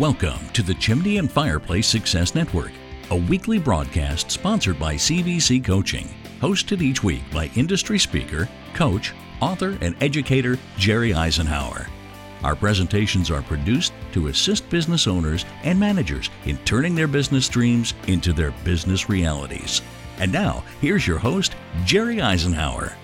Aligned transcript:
Welcome 0.00 0.48
to 0.54 0.62
the 0.64 0.74
Chimney 0.74 1.18
and 1.18 1.30
Fireplace 1.30 1.86
Success 1.86 2.34
Network, 2.34 2.72
a 3.12 3.16
weekly 3.16 3.60
broadcast 3.60 4.28
sponsored 4.28 4.76
by 4.76 4.96
CVC 4.96 5.64
Coaching, 5.64 6.08
hosted 6.40 6.82
each 6.82 7.04
week 7.04 7.22
by 7.32 7.48
industry 7.54 8.00
speaker, 8.00 8.48
coach, 8.72 9.12
author, 9.40 9.78
and 9.82 9.94
educator 10.02 10.58
Jerry 10.78 11.12
Isenhour. 11.12 11.86
Our 12.42 12.56
presentations 12.56 13.30
are 13.30 13.42
produced 13.42 13.92
to 14.14 14.26
assist 14.26 14.68
business 14.68 15.06
owners 15.06 15.44
and 15.62 15.78
managers 15.78 16.28
in 16.44 16.56
turning 16.64 16.96
their 16.96 17.06
business 17.06 17.48
dreams 17.48 17.94
into 18.08 18.32
their 18.32 18.50
business 18.64 19.08
realities. 19.08 19.80
And 20.18 20.32
now, 20.32 20.64
here's 20.80 21.06
your 21.06 21.18
host, 21.18 21.54
Jerry 21.84 22.16
Isenhour. 22.16 22.94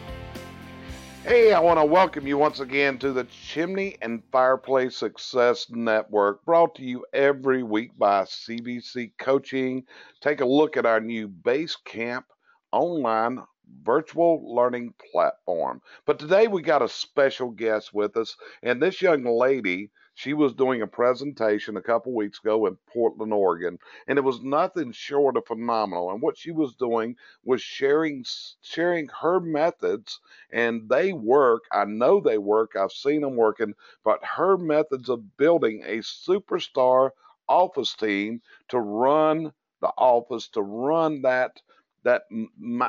Hey, 1.24 1.52
I 1.52 1.60
want 1.60 1.79
to 1.79 1.84
welcome 1.84 2.27
you 2.27 2.38
once 2.38 2.60
again 2.60 2.97
to 2.98 3.12
the 3.12 3.24
Chimney 3.24 3.98
and 4.01 4.23
Fireplace 4.33 4.97
Success 4.97 5.66
Network, 5.69 6.43
brought 6.46 6.74
to 6.77 6.83
you 6.83 7.05
every 7.12 7.62
week 7.62 7.91
by 7.98 8.23
CVC 8.23 9.12
Coaching. 9.19 9.84
Take 10.23 10.41
a 10.41 10.46
look 10.46 10.79
at 10.79 10.87
our 10.87 10.98
new 10.98 11.29
Base 11.29 11.77
Camp 11.84 12.24
online 12.73 13.38
virtual 13.83 14.55
learning 14.55 14.95
platform. 15.12 15.83
But 16.06 16.19
today 16.19 16.48
we 16.48 16.62
got 16.62 16.80
a 16.83 16.88
special 16.88 17.51
guest 17.51 17.93
with 17.93 18.16
us, 18.16 18.34
and 18.62 18.82
this 18.82 19.02
young 19.02 19.24
lady 19.24 19.91
she 20.20 20.34
was 20.34 20.52
doing 20.52 20.83
a 20.83 20.87
presentation 20.87 21.79
a 21.79 21.83
couple 21.83 22.12
weeks 22.12 22.41
ago 22.41 22.66
in 22.66 22.77
Portland, 22.92 23.33
Oregon, 23.33 23.79
and 24.06 24.19
it 24.19 24.23
was 24.23 24.43
nothing 24.43 24.93
short 24.93 25.34
of 25.38 25.46
phenomenal. 25.46 26.10
And 26.10 26.20
what 26.20 26.37
she 26.37 26.51
was 26.51 26.74
doing 26.74 27.16
was 27.43 27.62
sharing 27.62 28.27
sharing 28.60 29.09
her 29.23 29.41
methods, 29.41 30.20
and 30.52 30.87
they 30.91 31.15
work. 31.15 31.62
I 31.73 31.87
know 31.87 32.20
they 32.20 32.37
work. 32.37 32.76
I've 32.76 32.93
seen 32.93 33.23
them 33.23 33.35
working, 33.35 33.73
but 34.04 34.23
her 34.23 34.59
methods 34.59 35.09
of 35.09 35.38
building 35.38 35.82
a 35.87 36.01
superstar 36.01 37.13
office 37.48 37.95
team 37.95 38.43
to 38.68 38.79
run 38.79 39.52
the 39.80 39.93
office, 39.96 40.48
to 40.48 40.60
run 40.60 41.23
that 41.23 41.63
that 42.04 42.23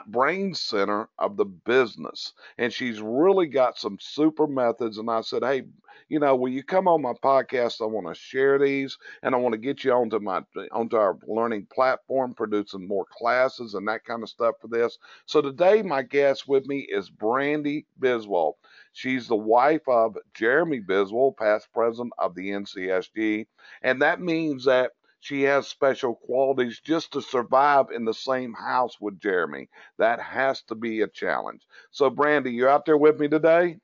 brain 0.08 0.54
center 0.54 1.09
of 1.20 1.38
the 1.38 1.45
business. 1.45 2.34
And 2.58 2.72
she's 2.72 3.02
really 3.02 3.48
got 3.48 3.78
some 3.78 3.98
super 4.00 4.48
methods. 4.48 4.98
And 4.98 5.09
I 5.09 5.22
said, 5.22 5.44
hey, 5.44 5.64
you 6.09 6.20
know, 6.20 6.36
will 6.36 6.50
you 6.50 6.64
come 6.64 6.88
on 6.88 7.02
my 7.02 7.14
podcast? 7.23 7.81
I 7.81 7.86
want 7.86 8.08
to 8.08 8.14
share 8.14 8.59
these, 8.59 8.98
and 9.23 9.34
I 9.34 9.38
want 9.38 9.53
to 9.53 9.58
get 9.58 9.84
you 9.84 9.94
onto 9.94 10.20
my 10.20 10.42
onto 10.72 10.98
our 10.98 11.18
learning 11.28 11.68
platform, 11.73 12.34
producing 12.34 12.88
more 12.88 13.06
classes 13.09 13.73
and 13.76 13.88
that 13.88 14.03
kind 14.03 14.23
of 14.23 14.30
stuff 14.30 14.56
for 14.62 14.68
this. 14.68 14.98
So 15.25 15.42
today, 15.42 15.81
my 15.81 16.02
guest 16.02 16.48
with 16.48 16.66
me 16.66 16.80
is 16.90 17.09
Brandy 17.09 17.86
Biswell. 18.00 18.53
She's 18.94 19.28
the 19.28 19.36
wife 19.38 19.88
of 19.88 20.18
Jeremy 20.34 20.81
Biswell, 20.81 21.36
past 21.38 21.70
president 21.73 22.14
of 22.18 22.36
the 22.36 22.50
NCSG, 22.50 23.48
and 23.81 24.02
that 24.02 24.22
means 24.22 24.66
that 24.66 24.92
she 25.22 25.44
has 25.44 25.68
special 25.68 26.16
qualities 26.16 26.82
just 26.84 27.14
to 27.14 27.22
survive 27.22 27.86
in 27.96 28.06
the 28.06 28.14
same 28.14 28.54
house 28.54 29.00
with 29.00 29.20
Jeremy. 29.20 29.70
That 30.00 30.20
has 30.20 30.64
to 30.64 30.76
be 30.76 31.02
a 31.02 31.08
challenge. 31.08 31.62
So, 31.92 32.10
Brandy, 32.10 32.52
you're 32.52 32.70
out 32.70 32.86
there 32.86 32.98
with 32.98 33.20
me 33.20 33.28
today? 33.28 33.78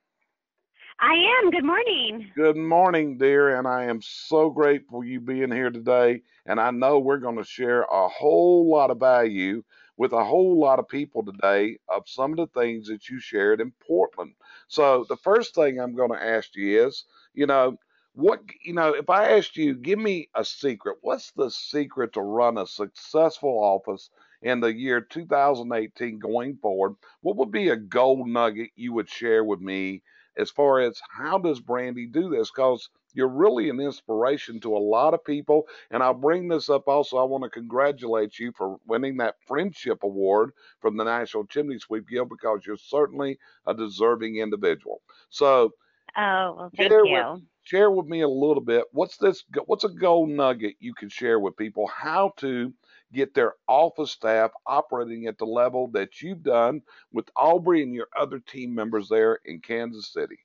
I 0.99 1.13
am. 1.13 1.51
Good 1.51 1.63
morning. 1.63 2.31
Good 2.35 2.57
morning, 2.57 3.19
dear. 3.19 3.55
And 3.55 3.67
I 3.67 3.83
am 3.85 4.01
so 4.01 4.49
grateful 4.49 5.03
you 5.03 5.19
being 5.19 5.51
here 5.51 5.69
today. 5.69 6.23
And 6.47 6.59
I 6.59 6.71
know 6.71 6.97
we're 6.97 7.17
going 7.17 7.37
to 7.37 7.43
share 7.43 7.83
a 7.83 8.07
whole 8.07 8.67
lot 8.69 8.89
of 8.89 8.99
value 8.99 9.63
with 9.95 10.13
a 10.13 10.23
whole 10.23 10.59
lot 10.59 10.79
of 10.79 10.87
people 10.87 11.23
today 11.23 11.77
of 11.87 12.09
some 12.09 12.31
of 12.31 12.37
the 12.37 12.59
things 12.59 12.87
that 12.87 13.09
you 13.09 13.19
shared 13.19 13.61
in 13.61 13.73
Portland. 13.85 14.33
So, 14.67 15.05
the 15.07 15.17
first 15.17 15.53
thing 15.53 15.79
I'm 15.79 15.95
going 15.95 16.11
to 16.11 16.23
ask 16.23 16.55
you 16.55 16.87
is, 16.87 17.05
you 17.35 17.45
know, 17.45 17.77
what 18.17 18.41
you 18.63 18.73
know 18.73 18.93
if 18.93 19.09
i 19.09 19.37
asked 19.37 19.55
you 19.57 19.75
give 19.75 19.99
me 19.99 20.27
a 20.35 20.43
secret 20.43 20.97
what's 21.01 21.31
the 21.31 21.49
secret 21.51 22.13
to 22.13 22.21
run 22.21 22.57
a 22.57 22.65
successful 22.65 23.59
office 23.59 24.09
in 24.41 24.59
the 24.59 24.73
year 24.73 25.01
2018 25.01 26.19
going 26.19 26.57
forward? 26.57 26.95
What 27.21 27.37
would 27.37 27.51
be 27.51 27.69
a 27.69 27.75
gold 27.75 28.27
nugget 28.27 28.71
you 28.75 28.93
would 28.93 29.09
share 29.09 29.43
with 29.43 29.59
me 29.59 30.03
as 30.37 30.51
far 30.51 30.79
as 30.79 31.01
how 31.09 31.39
does 31.39 31.59
brandy 31.59 32.05
do 32.05 32.29
this? 32.29 32.51
Because 32.51 32.89
you're 33.13 33.27
really 33.27 33.69
an 33.69 33.79
inspiration 33.79 34.59
to 34.59 34.77
a 34.77 34.77
lot 34.77 35.15
of 35.15 35.25
people 35.25 35.67
and 35.89 36.03
i'll 36.03 36.13
bring 36.13 36.47
this 36.47 36.69
up 36.69 36.87
also. 36.87 37.17
I 37.17 37.23
want 37.23 37.43
to 37.45 37.49
congratulate 37.49 38.37
you 38.37 38.51
for 38.51 38.77
winning 38.85 39.17
that 39.17 39.35
friendship 39.47 40.03
award 40.03 40.51
from 40.81 40.97
the 40.97 41.03
national 41.03 41.47
chimney 41.47 41.79
sweep 41.79 42.07
guild 42.07 42.29
because 42.29 42.65
you're 42.65 42.77
certainly 42.77 43.39
a 43.65 43.73
deserving 43.73 44.37
individual. 44.37 45.01
So 45.29 45.71
oh 46.15 46.55
well 46.55 46.71
thank 46.77 46.91
you 46.91 47.03
with, 47.03 47.41
share 47.67 47.91
with 47.91 48.05
me 48.05 48.21
a 48.21 48.27
little 48.29 48.63
bit. 48.63 48.85
What's 48.91 49.17
this? 49.17 49.43
What's 49.65 49.83
a 49.83 49.89
gold 49.89 50.29
nugget 50.29 50.75
you 50.79 50.93
can 50.93 51.09
share 51.09 51.39
with 51.39 51.57
people? 51.57 51.87
How 51.87 52.31
to 52.37 52.73
get 53.13 53.33
their 53.33 53.55
office 53.67 54.11
staff 54.11 54.51
operating 54.65 55.27
at 55.27 55.37
the 55.37 55.45
level 55.45 55.87
that 55.89 56.21
you've 56.21 56.43
done 56.43 56.81
with 57.11 57.29
Aubrey 57.35 57.83
and 57.83 57.93
your 57.93 58.07
other 58.17 58.39
team 58.39 58.73
members 58.73 59.09
there 59.09 59.39
in 59.45 59.59
Kansas 59.59 60.11
City? 60.13 60.39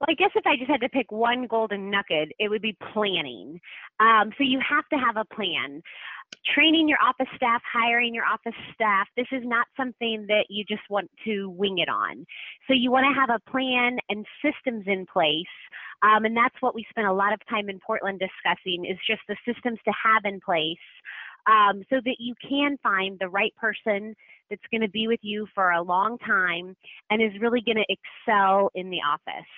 Well, 0.00 0.08
I 0.10 0.14
guess 0.14 0.32
if 0.34 0.46
I 0.46 0.56
just 0.56 0.70
had 0.70 0.82
to 0.82 0.90
pick 0.90 1.10
one 1.10 1.46
golden 1.46 1.88
nugget, 1.90 2.30
it 2.38 2.50
would 2.50 2.60
be 2.60 2.76
planning. 2.92 3.58
Um, 3.98 4.30
so 4.36 4.44
you 4.44 4.60
have 4.60 4.86
to 4.90 4.96
have 4.96 5.16
a 5.16 5.34
plan 5.34 5.82
training 6.54 6.88
your 6.88 6.98
office 7.02 7.28
staff, 7.36 7.60
hiring 7.70 8.14
your 8.14 8.24
office 8.24 8.58
staff, 8.74 9.08
this 9.16 9.26
is 9.32 9.42
not 9.44 9.66
something 9.76 10.26
that 10.28 10.46
you 10.48 10.64
just 10.64 10.82
want 10.88 11.10
to 11.24 11.50
wing 11.50 11.78
it 11.78 11.88
on. 11.88 12.24
So 12.66 12.74
you 12.74 12.90
want 12.90 13.06
to 13.06 13.20
have 13.20 13.30
a 13.30 13.50
plan 13.50 13.98
and 14.08 14.24
systems 14.42 14.84
in 14.86 15.06
place. 15.06 15.44
Um, 16.02 16.24
and 16.24 16.36
that's 16.36 16.54
what 16.60 16.74
we 16.74 16.86
spent 16.90 17.06
a 17.06 17.12
lot 17.12 17.32
of 17.32 17.40
time 17.48 17.68
in 17.68 17.80
Portland 17.84 18.20
discussing 18.20 18.84
is 18.84 18.98
just 19.06 19.22
the 19.28 19.36
systems 19.46 19.78
to 19.84 19.92
have 20.04 20.24
in 20.24 20.40
place 20.40 20.76
um, 21.46 21.82
so 21.90 21.96
that 22.04 22.16
you 22.18 22.34
can 22.48 22.76
find 22.82 23.18
the 23.18 23.28
right 23.28 23.54
person 23.56 24.14
that's 24.50 24.62
going 24.70 24.82
to 24.82 24.90
be 24.90 25.08
with 25.08 25.20
you 25.22 25.46
for 25.54 25.70
a 25.70 25.82
long 25.82 26.18
time 26.18 26.76
and 27.10 27.22
is 27.22 27.40
really 27.40 27.60
going 27.60 27.76
to 27.76 27.86
excel 27.88 28.70
in 28.74 28.90
the 28.90 28.98
office. 28.98 29.48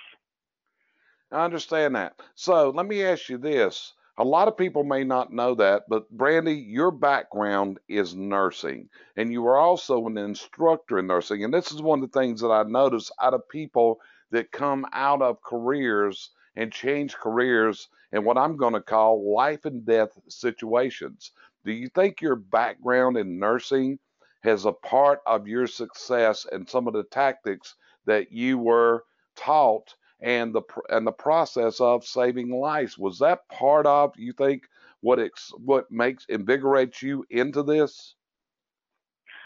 I 1.30 1.44
understand 1.44 1.94
that. 1.96 2.14
So 2.34 2.70
let 2.70 2.86
me 2.86 3.04
ask 3.04 3.28
you 3.28 3.36
this. 3.36 3.92
A 4.20 4.24
lot 4.24 4.48
of 4.48 4.56
people 4.56 4.82
may 4.82 5.04
not 5.04 5.32
know 5.32 5.54
that, 5.54 5.84
but 5.88 6.10
Brandy, 6.10 6.54
your 6.56 6.90
background 6.90 7.78
is 7.88 8.16
nursing, 8.16 8.88
and 9.16 9.32
you 9.32 9.46
are 9.46 9.56
also 9.56 10.08
an 10.08 10.18
instructor 10.18 10.98
in 10.98 11.06
nursing. 11.06 11.44
And 11.44 11.54
this 11.54 11.70
is 11.70 11.80
one 11.80 12.02
of 12.02 12.10
the 12.10 12.18
things 12.18 12.40
that 12.40 12.50
I 12.50 12.64
notice 12.64 13.12
out 13.22 13.32
of 13.32 13.48
people 13.48 14.00
that 14.32 14.50
come 14.50 14.84
out 14.92 15.22
of 15.22 15.40
careers 15.40 16.30
and 16.56 16.72
change 16.72 17.14
careers 17.14 17.88
in 18.10 18.24
what 18.24 18.36
I'm 18.36 18.56
going 18.56 18.72
to 18.74 18.80
call 18.80 19.32
life 19.32 19.64
and 19.66 19.86
death 19.86 20.18
situations. 20.28 21.30
Do 21.64 21.70
you 21.70 21.88
think 21.88 22.20
your 22.20 22.34
background 22.34 23.16
in 23.18 23.38
nursing 23.38 24.00
has 24.40 24.64
a 24.64 24.72
part 24.72 25.20
of 25.26 25.46
your 25.46 25.68
success 25.68 26.44
and 26.50 26.68
some 26.68 26.88
of 26.88 26.92
the 26.92 27.04
tactics 27.04 27.76
that 28.06 28.32
you 28.32 28.58
were 28.58 29.04
taught 29.36 29.94
and 30.20 30.54
the 30.54 30.62
and 30.88 31.06
the 31.06 31.12
process 31.12 31.80
of 31.80 32.04
saving 32.04 32.50
lives. 32.50 32.98
Was 32.98 33.18
that 33.18 33.48
part 33.48 33.86
of 33.86 34.12
you 34.16 34.32
think 34.32 34.64
what 35.00 35.20
ex, 35.20 35.52
what 35.56 35.90
makes 35.90 36.26
invigorates 36.28 37.02
you 37.02 37.24
into 37.30 37.62
this? 37.62 38.14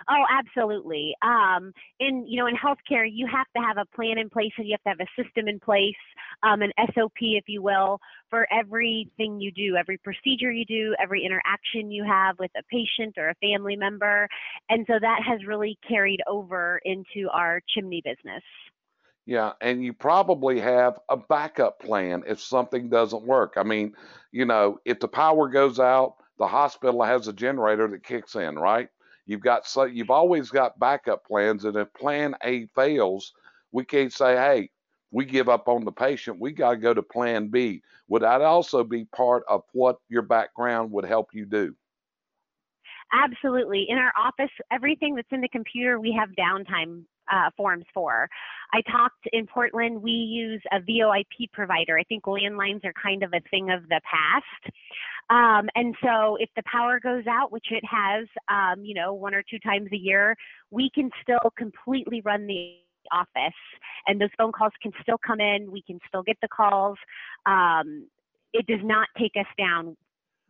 Oh, 0.09 0.25
absolutely. 0.31 1.15
Um, 1.23 1.73
in 2.01 2.27
you 2.27 2.41
know, 2.41 2.47
in 2.47 2.57
healthcare, 2.57 3.07
you 3.11 3.27
have 3.27 3.47
to 3.57 3.63
have 3.63 3.77
a 3.77 3.97
plan 3.97 4.19
in 4.19 4.29
place, 4.31 4.53
and 4.57 4.67
you 4.67 4.73
have 4.73 4.83
to 4.83 5.01
have 5.01 5.07
a 5.07 5.23
system 5.23 5.49
in 5.49 5.61
place, 5.61 5.95
um, 6.43 6.63
an 6.63 6.73
SOP, 6.95 7.13
if 7.21 7.45
you 7.47 7.63
will, 7.63 8.01
for 8.31 8.47
everything 8.53 9.41
you 9.41 9.53
do, 9.53 9.77
every 9.77 9.99
procedure 9.99 10.51
you 10.51 10.65
do, 10.65 10.95
every 11.01 11.25
interaction 11.25 11.91
you 11.91 12.05
have 12.05 12.39
with 12.39 12.51
a 12.57 12.63
patient 12.65 13.17
or 13.17 13.29
a 13.29 13.35
family 13.37 13.77
member, 13.77 14.29
and 14.69 14.85
so 14.89 14.95
that 15.01 15.21
has 15.27 15.45
really 15.47 15.79
carried 15.87 16.21
over 16.27 16.81
into 16.85 17.29
our 17.33 17.61
chimney 17.69 18.03
business. 18.05 18.43
Yeah, 19.25 19.53
and 19.61 19.85
you 19.85 19.93
probably 19.93 20.59
have 20.61 20.99
a 21.09 21.17
backup 21.17 21.79
plan 21.79 22.25
if 22.27 22.41
something 22.41 22.89
doesn't 22.89 23.25
work. 23.25 23.55
I 23.57 23.63
mean, 23.63 23.95
you 24.33 24.45
know, 24.45 24.79
if 24.85 24.99
the 24.99 25.09
power 25.09 25.49
goes 25.49 25.79
out, 25.79 26.17
the 26.39 26.47
hospital 26.49 27.03
has 27.05 27.29
a 27.29 27.33
generator 27.33 27.87
that 27.89 28.03
kicks 28.03 28.35
in, 28.35 28.59
right? 28.59 28.89
You've 29.27 29.41
got 29.41 29.67
so 29.67 29.85
you've 29.85 30.11
always 30.11 30.51
got 30.51 30.79
backup 30.81 31.25
plans, 31.25 31.65
and 31.65 31.77
if 31.77 31.93
plan 31.95 32.35
A 32.43 32.67
fails, 32.75 33.33
we 33.71 33.85
can't 33.85 34.13
say, 34.13 34.35
"Hey, 34.35 34.71
we 35.13 35.25
give 35.25 35.49
up 35.49 35.69
on 35.69 35.85
the 35.85 35.93
patient. 35.93 36.41
We 36.41 36.51
got 36.51 36.73
to 36.73 36.77
go 36.79 36.93
to 36.93 37.03
plan 37.03 37.47
B." 37.49 37.83
Would 38.09 38.23
that 38.23 38.43
also 38.43 38.83
be 38.83 39.05
part 39.05 39.45
of 39.49 39.63
what 39.73 39.99
your 40.09 40.23
background 40.23 40.91
would 40.91 41.05
help 41.05 41.29
you 41.33 41.47
do? 41.47 41.77
Absolutely. 43.13 43.87
In 43.89 43.99
our 43.99 44.13
office, 44.19 44.51
everything 44.73 45.15
that's 45.15 45.29
in 45.31 45.41
the 45.41 45.49
computer, 45.49 46.01
we 46.01 46.13
have 46.19 46.31
downtime 46.31 47.05
uh, 47.31 47.51
forms 47.57 47.85
for. 47.93 48.29
I 48.73 48.81
talked 48.91 49.27
in 49.33 49.47
Portland, 49.47 50.03
we 50.03 50.13
use 50.13 50.63
a 50.73 50.81
VoIP 50.81 51.51
provider. 51.53 51.99
I 51.99 52.05
think 52.05 52.25
landlines 52.25 52.85
are 52.85 52.95
kind 53.01 53.23
of 53.23 53.33
a 53.33 53.41
thing 53.51 53.71
of 53.71 53.83
the 53.89 54.01
past. 54.09 54.75
Um, 55.31 55.69
and 55.75 55.95
so 56.03 56.37
if 56.41 56.51
the 56.57 56.63
power 56.71 57.01
goes 57.01 57.25
out, 57.29 57.53
which 57.53 57.67
it 57.71 57.85
has, 57.85 58.27
um, 58.49 58.85
you 58.85 58.95
know, 58.95 59.15
one 59.15 59.35
or 59.35 59.43
two 59.49 59.59
times 59.61 59.89
a 59.93 59.97
year, 59.97 60.37
we 60.71 60.91
can 60.95 61.11
still 61.23 61.53
completely 61.57 62.21
run 62.23 62.47
the 62.47 62.77
office 63.11 63.53
and 64.07 64.21
those 64.21 64.31
phone 64.39 64.53
calls 64.53 64.73
can 64.83 64.93
still 65.03 65.19
come 65.25 65.41
in. 65.41 65.71
We 65.71 65.83
can 65.83 65.99
still 66.09 66.23
get 66.23 66.37
the 66.43 66.49
calls. 66.49 66.99
Um, 67.47 68.09
it 68.53 68.67
does 68.67 68.81
not 68.83 69.09
take 69.19 69.33
us 69.37 69.47
down. 69.59 69.97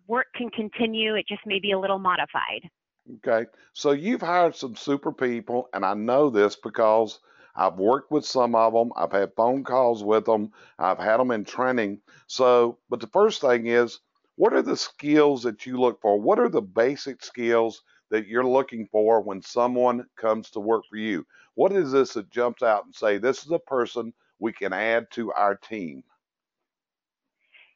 Work 0.08 0.26
can 0.34 0.50
continue, 0.50 1.14
it 1.14 1.26
just 1.28 1.46
may 1.46 1.60
be 1.60 1.72
a 1.72 1.78
little 1.78 1.98
modified. 1.98 2.68
Okay. 3.08 3.46
So 3.72 3.92
you've 3.92 4.20
hired 4.22 4.56
some 4.56 4.74
super 4.76 5.12
people, 5.12 5.68
and 5.72 5.84
I 5.84 5.94
know 5.94 6.30
this 6.30 6.56
because 6.56 7.20
I've 7.54 7.76
worked 7.78 8.10
with 8.10 8.24
some 8.24 8.54
of 8.56 8.72
them. 8.72 8.92
I've 8.96 9.12
had 9.12 9.34
phone 9.36 9.62
calls 9.64 10.02
with 10.02 10.24
them. 10.24 10.52
I've 10.78 10.98
had 10.98 11.18
them 11.18 11.30
in 11.30 11.44
training. 11.44 12.00
So, 12.26 12.78
but 12.88 13.00
the 13.00 13.06
first 13.08 13.40
thing 13.40 13.66
is, 13.66 14.00
what 14.36 14.52
are 14.52 14.62
the 14.62 14.76
skills 14.76 15.42
that 15.44 15.64
you 15.66 15.78
look 15.78 16.00
for? 16.00 16.20
What 16.20 16.38
are 16.40 16.48
the 16.48 16.62
basic 16.62 17.22
skills 17.22 17.82
that 18.10 18.26
you're 18.26 18.46
looking 18.46 18.88
for 18.90 19.20
when 19.20 19.42
someone 19.42 20.06
comes 20.16 20.50
to 20.50 20.60
work 20.60 20.84
for 20.90 20.96
you? 20.96 21.24
What 21.54 21.72
is 21.72 21.92
this 21.92 22.14
that 22.14 22.30
jumps 22.30 22.62
out 22.62 22.84
and 22.84 22.94
say, 22.94 23.18
this 23.18 23.44
is 23.44 23.50
a 23.52 23.58
person 23.58 24.12
we 24.38 24.52
can 24.52 24.72
add 24.72 25.10
to 25.12 25.32
our 25.32 25.54
team? 25.54 26.02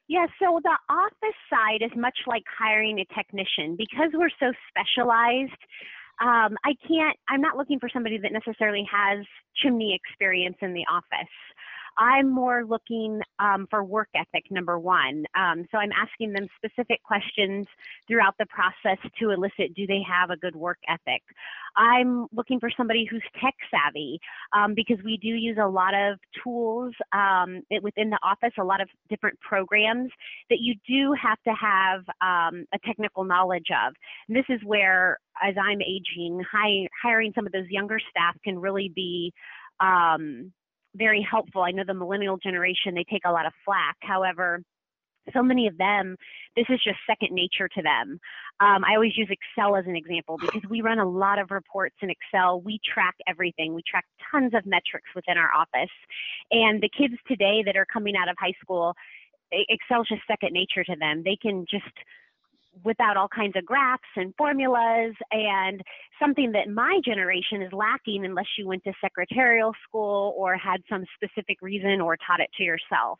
Yeah, 0.08 0.26
so 0.38 0.61
the 0.62 0.76
office 0.88 1.38
side 1.50 1.82
is 1.82 1.91
much 1.97 2.17
like 2.26 2.44
hiring 2.47 3.00
a 3.00 3.05
technician 3.14 3.75
because 3.76 4.11
we're 4.14 4.31
so 4.38 4.53
specialized. 4.70 5.58
Um, 6.23 6.56
I 6.64 6.73
can't, 6.87 7.17
I'm 7.29 7.41
not 7.41 7.56
looking 7.56 7.79
for 7.79 7.91
somebody 7.93 8.17
that 8.19 8.32
necessarily 8.32 8.87
has 8.91 9.26
chimney 9.56 9.99
experience 9.99 10.56
in 10.62 10.73
the 10.73 10.85
office. 10.91 11.35
I'm 11.99 12.31
more 12.31 12.65
looking 12.65 13.21
um, 13.39 13.67
for 13.71 13.83
work 13.83 14.09
ethic, 14.15 14.45
number 14.51 14.79
one. 14.79 15.25
Um, 15.39 15.67
so 15.71 15.79
I'm 15.79 15.93
asking 15.93 16.33
them 16.33 16.47
specific 16.57 17.03
questions 17.03 17.67
throughout 18.07 18.35
the 18.39 18.47
process 18.47 18.99
to 19.19 19.31
elicit 19.31 19.75
do 19.75 19.87
they 19.87 20.03
have 20.09 20.31
a 20.31 20.37
good 20.37 20.55
work 20.55 20.79
ethic? 20.89 21.23
I'm 21.77 22.27
looking 22.33 22.59
for 22.59 22.71
somebody 22.77 23.07
who's 23.11 23.23
tech 23.41 23.55
savvy 23.71 24.19
um, 24.53 24.75
because 24.75 24.97
we 25.05 25.19
do 25.19 25.29
use 25.29 25.59
a 25.61 25.69
lot 25.69 25.95
of 25.95 26.19
tools 26.43 26.95
um, 27.13 27.63
within 27.83 28.11
the 28.11 28.19
office, 28.23 28.53
a 28.59 28.65
lot 28.65 28.81
of 28.81 28.89
different 29.11 29.39
programs 29.41 30.11
that 30.51 30.59
you 30.61 30.75
do 30.87 31.15
have 31.21 31.39
to 31.45 31.53
have 31.53 32.01
um, 32.21 32.65
a 32.75 32.79
technical 32.85 33.25
knowledge 33.25 33.69
of. 33.71 33.95
And 34.29 34.37
this 34.37 34.47
is 34.49 34.61
where, 34.65 35.19
as 35.43 35.55
I'm 35.61 35.81
aging, 35.83 36.43
hiring 37.03 37.33
some 37.35 37.47
of 37.47 37.53
those 37.53 37.69
younger 37.69 37.99
staff 38.11 38.37
can 38.43 38.59
really 38.59 38.91
be 38.95 39.33
um, 39.81 40.53
very 40.97 41.27
helpful. 41.29 41.63
I 41.63 41.71
know 41.71 41.85
the 41.87 41.95
millennial 41.95 42.37
generation, 42.39 42.95
they 42.95 43.05
take 43.11 43.23
a 43.25 43.33
lot 43.33 43.47
of 43.47 43.53
flack. 43.65 43.97
However, 44.01 44.63
so 45.35 45.43
many 45.43 45.67
of 45.67 45.77
them, 45.77 46.17
this 46.57 46.67
is 46.69 46.81
just 46.85 46.99
second 47.07 47.35
nature 47.35 47.69
to 47.69 47.83
them. 47.83 48.19
Um, 48.61 48.85
I 48.85 48.95
always 48.95 49.17
use 49.17 49.29
Excel 49.31 49.77
as 49.77 49.85
an 49.87 49.97
example 49.97 50.39
because 50.39 50.63
we 50.71 50.81
run 50.81 50.99
a 50.99 51.09
lot 51.09 51.39
of 51.39 51.51
reports 51.51 51.97
in 52.01 52.11
Excel. 52.11 52.61
We 52.61 52.79
track 52.95 53.15
everything. 53.27 53.75
We 53.75 53.83
track 53.89 54.05
tons 54.31 54.53
of 54.55 54.65
metrics 54.65 55.09
within 55.15 55.37
our 55.37 55.53
office. 55.53 55.93
And 56.51 56.81
the 56.81 56.91
kids 56.97 57.15
today 57.27 57.63
that 57.67 57.77
are 57.77 57.87
coming 57.93 58.15
out 58.17 58.29
of 58.29 58.37
high 58.39 58.55
school, 58.63 58.95
Excel 59.51 60.03
is 60.03 60.09
just 60.09 60.23
second 60.27 60.53
nature 60.53 60.85
to 60.85 60.97
them. 60.99 61.23
They 61.25 61.37
can 61.41 61.67
just 61.69 61.85
without 62.84 63.17
all 63.17 63.28
kinds 63.28 63.55
of 63.56 63.64
graphs 63.64 64.02
and 64.17 64.34
formulas 64.37 65.14
and 65.31 65.82
something 66.20 66.52
that 66.52 66.69
my 66.69 67.00
generation 67.05 67.62
is 67.62 67.73
lacking 67.73 68.25
unless 68.25 68.46
you 68.58 68.67
went 68.67 68.84
to 68.84 68.93
secretarial 69.00 69.73
school 69.88 70.34
or 70.37 70.56
had 70.56 70.82
some 70.88 71.05
specific 71.14 71.62
reason 71.62 72.00
or 72.00 72.17
taught 72.17 72.40
it 72.40 72.50
to 72.56 72.62
yourself 72.62 73.19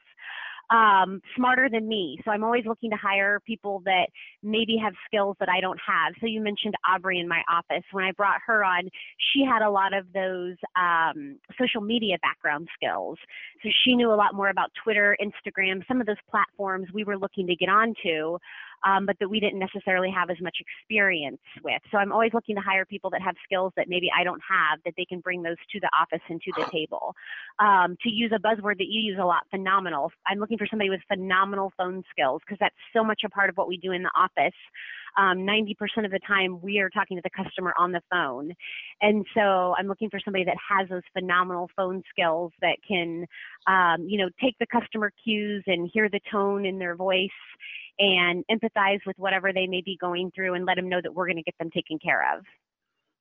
um, 0.71 1.21
smarter 1.37 1.69
than 1.71 1.87
me. 1.87 2.19
So 2.25 2.31
I'm 2.31 2.43
always 2.43 2.65
looking 2.67 2.91
to 2.91 2.97
hire 2.97 3.41
people 3.47 3.83
that 3.85 4.07
maybe 4.43 4.77
have 4.83 4.95
skills 5.07 5.37
that 5.41 5.49
I 5.49 5.61
don't 5.61 5.79
have. 5.87 6.15
So 6.21 6.27
you 6.27 6.41
mentioned 6.41 6.75
Aubrey 6.89 7.21
in 7.21 7.29
my 7.29 7.43
office. 7.51 7.85
When 7.93 8.05
I 8.05 8.13
brought 8.13 8.41
her 8.47 8.65
on, 8.65 8.89
she 9.33 9.45
had 9.45 9.63
a 9.63 9.71
lot 9.71 9.95
of 9.95 10.07
those 10.13 10.57
um, 10.77 11.39
social 11.59 11.81
media 11.81 12.17
background 12.21 12.69
skills. 12.75 13.19
So 13.63 13.69
she 13.85 13.95
knew 13.95 14.13
a 14.13 14.17
lot 14.17 14.35
more 14.35 14.49
about 14.49 14.71
Twitter, 14.83 15.17
Instagram, 15.21 15.87
some 15.87 16.01
of 16.01 16.07
those 16.07 16.17
platforms 16.31 16.89
we 16.93 17.05
were 17.05 17.19
looking 17.19 17.47
to 17.47 17.57
get 17.57 17.69
onto 17.69 18.39
um, 18.87 19.05
but 19.05 19.17
that 19.19 19.29
we 19.29 19.41
didn't 19.41 19.59
necessarily 19.59 20.11
have 20.11 20.31
as 20.31 20.37
much 20.41 20.57
experience 20.61 21.41
with. 21.65 21.83
So 21.91 21.99
I'm 21.99 22.13
always 22.13 22.33
looking 22.33 22.55
to 22.55 22.63
hire 22.63 22.85
people 22.85 23.11
that 23.11 23.21
have 23.21 23.35
skills 23.45 23.73
that 23.77 23.89
maybe 23.89 24.09
I 24.17 24.23
don't 24.23 24.41
have, 24.49 24.79
that 24.85 24.95
they 24.97 25.05
can 25.05 25.21
bring 25.21 25.43
those 25.43 25.57
to 25.73 25.81
the 25.81 25.91
office 26.01 26.23
and 26.29 26.41
to 26.43 26.53
the 26.57 26.67
table. 26.71 27.15
Um, 27.59 27.97
to 28.03 28.11
use 28.11 28.33
a 28.35 28.39
buzzword 28.39 28.79
that 28.79 28.87
you 28.89 29.01
use 29.01 29.19
a 29.21 29.25
lot, 29.25 29.43
phenomenal. 29.51 30.13
I'm 30.27 30.39
looking 30.39 30.59
for 30.59 30.67
somebody 30.71 30.91
with 30.91 31.01
phenomenal 31.09 31.73
phone 31.77 32.05
skills 32.11 32.43
because 32.47 32.59
that's 32.61 32.75
so 32.93 33.03
much 33.03 33.23
a 33.25 33.29
part 33.29 33.51
of 33.51 33.57
what 33.57 33.69
we 33.69 33.77
do 33.77 33.93
in 33.93 34.03
the 34.03 34.13
office. 34.17 34.55
Um, 35.17 35.39
90% 35.39 36.05
of 36.05 36.11
the 36.11 36.21
time 36.27 36.61
we 36.61 36.79
are 36.79 36.91
talking 36.91 37.17
to 37.17 37.23
the 37.23 37.31
customer 37.31 37.73
on 37.79 37.93
the 37.93 38.03
phone. 38.11 38.53
And 39.01 39.25
so 39.35 39.75
I'm 39.79 39.87
looking 39.87 40.11
for 40.11 40.21
somebody 40.25 40.45
that 40.45 40.57
has 40.69 40.89
those 40.89 41.03
phenomenal 41.13 41.71
phone 41.75 42.03
skills 42.11 42.53
that 42.61 42.77
can, 42.87 43.27
um, 43.67 44.07
you 44.07 44.19
know, 44.19 44.29
take 44.43 44.57
the 44.61 44.67
customer 44.67 45.11
cues 45.25 45.65
and 45.67 45.91
hear 45.93 46.09
the 46.09 46.21
tone 46.31 46.67
in 46.67 46.79
their 46.79 46.97
voice 46.97 47.31
and 47.99 48.45
empathize 48.51 49.01
with 49.07 49.17
whatever 49.19 49.53
they 49.53 49.67
may 49.67 49.81
be 49.81 49.97
going 50.01 50.31
through 50.35 50.55
and 50.55 50.67
let 50.67 50.77
them 50.77 50.89
know 50.89 51.01
that 51.03 51.15
we're 51.15 51.27
going 51.27 51.37
to 51.37 51.43
get 51.43 51.55
them 51.59 51.71
taken 51.71 51.99
care 51.99 52.37
of. 52.37 52.45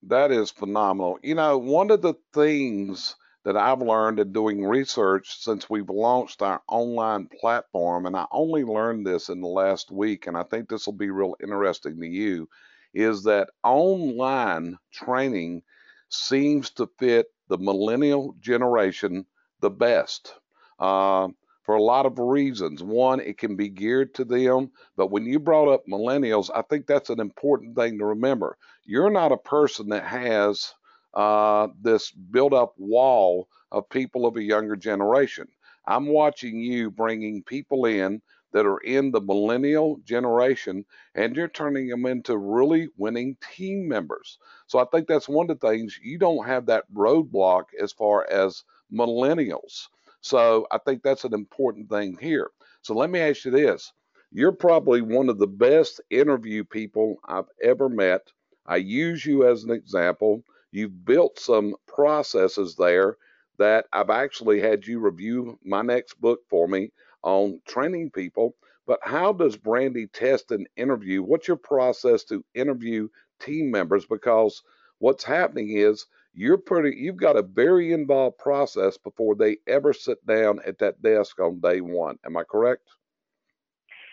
That 0.03 0.31
is 0.31 0.51
phenomenal. 0.51 1.17
You 1.23 1.35
know, 1.35 1.57
one 1.57 1.91
of 1.91 2.01
the 2.01 2.13
things 2.33 3.15
that 3.45 3.55
I've 3.55 3.81
learned 3.81 4.19
in 4.19 4.33
doing 4.33 4.65
research 4.65 5.37
since 5.39 5.69
we've 5.69 5.89
launched 5.89 6.41
our 6.41 6.61
online 6.67 7.27
platform, 7.39 8.07
and 8.07 8.17
I 8.17 8.25
only 8.31 8.63
learned 8.63 9.05
this 9.05 9.29
in 9.29 9.39
the 9.39 9.47
last 9.47 9.91
week, 9.91 10.27
and 10.27 10.35
I 10.35 10.43
think 10.43 10.67
this 10.67 10.87
will 10.87 10.93
be 10.93 11.11
real 11.11 11.35
interesting 11.41 12.01
to 12.01 12.07
you, 12.07 12.49
is 12.93 13.23
that 13.23 13.51
online 13.63 14.77
training 14.91 15.61
seems 16.09 16.71
to 16.71 16.89
fit 16.97 17.27
the 17.47 17.59
millennial 17.59 18.35
generation 18.39 19.25
the 19.61 19.69
best. 19.69 20.33
Uh, 20.79 21.27
for 21.65 21.75
a 21.75 21.81
lot 21.81 22.05
of 22.05 22.19
reasons. 22.19 22.83
One, 22.83 23.19
it 23.19 23.39
can 23.39 23.55
be 23.55 23.69
geared 23.69 24.13
to 24.15 24.25
them, 24.25 24.71
but 24.95 25.09
when 25.09 25.25
you 25.25 25.39
brought 25.39 25.67
up 25.67 25.83
millennials, 25.87 26.51
I 26.53 26.61
think 26.61 26.85
that's 26.85 27.09
an 27.09 27.19
important 27.19 27.75
thing 27.75 27.97
to 27.97 28.05
remember. 28.05 28.55
You're 28.83 29.09
not 29.09 29.31
a 29.31 29.37
person 29.37 29.89
that 29.89 30.03
has 30.05 30.75
uh, 31.15 31.67
this 31.81 32.11
built 32.11 32.53
up 32.53 32.73
wall 32.77 33.47
of 33.71 33.89
people 33.89 34.25
of 34.25 34.37
a 34.37 34.43
younger 34.43 34.75
generation. 34.75 35.47
I'm 35.87 36.07
watching 36.07 36.59
you 36.59 36.91
bringing 36.91 37.43
people 37.43 37.85
in 37.85 38.21
that 38.53 38.65
are 38.65 38.79
in 38.79 39.11
the 39.11 39.21
millennial 39.21 39.97
generation 40.05 40.85
and 41.15 41.35
you're 41.35 41.47
turning 41.49 41.87
them 41.89 42.05
into 42.05 42.37
really 42.37 42.89
winning 42.97 43.37
team 43.55 43.87
members. 43.87 44.39
So 44.67 44.79
I 44.79 44.85
think 44.85 45.07
that's 45.07 45.27
one 45.29 45.49
of 45.49 45.59
the 45.59 45.67
things 45.67 45.99
you 46.01 46.17
don't 46.17 46.45
have 46.45 46.65
that 46.67 46.85
roadblock 46.93 47.65
as 47.81 47.91
far 47.91 48.25
as 48.31 48.63
millennials. 48.93 49.87
So 50.21 50.67
I 50.71 50.77
think 50.79 51.03
that's 51.03 51.25
an 51.25 51.33
important 51.33 51.89
thing 51.89 52.17
here. 52.19 52.49
So 52.81 52.93
let 52.95 53.09
me 53.09 53.19
ask 53.19 53.45
you 53.45 53.51
this. 53.51 53.93
You're 54.31 54.53
probably 54.53 55.01
one 55.01 55.29
of 55.29 55.37
the 55.37 55.47
best 55.47 56.01
interview 56.09 56.63
people 56.63 57.17
I've 57.25 57.49
ever 57.61 57.89
met. 57.89 58.31
I 58.65 58.77
use 58.77 59.25
you 59.25 59.47
as 59.47 59.63
an 59.63 59.71
example. 59.71 60.43
You've 60.75 61.05
built 61.05 61.39
some 61.39 61.75
processes 61.87 62.75
there 62.75 63.15
that 63.57 63.85
I've 63.93 64.09
actually 64.09 64.59
had 64.59 64.85
you 64.85 64.99
review 64.99 65.57
my 65.63 65.81
next 65.81 66.19
book 66.19 66.41
for 66.49 66.67
me 66.67 66.91
on 67.23 67.61
training 67.65 68.11
people. 68.11 68.55
But 68.85 68.99
how 69.01 69.31
does 69.31 69.55
Brandy 69.55 70.07
test 70.07 70.51
an 70.51 70.67
interview? 70.75 71.23
What's 71.23 71.47
your 71.47 71.57
process 71.57 72.25
to 72.25 72.43
interview 72.53 73.07
team 73.39 73.71
members? 73.71 74.05
Because 74.05 74.61
what's 74.99 75.23
happening 75.23 75.77
is 75.77 76.07
you're 76.33 76.57
pretty 76.57 76.97
you've 76.97 77.15
got 77.15 77.37
a 77.37 77.41
very 77.41 77.93
involved 77.93 78.37
process 78.37 78.97
before 78.97 79.35
they 79.35 79.57
ever 79.67 79.93
sit 79.93 80.25
down 80.27 80.59
at 80.65 80.79
that 80.79 81.01
desk 81.01 81.39
on 81.39 81.59
day 81.61 81.79
one 81.81 82.17
am 82.25 82.35
i 82.37 82.43
correct 82.43 82.83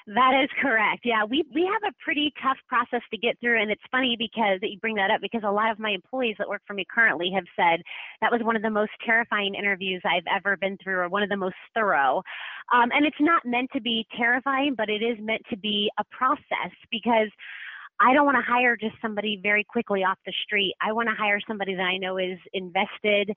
that 0.07 0.41
is 0.43 0.51
correct. 0.61 1.03
Yeah, 1.05 1.25
we 1.25 1.45
we 1.55 1.63
have 1.63 1.83
a 1.93 1.95
pretty 2.05 2.33
tough 2.43 2.57
process 2.69 3.03
to 3.11 3.19
get 3.19 3.39
through, 3.41 3.61
and 3.61 3.71
it's 3.71 3.83
funny 3.91 4.17
because 4.19 4.61
that 4.61 4.71
you 4.71 4.79
bring 4.79 4.97
that 4.97 5.11
up 5.11 5.21
because 5.21 5.43
a 5.45 5.51
lot 5.51 5.71
of 5.71 5.79
my 5.79 5.91
employees 5.91 6.37
that 6.39 6.49
work 6.49 6.63
for 6.67 6.75
me 6.75 6.85
currently 6.93 7.31
have 7.35 7.45
said 7.57 7.83
that 8.21 8.33
was 8.33 8.41
one 8.43 8.57
of 8.57 8.63
the 8.63 8.71
most 8.71 8.91
terrifying 9.05 9.55
interviews 9.55 10.03
I've 10.05 10.27
ever 10.35 10.57
been 10.57 10.77
through, 10.83 10.99
or 10.99 11.09
one 11.09 11.23
of 11.23 11.29
the 11.29 11.37
most 11.37 11.57
thorough. 11.75 12.23
Um, 12.73 12.91
and 12.93 13.07
it's 13.07 13.21
not 13.21 13.43
meant 13.45 13.71
to 13.75 13.81
be 13.81 14.07
terrifying, 14.17 14.75
but 14.77 14.89
it 14.89 15.03
is 15.03 15.19
meant 15.21 15.43
to 15.51 15.57
be 15.57 15.91
a 15.99 16.05
process 16.11 16.73
because 16.91 17.29
I 18.01 18.15
don't 18.15 18.27
want 18.27 18.37
to 18.37 18.53
hire 18.53 18.77
just 18.77 18.97
somebody 19.01 19.39
very 19.41 19.63
quickly 19.63 20.03
off 20.03 20.19
the 20.27 20.33
street. 20.45 20.75
I 20.81 20.93
want 20.93 21.09
to 21.09 21.15
hire 21.15 21.41
somebody 21.47 21.75
that 21.75 21.83
I 21.83 21.99
know 21.99 22.19
is 22.19 22.39
invested 22.53 23.31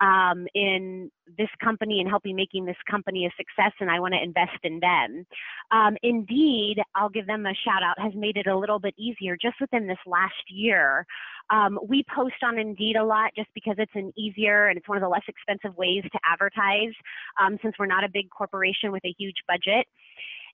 um, 0.00 0.46
in 0.54 1.10
this 1.36 1.48
company 1.62 2.00
and 2.00 2.08
helping 2.08 2.36
making 2.36 2.64
this 2.64 2.76
company 2.90 3.26
a 3.26 3.30
success, 3.36 3.72
and 3.80 3.90
I 3.90 4.00
want 4.00 4.14
to 4.14 4.22
invest 4.22 4.58
in 4.62 4.80
them. 4.80 5.26
Um, 5.70 5.96
Indeed, 6.02 6.76
I'll 6.94 7.08
give 7.08 7.26
them 7.26 7.46
a 7.46 7.54
shout 7.54 7.82
out, 7.82 7.98
has 7.98 8.12
made 8.14 8.36
it 8.36 8.46
a 8.46 8.56
little 8.56 8.78
bit 8.78 8.94
easier 8.98 9.36
just 9.40 9.56
within 9.60 9.86
this 9.86 9.98
last 10.06 10.34
year. 10.48 11.06
Um, 11.50 11.78
we 11.88 12.04
post 12.14 12.36
on 12.42 12.58
Indeed 12.58 12.96
a 12.96 13.04
lot 13.04 13.32
just 13.36 13.48
because 13.54 13.76
it's 13.78 13.94
an 13.94 14.12
easier 14.16 14.68
and 14.68 14.78
it's 14.78 14.88
one 14.88 14.98
of 14.98 15.02
the 15.02 15.08
less 15.08 15.22
expensive 15.28 15.76
ways 15.76 16.02
to 16.04 16.18
advertise 16.30 16.94
um, 17.40 17.58
since 17.62 17.74
we're 17.78 17.86
not 17.86 18.04
a 18.04 18.08
big 18.12 18.30
corporation 18.30 18.92
with 18.92 19.04
a 19.04 19.14
huge 19.18 19.36
budget. 19.46 19.86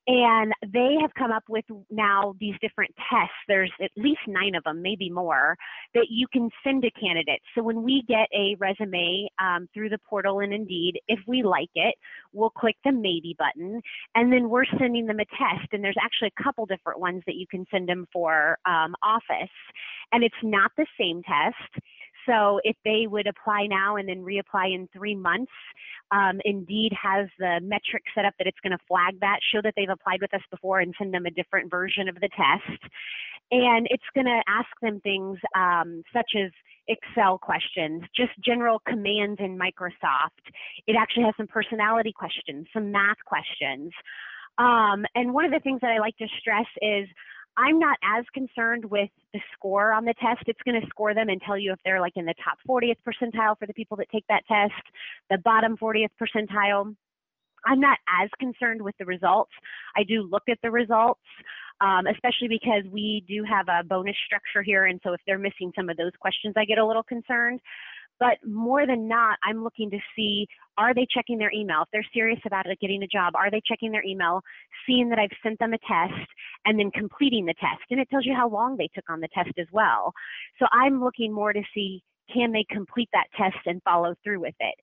And 0.07 0.53
they 0.63 0.97
have 1.01 1.15
come 1.15 1.33
up 1.33 1.45
with 1.49 1.65
now 1.91 2.35
these 2.39 2.55
different 2.61 2.95
tests. 3.11 3.35
There's 3.49 3.73
at 3.83 3.91
least 3.97 4.21
nine 4.29 4.55
of 4.55 4.65
them, 4.65 4.83
maybe 4.83 5.09
more, 5.09 5.57
that 5.95 6.09
you 6.11 6.27
can 6.31 6.51
send 6.63 6.83
to 6.83 6.91
candidates. 6.91 7.45
So 7.55 7.63
when 7.63 7.83
we 7.83 8.03
get 8.07 8.29
a 8.35 8.55
resume 8.59 9.29
um, 9.43 9.67
through 9.73 9.89
the 9.89 9.99
portal 10.07 10.41
and 10.41 10.53
Indeed, 10.53 11.01
if 11.09 11.21
we 11.27 11.43
like 11.43 11.71
it, 11.75 11.95
we'll 12.35 12.51
click 12.51 12.77
the 12.85 12.93
maybe 12.93 13.35
button, 13.39 13.81
and 14.15 14.31
then 14.31 14.51
we're 14.51 14.67
sending 14.79 15.07
them 15.07 15.21
a 15.21 15.25
test. 15.25 15.69
And 15.73 15.83
there's 15.83 15.97
actually 16.03 16.33
a 16.39 16.43
couple 16.43 16.67
different 16.67 17.01
ones 17.01 17.23
that 17.27 17.37
you 17.37 17.47
can 17.47 17.65
send 17.71 17.89
them 17.89 18.07
for 18.13 18.59
um, 18.67 18.95
office. 19.03 19.49
And 20.13 20.23
it's 20.23 20.35
not 20.43 20.71
the 20.77 20.87
same 21.01 21.23
test. 21.23 21.85
So 22.27 22.61
if 22.65 22.77
they 22.85 23.07
would 23.07 23.27
apply 23.27 23.67
now 23.67 23.97
and 23.97 24.09
then 24.09 24.23
reapply 24.23 24.75
in 24.75 24.89
three 24.93 25.15
months, 25.15 25.53
um, 26.11 26.41
Indeed 26.45 26.93
has 27.01 27.29
the 27.39 27.61
metric 27.63 28.05
set 28.15 28.25
up 28.25 28.35
that 28.39 28.47
it's 28.47 28.61
going 28.63 28.77
to 28.77 28.85
flag 28.87 29.19
that, 29.21 29.41
show 29.53 29.61
that 29.63 29.75
they've 29.77 29.89
applied 29.89 30.21
with 30.21 30.33
us 30.35 30.43
before, 30.51 30.81
and 30.81 30.95
send 30.99 31.13
them 31.13 31.27
a 31.27 31.31
different 31.31 31.71
version 31.71 32.09
of 32.09 32.17
the 32.17 32.29
test. 32.29 32.83
And 33.51 33.87
it's 33.91 34.05
going 34.15 34.27
to 34.27 34.43
ask 34.49 34.69
them 34.81 35.01
things 35.01 35.39
um, 35.57 36.03
such 36.13 36.33
as 36.37 36.51
Excel 36.89 37.39
questions, 37.39 38.03
just 38.15 38.33
general 38.45 38.81
commands 38.87 39.41
in 39.41 39.59
Microsoft. 39.59 40.53
It 40.87 40.97
actually 40.99 41.25
has 41.25 41.35
some 41.37 41.47
personality 41.47 42.13
questions, 42.13 42.67
some 42.73 42.93
math 42.93 43.17
questions. 43.25 43.93
Um, 44.59 45.05
and 45.15 45.33
one 45.33 45.45
of 45.45 45.51
the 45.51 45.61
things 45.61 45.81
that 45.81 45.91
I 45.91 45.99
like 45.99 46.17
to 46.19 46.29
stress 46.39 46.67
is 46.81 47.09
I'm 47.57 47.79
not 47.79 47.99
as 48.03 48.25
concerned 48.35 48.85
with 48.85 49.11
the 49.33 49.41
score 49.55 49.93
on 49.93 50.05
the 50.05 50.15
test. 50.15 50.43
It's 50.47 50.61
going 50.65 50.81
to 50.81 50.87
score 50.89 51.15
them 51.15 51.29
and 51.29 51.41
tell 51.41 51.57
you 51.57 51.73
if 51.73 51.79
they're 51.85 52.01
like 52.01 52.15
in 52.17 52.25
the 52.25 52.35
top 52.43 52.59
40th 52.69 52.97
percentile 53.07 53.59
for 53.59 53.67
the 53.67 53.75
people 53.75 53.97
that 53.99 54.09
take 54.11 54.25
that 54.29 54.43
test, 54.47 54.73
the 55.31 55.39
bottom 55.39 55.77
40th 55.77 56.09
percentile. 56.21 56.95
I'm 57.65 57.81
not 57.81 57.99
as 58.23 58.29
concerned 58.39 58.83
with 58.83 58.95
the 58.99 59.07
results. 59.07 59.53
I 59.97 60.03
do 60.03 60.23
look 60.23 60.43
at 60.51 60.59
the 60.63 60.71
results, 60.71 61.21
um, 61.81 62.07
especially 62.07 62.49
because 62.49 62.85
we 62.91 63.25
do 63.27 63.45
have 63.45 63.69
a 63.69 63.85
bonus 63.85 64.17
structure 64.27 64.63
here. 64.63 64.85
And 64.87 65.01
so 65.03 65.13
if 65.13 65.21
they're 65.27 65.39
missing 65.39 65.73
some 65.75 65.89
of 65.89 65.97
those 65.97 66.13
questions, 66.21 66.55
I 66.57 66.65
get 66.65 66.79
a 66.79 66.87
little 66.87 67.03
concerned. 67.03 67.61
But 68.21 68.39
more 68.47 68.87
than 68.87 69.09
not, 69.09 69.39
I'm 69.45 69.65
looking 69.65 69.91
to 69.91 69.99
see 70.17 70.47
are 70.77 70.95
they 70.95 71.07
checking 71.09 71.39
their 71.39 71.53
email? 71.53 71.83
If 71.83 71.89
they're 71.93 72.07
serious 72.13 72.41
about 72.47 72.67
it, 72.67 72.81
getting 72.81 73.03
a 73.03 73.07
job, 73.07 73.35
are 73.37 73.51
they 73.51 73.61
checking 73.67 73.93
their 73.93 74.05
email, 74.05 74.41
seeing 74.87 75.09
that 75.11 75.19
I've 75.19 75.37
sent 75.43 75.59
them 75.59 75.73
a 75.73 75.79
test, 75.79 76.29
and 76.65 76.79
then 76.79 76.91
completing 76.91 77.47
the 77.47 77.55
test? 77.55 77.85
And 77.91 78.01
it 78.01 78.09
tells 78.11 78.27
you 78.27 78.35
how 78.35 78.49
long 78.49 78.77
they 78.77 78.89
took 78.95 79.09
on 79.09 79.21
the 79.21 79.29
test 79.35 79.53
as 79.59 79.67
well. 79.73 80.13
So 80.59 80.67
I'm 80.73 81.03
looking 81.03 81.33
more 81.33 81.53
to 81.53 81.63
see 81.75 82.03
can 82.33 82.53
they 82.53 82.65
complete 82.71 83.09
that 83.13 83.27
test 83.37 83.67
and 83.67 83.83
follow 83.83 84.15
through 84.23 84.41
with 84.41 84.55
it? 84.61 84.75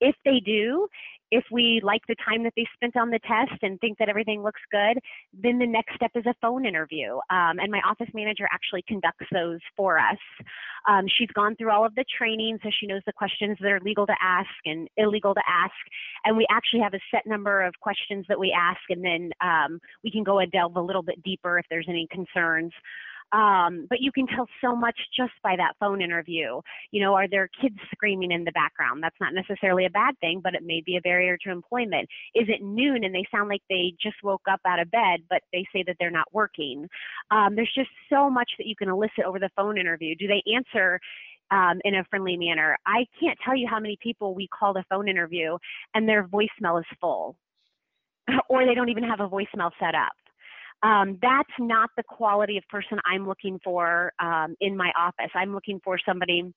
If 0.00 0.16
they 0.24 0.40
do, 0.40 0.88
if 1.30 1.44
we 1.52 1.80
like 1.84 2.02
the 2.08 2.16
time 2.24 2.42
that 2.42 2.52
they 2.56 2.66
spent 2.74 2.96
on 2.96 3.10
the 3.10 3.20
test 3.20 3.62
and 3.62 3.78
think 3.80 3.98
that 3.98 4.08
everything 4.08 4.42
looks 4.42 4.60
good, 4.72 4.98
then 5.32 5.58
the 5.58 5.66
next 5.66 5.94
step 5.94 6.10
is 6.14 6.26
a 6.26 6.34
phone 6.40 6.66
interview. 6.66 7.14
Um, 7.30 7.58
and 7.60 7.70
my 7.70 7.80
office 7.88 8.08
manager 8.14 8.48
actually 8.50 8.82
conducts 8.88 9.26
those 9.32 9.60
for 9.76 9.98
us. 9.98 10.18
Um, 10.88 11.04
she's 11.06 11.28
gone 11.34 11.54
through 11.56 11.70
all 11.70 11.86
of 11.86 11.94
the 11.94 12.04
training, 12.18 12.58
so 12.62 12.70
she 12.80 12.86
knows 12.86 13.02
the 13.06 13.12
questions 13.12 13.58
that 13.60 13.70
are 13.70 13.80
legal 13.80 14.06
to 14.06 14.14
ask 14.20 14.48
and 14.64 14.88
illegal 14.96 15.34
to 15.34 15.42
ask. 15.46 15.74
And 16.24 16.36
we 16.36 16.46
actually 16.50 16.80
have 16.80 16.94
a 16.94 17.00
set 17.10 17.26
number 17.26 17.62
of 17.62 17.74
questions 17.80 18.26
that 18.28 18.38
we 18.38 18.54
ask, 18.56 18.80
and 18.88 19.04
then 19.04 19.30
um, 19.40 19.78
we 20.02 20.10
can 20.10 20.24
go 20.24 20.40
and 20.40 20.50
delve 20.50 20.76
a 20.76 20.82
little 20.82 21.02
bit 21.02 21.22
deeper 21.22 21.58
if 21.58 21.66
there's 21.70 21.86
any 21.88 22.08
concerns. 22.10 22.72
Um, 23.32 23.86
but 23.88 24.00
you 24.00 24.10
can 24.10 24.26
tell 24.26 24.46
so 24.60 24.74
much 24.74 24.98
just 25.16 25.32
by 25.42 25.54
that 25.56 25.74
phone 25.78 26.02
interview. 26.02 26.60
You 26.90 27.02
know, 27.02 27.14
are 27.14 27.28
there 27.28 27.48
kids 27.60 27.76
screaming 27.92 28.32
in 28.32 28.44
the 28.44 28.52
background? 28.52 29.02
That's 29.02 29.16
not 29.20 29.34
necessarily 29.34 29.86
a 29.86 29.90
bad 29.90 30.18
thing, 30.20 30.40
but 30.42 30.54
it 30.54 30.62
may 30.64 30.82
be 30.84 30.96
a 30.96 31.00
barrier 31.00 31.36
to 31.44 31.50
employment. 31.50 32.08
Is 32.34 32.48
it 32.48 32.62
noon 32.62 33.04
and 33.04 33.14
they 33.14 33.26
sound 33.30 33.48
like 33.48 33.62
they 33.68 33.94
just 34.02 34.16
woke 34.22 34.42
up 34.50 34.60
out 34.66 34.80
of 34.80 34.90
bed, 34.90 35.20
but 35.28 35.42
they 35.52 35.64
say 35.72 35.84
that 35.86 35.96
they're 36.00 36.10
not 36.10 36.32
working? 36.32 36.88
Um, 37.30 37.54
there's 37.54 37.72
just 37.74 37.90
so 38.12 38.28
much 38.28 38.50
that 38.58 38.66
you 38.66 38.74
can 38.74 38.88
elicit 38.88 39.24
over 39.24 39.38
the 39.38 39.50
phone 39.56 39.78
interview. 39.78 40.14
Do 40.16 40.26
they 40.26 40.42
answer? 40.54 41.00
Um, 41.52 41.80
in 41.84 41.96
a 41.96 42.04
friendly 42.04 42.36
manner. 42.36 42.78
I 42.86 43.06
can't 43.18 43.36
tell 43.44 43.56
you 43.56 43.66
how 43.68 43.80
many 43.80 43.98
people 44.00 44.36
we 44.36 44.46
call 44.56 44.72
the 44.72 44.84
phone 44.88 45.08
interview 45.08 45.58
and 45.96 46.08
their 46.08 46.28
voicemail 46.28 46.78
is 46.78 46.86
full, 47.00 47.34
or 48.48 48.64
they 48.64 48.72
don't 48.72 48.88
even 48.88 49.02
have 49.02 49.18
a 49.18 49.28
voicemail 49.28 49.72
set 49.80 49.96
up 49.96 50.12
um, 50.82 51.18
that's 51.20 51.50
not 51.58 51.90
the 51.96 52.02
quality 52.02 52.56
of 52.56 52.64
person 52.68 52.98
I'm 53.04 53.26
looking 53.26 53.60
for 53.62 54.12
um, 54.18 54.56
in 54.60 54.76
my 54.76 54.92
office. 54.98 55.30
I'm 55.34 55.52
looking 55.52 55.80
for 55.84 55.98
somebody 56.06 56.52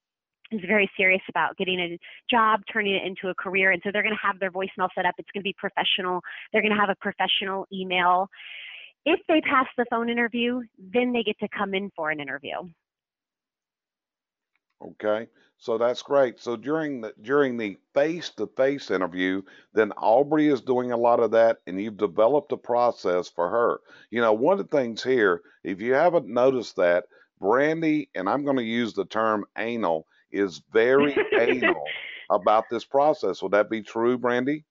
who's 0.50 0.62
very 0.68 0.90
serious 0.96 1.22
about 1.30 1.58
getting 1.58 1.80
a 1.80 2.00
job, 2.30 2.62
turning 2.72 2.96
it 2.96 3.04
into 3.06 3.30
a 3.30 3.36
career. 3.36 3.72
And 3.72 3.82
so 3.84 3.90
they're 3.92 4.04
going 4.04 4.16
to 4.16 4.26
have 4.28 4.40
their 4.40 4.52
voicemail 4.52 4.90
set 4.96 5.06
up. 5.06 5.16
It's 5.18 5.30
going 5.34 5.42
to 5.42 5.48
be 5.48 5.56
professional. 5.58 6.22
They're 6.52 6.62
going 6.62 6.74
to 6.74 6.80
have 6.80 6.90
a 6.90 6.96
professional 6.96 7.66
email. 7.74 8.28
If 9.06 9.20
they 9.28 9.42
pass 9.42 9.66
the 9.78 9.86
phone 9.90 10.10
interview, 10.10 10.62
then 10.78 11.12
they 11.12 11.24
get 11.24 11.38
to 11.40 11.48
come 11.50 11.74
in 11.74 11.92
for 11.96 12.10
an 12.10 12.20
interview. 12.20 12.56
Okay, 14.84 15.28
so 15.58 15.78
that's 15.78 16.02
great. 16.02 16.40
So 16.40 16.58
during 16.58 17.02
the 17.02 17.14
during 17.22 17.58
the 17.58 17.78
face-to-face 17.94 18.92
interview, 18.92 19.42
then 19.74 19.92
Aubrey 19.94 20.48
is 20.48 20.62
doing 20.62 20.92
a 20.92 20.98
lot 20.98 21.22
of 21.22 21.32
that, 21.32 21.60
and 21.68 21.82
you've 21.82 21.98
developed 21.98 22.52
a 22.52 22.58
process 22.58 23.30
for 23.30 23.50
her. 23.50 23.80
You 24.10 24.22
know, 24.22 24.34
one 24.34 24.60
of 24.60 24.70
the 24.70 24.78
things 24.78 25.02
here, 25.02 25.42
if 25.64 25.80
you 25.80 25.94
haven't 25.94 26.28
noticed 26.28 26.76
that, 26.78 27.06
Brandy, 27.40 28.10
and 28.14 28.30
I'm 28.30 28.44
going 28.44 28.58
to 28.58 28.64
use 28.64 28.94
the 28.94 29.06
term 29.06 29.46
anal, 29.58 30.06
is 30.32 30.62
very 30.72 31.16
anal 31.40 31.84
about 32.30 32.66
this 32.70 32.84
process. 32.84 33.42
Would 33.42 33.54
that 33.54 33.70
be 33.70 33.82
true, 33.82 34.18
Brandy? 34.18 34.66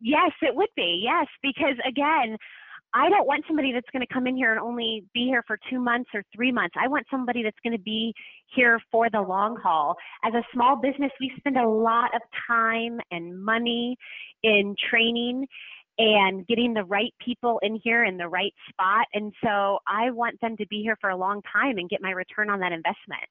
Yes, 0.00 0.30
it 0.42 0.54
would 0.54 0.68
be. 0.76 1.00
Yes, 1.02 1.26
because 1.42 1.76
again, 1.86 2.36
I 2.94 3.08
don't 3.08 3.26
want 3.26 3.44
somebody 3.46 3.72
that's 3.72 3.88
going 3.90 4.06
to 4.06 4.12
come 4.12 4.26
in 4.26 4.36
here 4.36 4.50
and 4.50 4.60
only 4.60 5.04
be 5.14 5.24
here 5.24 5.42
for 5.46 5.58
two 5.70 5.80
months 5.80 6.10
or 6.12 6.22
three 6.34 6.52
months. 6.52 6.74
I 6.78 6.88
want 6.88 7.06
somebody 7.10 7.42
that's 7.42 7.58
going 7.64 7.76
to 7.76 7.82
be 7.82 8.12
here 8.54 8.78
for 8.90 9.08
the 9.08 9.20
long 9.20 9.56
haul. 9.56 9.96
As 10.22 10.34
a 10.34 10.42
small 10.52 10.76
business, 10.76 11.10
we 11.18 11.32
spend 11.38 11.56
a 11.56 11.66
lot 11.66 12.14
of 12.14 12.20
time 12.46 13.00
and 13.10 13.42
money 13.42 13.96
in 14.42 14.76
training 14.90 15.46
and 15.98 16.46
getting 16.46 16.74
the 16.74 16.84
right 16.84 17.14
people 17.24 17.58
in 17.62 17.80
here 17.82 18.04
in 18.04 18.18
the 18.18 18.28
right 18.28 18.52
spot. 18.68 19.06
And 19.14 19.32
so 19.42 19.78
I 19.86 20.10
want 20.10 20.38
them 20.42 20.56
to 20.58 20.66
be 20.66 20.82
here 20.82 20.96
for 21.00 21.10
a 21.10 21.16
long 21.16 21.40
time 21.50 21.78
and 21.78 21.88
get 21.88 22.02
my 22.02 22.10
return 22.10 22.50
on 22.50 22.60
that 22.60 22.72
investment. 22.72 23.24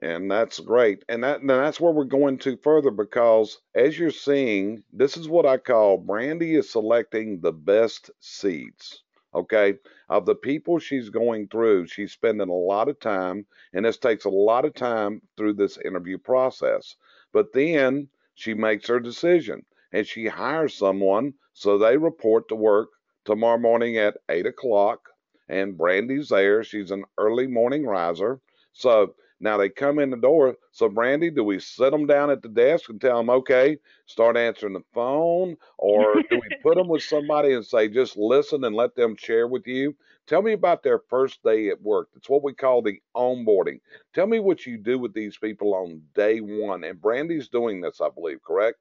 And 0.00 0.30
that's 0.30 0.60
great. 0.60 1.04
And 1.08 1.24
that 1.24 1.44
that's 1.44 1.80
where 1.80 1.92
we're 1.92 2.04
going 2.04 2.38
to 2.38 2.56
further 2.58 2.92
because 2.92 3.58
as 3.74 3.98
you're 3.98 4.12
seeing, 4.12 4.84
this 4.92 5.16
is 5.16 5.28
what 5.28 5.44
I 5.44 5.56
call 5.56 5.96
Brandy 5.96 6.54
is 6.54 6.70
selecting 6.70 7.40
the 7.40 7.52
best 7.52 8.12
seeds 8.20 9.02
okay, 9.38 9.74
of 10.08 10.26
the 10.26 10.34
people 10.34 10.78
she's 10.78 11.10
going 11.10 11.48
through. 11.48 11.86
She's 11.86 12.12
spending 12.12 12.48
a 12.48 12.52
lot 12.52 12.88
of 12.88 13.00
time, 13.00 13.46
and 13.72 13.84
this 13.84 13.98
takes 13.98 14.24
a 14.24 14.30
lot 14.30 14.64
of 14.64 14.74
time 14.74 15.22
through 15.36 15.54
this 15.54 15.78
interview 15.78 16.18
process. 16.18 16.96
But 17.32 17.52
then 17.52 18.08
she 18.34 18.54
makes 18.54 18.88
her 18.88 19.00
decision 19.00 19.64
and 19.92 20.06
she 20.06 20.26
hires 20.26 20.74
someone 20.74 21.34
so 21.52 21.78
they 21.78 21.96
report 21.96 22.48
to 22.48 22.54
work 22.54 22.90
tomorrow 23.24 23.58
morning 23.58 23.96
at 23.96 24.16
8 24.28 24.46
o'clock. 24.46 25.08
And 25.48 25.76
Brandy's 25.76 26.28
there. 26.28 26.62
She's 26.62 26.90
an 26.90 27.04
early 27.16 27.46
morning 27.46 27.86
riser. 27.86 28.40
So 28.72 29.14
now 29.40 29.56
they 29.56 29.68
come 29.68 29.98
in 29.98 30.10
the 30.10 30.16
door. 30.16 30.56
So, 30.72 30.88
Brandy, 30.88 31.30
do 31.30 31.44
we 31.44 31.60
sit 31.60 31.90
them 31.90 32.06
down 32.06 32.30
at 32.30 32.42
the 32.42 32.48
desk 32.48 32.88
and 32.90 33.00
tell 33.00 33.18
them, 33.18 33.30
okay, 33.30 33.78
start 34.06 34.36
answering 34.36 34.72
the 34.72 34.82
phone? 34.92 35.56
Or 35.78 36.22
do 36.28 36.40
we 36.40 36.48
put 36.62 36.76
them 36.76 36.88
with 36.88 37.02
somebody 37.02 37.52
and 37.52 37.64
say, 37.64 37.88
just 37.88 38.16
listen 38.16 38.64
and 38.64 38.74
let 38.74 38.94
them 38.94 39.16
share 39.16 39.46
with 39.46 39.66
you? 39.66 39.94
Tell 40.26 40.42
me 40.42 40.52
about 40.52 40.82
their 40.82 41.00
first 41.08 41.42
day 41.42 41.68
at 41.68 41.80
work. 41.80 42.08
It's 42.16 42.28
what 42.28 42.42
we 42.42 42.52
call 42.52 42.82
the 42.82 43.00
onboarding. 43.16 43.80
Tell 44.14 44.26
me 44.26 44.40
what 44.40 44.66
you 44.66 44.76
do 44.76 44.98
with 44.98 45.14
these 45.14 45.38
people 45.38 45.74
on 45.74 46.02
day 46.14 46.40
one. 46.40 46.84
And 46.84 47.00
Brandy's 47.00 47.48
doing 47.48 47.80
this, 47.80 48.00
I 48.00 48.08
believe, 48.10 48.42
correct? 48.42 48.78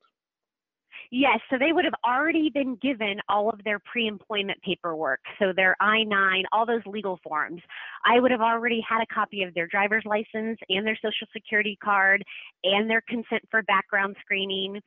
Yes, 1.11 1.39
so 1.49 1.57
they 1.57 1.71
would 1.71 1.85
have 1.85 1.93
already 2.05 2.49
been 2.49 2.75
given 2.81 3.19
all 3.29 3.49
of 3.49 3.63
their 3.63 3.79
pre 3.79 4.07
employment 4.07 4.59
paperwork. 4.61 5.21
So 5.39 5.53
their 5.55 5.75
I 5.79 6.03
9, 6.03 6.43
all 6.51 6.65
those 6.65 6.81
legal 6.85 7.19
forms. 7.23 7.61
I 8.05 8.19
would 8.19 8.31
have 8.31 8.41
already 8.41 8.83
had 8.87 9.01
a 9.01 9.13
copy 9.13 9.43
of 9.43 9.53
their 9.53 9.67
driver's 9.67 10.03
license 10.05 10.59
and 10.69 10.85
their 10.85 10.97
social 10.97 11.27
security 11.31 11.77
card 11.81 12.23
and 12.63 12.89
their 12.89 13.01
consent 13.07 13.41
for 13.49 13.63
background 13.63 14.17
screening. 14.21 14.81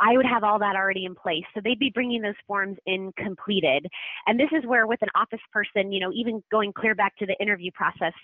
I 0.00 0.16
would 0.16 0.26
have 0.26 0.44
all 0.44 0.58
that 0.60 0.76
already 0.76 1.04
in 1.04 1.14
place. 1.14 1.44
So 1.54 1.60
they'd 1.62 1.78
be 1.78 1.90
bringing 1.92 2.22
those 2.22 2.34
forms 2.46 2.78
in 2.86 3.12
completed. 3.18 3.86
And 4.26 4.40
this 4.40 4.50
is 4.52 4.64
where, 4.66 4.86
with 4.86 5.02
an 5.02 5.08
office 5.14 5.40
person, 5.52 5.92
you 5.92 6.00
know, 6.00 6.12
even 6.14 6.42
going 6.50 6.72
clear 6.72 6.94
back 6.94 7.16
to 7.18 7.26
the 7.26 7.36
interview 7.40 7.70
process, 7.74 8.14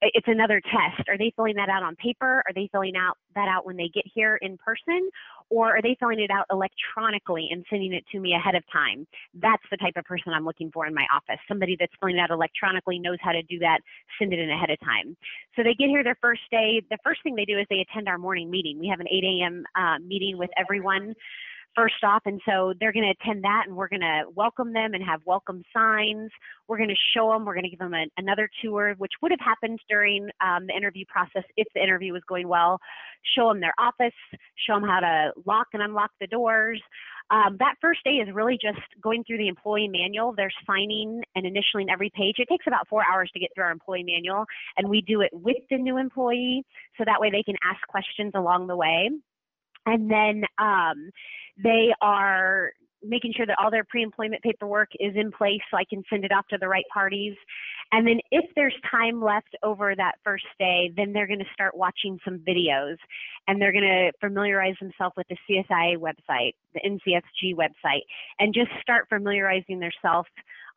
it's 0.00 0.28
another 0.28 0.60
test. 0.60 1.08
Are 1.08 1.18
they 1.18 1.32
filling 1.36 1.56
that 1.56 1.68
out 1.68 1.82
on 1.82 1.94
paper? 1.96 2.42
Are 2.46 2.54
they 2.54 2.68
filling 2.72 2.96
out 2.96 3.18
that 3.34 3.48
out 3.48 3.66
when 3.66 3.76
they 3.76 3.88
get 3.88 4.04
here 4.12 4.36
in 4.42 4.58
person? 4.58 5.10
Or 5.50 5.76
are 5.76 5.82
they 5.82 5.96
filling 6.00 6.20
it 6.20 6.30
out 6.30 6.46
electronically 6.50 7.48
and 7.50 7.64
sending 7.68 7.92
it 7.92 8.04
to 8.12 8.20
me 8.20 8.34
ahead 8.34 8.54
of 8.54 8.62
time? 8.72 9.06
That's 9.34 9.62
the 9.70 9.76
type 9.76 9.94
of 9.96 10.04
person 10.04 10.32
I'm 10.32 10.44
looking 10.44 10.70
for 10.72 10.86
in 10.86 10.94
my 10.94 11.06
office. 11.14 11.40
Somebody 11.46 11.76
that's 11.78 11.92
filling 12.00 12.16
it 12.16 12.20
out 12.20 12.30
electronically, 12.30 12.98
knows 12.98 13.18
how 13.20 13.32
to 13.32 13.42
do 13.42 13.58
that, 13.58 13.80
send 14.18 14.32
it 14.32 14.38
in 14.38 14.50
ahead 14.50 14.70
of 14.70 14.80
time. 14.80 15.16
So 15.56 15.62
they 15.62 15.74
get 15.74 15.88
here 15.88 16.02
their 16.02 16.18
first 16.20 16.42
day. 16.50 16.82
The 16.90 16.98
first 17.04 17.22
thing 17.22 17.34
they 17.34 17.44
do 17.44 17.58
is 17.58 17.66
they 17.68 17.84
attend 17.88 18.08
our 18.08 18.18
morning 18.18 18.50
meeting. 18.50 18.78
We 18.78 18.88
have 18.88 19.00
an 19.00 19.08
8 19.08 19.24
a.m. 19.24 19.64
Uh, 19.74 19.98
meeting 19.98 20.38
with 20.38 20.50
everyone 20.56 21.14
first 21.74 22.02
off. 22.04 22.22
And 22.26 22.40
so 22.46 22.74
they're 22.78 22.92
going 22.92 23.04
to 23.04 23.14
attend 23.22 23.44
that 23.44 23.64
and 23.66 23.76
we're 23.76 23.88
going 23.88 24.00
to 24.00 24.24
welcome 24.34 24.72
them 24.72 24.94
and 24.94 25.04
have 25.04 25.20
welcome 25.24 25.62
signs. 25.74 26.30
We're 26.68 26.78
going 26.78 26.88
to 26.88 26.96
show 27.16 27.32
them, 27.32 27.44
we're 27.44 27.54
going 27.54 27.64
to 27.64 27.70
give 27.70 27.78
them 27.78 27.94
a, 27.94 28.06
another 28.16 28.48
tour, 28.62 28.94
which 28.98 29.12
would 29.20 29.30
have 29.30 29.40
happened 29.40 29.78
during 29.88 30.28
um, 30.44 30.66
the 30.66 30.76
interview 30.76 31.04
process 31.08 31.44
if 31.56 31.66
the 31.74 31.82
interview 31.82 32.12
was 32.12 32.22
going 32.28 32.48
well. 32.48 32.78
Show 33.36 33.48
them 33.48 33.60
their 33.60 33.74
office, 33.78 34.16
show 34.66 34.74
them 34.74 34.88
how 34.88 35.00
to 35.00 35.32
lock 35.46 35.68
and 35.72 35.82
unlock 35.82 36.10
the 36.20 36.26
doors. 36.26 36.80
Um, 37.30 37.56
that 37.60 37.76
first 37.80 38.00
day 38.04 38.16
is 38.16 38.28
really 38.34 38.58
just 38.60 38.80
going 39.02 39.24
through 39.24 39.38
the 39.38 39.48
employee 39.48 39.88
manual. 39.88 40.34
They're 40.36 40.52
signing 40.66 41.22
and 41.34 41.46
initialing 41.46 41.86
every 41.90 42.10
page. 42.14 42.34
It 42.38 42.48
takes 42.48 42.66
about 42.66 42.88
four 42.88 43.02
hours 43.10 43.30
to 43.32 43.40
get 43.40 43.50
through 43.54 43.64
our 43.64 43.70
employee 43.70 44.04
manual, 44.04 44.44
and 44.76 44.88
we 44.88 45.00
do 45.00 45.22
it 45.22 45.30
with 45.32 45.56
the 45.70 45.78
new 45.78 45.96
employee 45.96 46.64
so 46.98 47.04
that 47.06 47.20
way 47.20 47.30
they 47.30 47.42
can 47.42 47.56
ask 47.64 47.80
questions 47.88 48.32
along 48.34 48.66
the 48.66 48.76
way. 48.76 49.08
And 49.86 50.10
then 50.10 50.44
um, 50.58 51.10
they 51.62 51.92
are 52.00 52.72
making 53.02 53.32
sure 53.36 53.46
that 53.46 53.58
all 53.58 53.70
their 53.70 53.84
pre-employment 53.84 54.42
paperwork 54.42 54.88
is 55.00 55.14
in 55.16 55.32
place 55.32 55.60
so 55.70 55.76
I 55.76 55.84
can 55.84 56.02
send 56.08 56.24
it 56.24 56.32
off 56.32 56.46
to 56.48 56.58
the 56.58 56.68
right 56.68 56.84
parties. 56.92 57.34
And 57.90 58.06
then 58.06 58.20
if 58.30 58.44
there's 58.54 58.74
time 58.90 59.22
left 59.22 59.54
over 59.62 59.94
that 59.94 60.14
first 60.24 60.46
day, 60.58 60.92
then 60.96 61.12
they're 61.12 61.26
going 61.26 61.40
to 61.40 61.52
start 61.52 61.76
watching 61.76 62.18
some 62.24 62.38
videos 62.38 62.96
and 63.48 63.60
they're 63.60 63.72
going 63.72 63.82
to 63.82 64.12
familiarize 64.20 64.76
themselves 64.80 65.14
with 65.16 65.26
the 65.28 65.36
CSIA 65.48 65.96
website, 65.96 66.54
the 66.74 66.80
NCSG 66.80 67.54
website, 67.54 68.02
and 68.38 68.54
just 68.54 68.70
start 68.80 69.08
familiarizing 69.08 69.80
themselves 69.80 70.28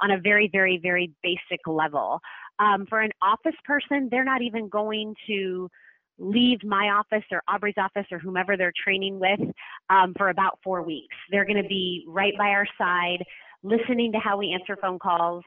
on 0.02 0.12
a 0.12 0.20
very, 0.20 0.50
very, 0.52 0.78
very 0.78 1.12
basic 1.24 1.66
level. 1.68 2.20
Um, 2.60 2.86
for 2.88 3.02
an 3.02 3.12
office 3.22 3.56
person, 3.64 4.10
they're 4.10 4.26
not 4.26 4.42
even 4.42 4.68
going 4.68 5.16
to 5.28 5.70
leave 6.18 6.64
my 6.64 6.90
office 6.90 7.26
or 7.32 7.42
Aubrey's 7.48 7.76
office 7.78 8.06
or 8.12 8.20
whomever 8.20 8.58
they're 8.58 8.74
training 8.84 9.20
with 9.20 9.40
um, 9.90 10.14
for 10.18 10.30
about 10.30 10.60
four 10.64 10.82
weeks. 10.82 11.16
They're 11.32 11.46
going 11.46 11.62
to 11.62 11.68
be 11.68 12.06
right 12.08 12.34
by 12.38 12.50
our 12.50 12.68
side, 12.78 13.24
listening 13.64 14.12
to 14.14 14.20
how 14.20 14.38
we 14.38 14.54
answer 14.54 14.78
phone 14.82 15.00
calls, 15.00 15.44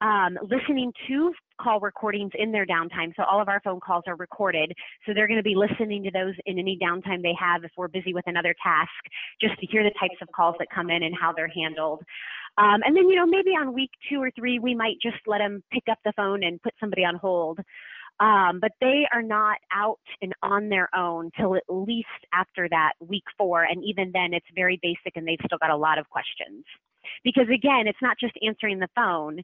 um, 0.00 0.38
listening 0.42 0.92
to 1.08 1.32
call 1.60 1.80
recordings 1.80 2.32
in 2.38 2.52
their 2.52 2.66
downtime. 2.66 3.14
So 3.16 3.24
all 3.24 3.40
of 3.40 3.48
our 3.48 3.60
phone 3.64 3.80
calls 3.80 4.04
are 4.06 4.16
recorded. 4.16 4.72
So 5.06 5.14
they're 5.14 5.26
going 5.26 5.38
to 5.38 5.42
be 5.42 5.54
listening 5.54 6.04
to 6.04 6.10
those 6.10 6.34
in 6.44 6.58
any 6.58 6.78
downtime 6.80 7.22
they 7.22 7.34
have 7.38 7.64
if 7.64 7.70
we're 7.76 7.88
busy 7.88 8.12
with 8.12 8.26
another 8.26 8.54
task, 8.62 8.90
just 9.40 9.58
to 9.60 9.66
hear 9.66 9.82
the 9.82 9.94
types 9.98 10.16
of 10.20 10.28
calls 10.36 10.54
that 10.58 10.68
come 10.74 10.90
in 10.90 11.02
and 11.02 11.14
how 11.18 11.32
they're 11.32 11.48
handled. 11.48 12.02
Um, 12.58 12.80
and 12.84 12.96
then, 12.96 13.08
you 13.08 13.16
know, 13.16 13.26
maybe 13.26 13.50
on 13.50 13.74
week 13.74 13.90
two 14.08 14.22
or 14.22 14.30
three, 14.30 14.58
we 14.58 14.74
might 14.74 14.96
just 15.02 15.16
let 15.26 15.38
them 15.38 15.62
pick 15.72 15.84
up 15.90 15.98
the 16.04 16.12
phone 16.16 16.42
and 16.42 16.62
put 16.62 16.74
somebody 16.80 17.04
on 17.04 17.16
hold. 17.16 17.58
Um, 18.18 18.60
but 18.60 18.72
they 18.80 19.06
are 19.12 19.22
not 19.22 19.58
out 19.72 20.00
and 20.22 20.32
on 20.42 20.68
their 20.70 20.88
own 20.96 21.30
till 21.38 21.54
at 21.54 21.64
least 21.68 22.06
after 22.32 22.66
that 22.70 22.92
week 23.00 23.24
four. 23.36 23.64
And 23.64 23.84
even 23.84 24.10
then, 24.12 24.32
it's 24.32 24.46
very 24.54 24.78
basic 24.82 25.16
and 25.16 25.28
they've 25.28 25.38
still 25.44 25.58
got 25.58 25.70
a 25.70 25.76
lot 25.76 25.98
of 25.98 26.08
questions. 26.08 26.64
Because 27.22 27.46
again, 27.52 27.86
it's 27.86 28.00
not 28.02 28.16
just 28.18 28.32
answering 28.44 28.78
the 28.78 28.88
phone. 28.96 29.40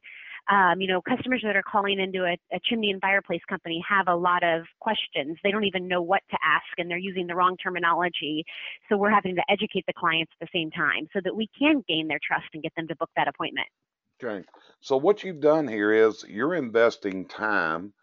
Um, 0.51 0.81
you 0.81 0.87
know, 0.87 1.01
customers 1.01 1.41
that 1.45 1.55
are 1.55 1.63
calling 1.63 1.99
into 1.99 2.25
a, 2.25 2.35
a, 2.53 2.59
chimney 2.65 2.91
and 2.91 2.99
fireplace 2.99 3.39
company 3.47 3.81
have 3.87 4.09
a 4.09 4.15
lot 4.15 4.43
of 4.43 4.63
questions. 4.81 5.37
They 5.41 5.51
don't 5.51 5.63
even 5.63 5.87
know 5.87 6.01
what 6.01 6.21
to 6.31 6.37
ask 6.43 6.65
and 6.77 6.91
they're 6.91 6.97
using 6.97 7.27
the 7.27 7.35
wrong 7.35 7.55
terminology. 7.55 8.43
So 8.89 8.97
we're 8.97 9.11
having 9.11 9.35
to 9.35 9.43
educate 9.49 9.85
the 9.87 9.93
clients 9.93 10.33
at 10.41 10.45
the 10.45 10.59
same 10.59 10.69
time 10.71 11.07
so 11.13 11.21
that 11.23 11.33
we 11.33 11.47
can 11.57 11.81
gain 11.87 12.09
their 12.09 12.19
trust 12.21 12.47
and 12.53 12.61
get 12.61 12.73
them 12.75 12.89
to 12.89 12.95
book 12.97 13.09
that 13.15 13.29
appointment. 13.29 13.67
Okay. 14.21 14.43
So 14.81 14.97
what 14.97 15.23
you've 15.23 15.39
done 15.39 15.65
here 15.65 15.93
is 15.93 16.25
you're 16.27 16.55
investing 16.55 17.25
time 17.25 17.93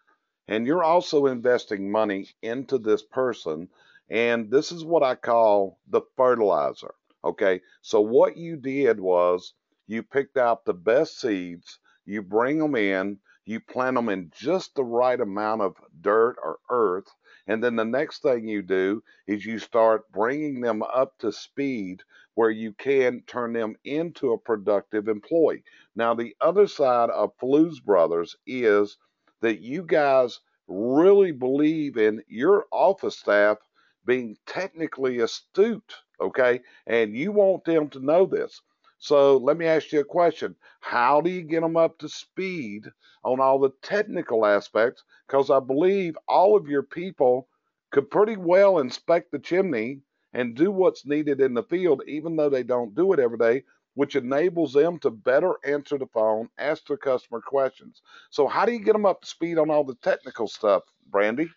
and 0.51 0.67
you're 0.67 0.83
also 0.83 1.27
investing 1.27 1.93
money 1.93 2.29
into 2.43 2.77
this 2.77 3.03
person. 3.05 3.69
And 4.11 4.51
this 4.51 4.73
is 4.73 4.85
what 4.85 5.05
I 5.05 5.15
call 5.15 5.79
the 5.87 6.03
fertilizer. 6.17 6.95
Okay. 7.23 7.61
So 7.83 8.01
what 8.01 8.37
you 8.37 8.57
did 8.57 8.99
was 8.99 9.55
you 9.87 10.03
picked 10.03 10.37
out 10.37 10.65
the 10.65 10.75
best 10.75 11.21
seeds, 11.21 11.79
you 12.05 12.21
bring 12.21 12.59
them 12.59 12.75
in, 12.75 13.21
you 13.45 13.61
plant 13.61 13.95
them 13.95 14.09
in 14.09 14.33
just 14.35 14.75
the 14.75 14.85
right 14.85 15.21
amount 15.21 15.63
of 15.63 15.77
dirt 16.01 16.37
or 16.43 16.59
earth. 16.69 17.07
And 17.47 17.63
then 17.63 17.77
the 17.77 17.85
next 17.85 18.23
thing 18.23 18.49
you 18.49 18.63
do 18.63 19.05
is 19.29 19.47
you 19.47 19.61
start 19.61 20.11
bringing 20.11 20.61
them 20.61 20.83
up 20.83 21.17
to 21.19 21.31
speed 21.31 22.03
where 22.35 22.51
you 22.51 22.73
can 22.73 23.23
turn 23.27 23.53
them 23.53 23.77
into 23.85 24.33
a 24.33 24.39
productive 24.39 25.07
employee. 25.07 25.63
Now, 25.95 26.15
the 26.15 26.35
other 26.41 26.67
side 26.67 27.11
of 27.11 27.37
Flues 27.39 27.79
Brothers 27.79 28.37
is 28.47 28.97
that 29.41 29.61
you 29.61 29.83
guys 29.83 30.41
really 30.69 31.33
believe 31.33 31.97
in 31.97 32.23
your 32.29 32.67
office 32.71 33.19
staff 33.19 33.59
being 34.07 34.37
technically 34.47 35.21
astute, 35.21 35.95
okay? 36.21 36.61
And 36.87 37.17
you 37.17 37.33
want 37.33 37.65
them 37.65 37.89
to 37.91 38.01
know 38.01 38.27
this. 38.27 38.61
So 38.99 39.39
let 39.39 39.57
me 39.57 39.67
ask 39.67 39.93
you 39.93 40.01
a 40.01 40.05
question. 40.05 40.55
How 40.81 41.21
do 41.21 41.31
you 41.31 41.43
get 41.43 41.63
them 41.63 41.77
up 41.77 41.99
to 41.99 42.09
speed 42.09 42.87
on 43.25 43.41
all 43.41 43.59
the 43.59 43.73
technical 43.83 44.45
aspects? 44.45 45.05
Because 45.27 45.51
I 45.51 45.61
believe 45.61 46.17
all 46.29 46.57
of 46.57 46.69
your 46.69 46.83
people 46.83 47.49
could 47.91 48.11
pretty 48.11 48.37
well 48.37 48.79
inspect 48.79 49.33
the 49.33 49.39
chimney 49.39 50.01
and 50.33 50.55
do 50.55 50.71
what's 50.71 51.07
needed 51.07 51.41
in 51.41 51.55
the 51.55 51.63
field, 51.63 52.03
even 52.07 52.37
though 52.37 52.51
they 52.51 52.63
don't 52.63 52.95
do 52.95 53.13
it 53.13 53.19
every 53.19 53.39
day, 53.39 53.65
which 53.95 54.17
enables 54.17 54.73
them 54.73 54.99
to 55.01 55.11
better 55.11 55.55
answer 55.65 55.99
the 55.99 56.07
phone, 56.07 56.49
ask 56.59 56.87
their 56.87 56.97
customer 56.97 57.41
questions. 57.41 58.03
So, 58.31 58.47
how 58.47 58.65
do 58.65 58.73
you 58.73 58.81
get 58.81 58.93
them 58.93 59.07
up 59.07 59.23
to 59.23 59.27
speed 59.27 59.59
on 59.59 59.71
all 59.71 59.85
the 59.85 59.97
technical 59.97 60.49
stuff, 60.49 60.83
Brandy? 61.11 61.49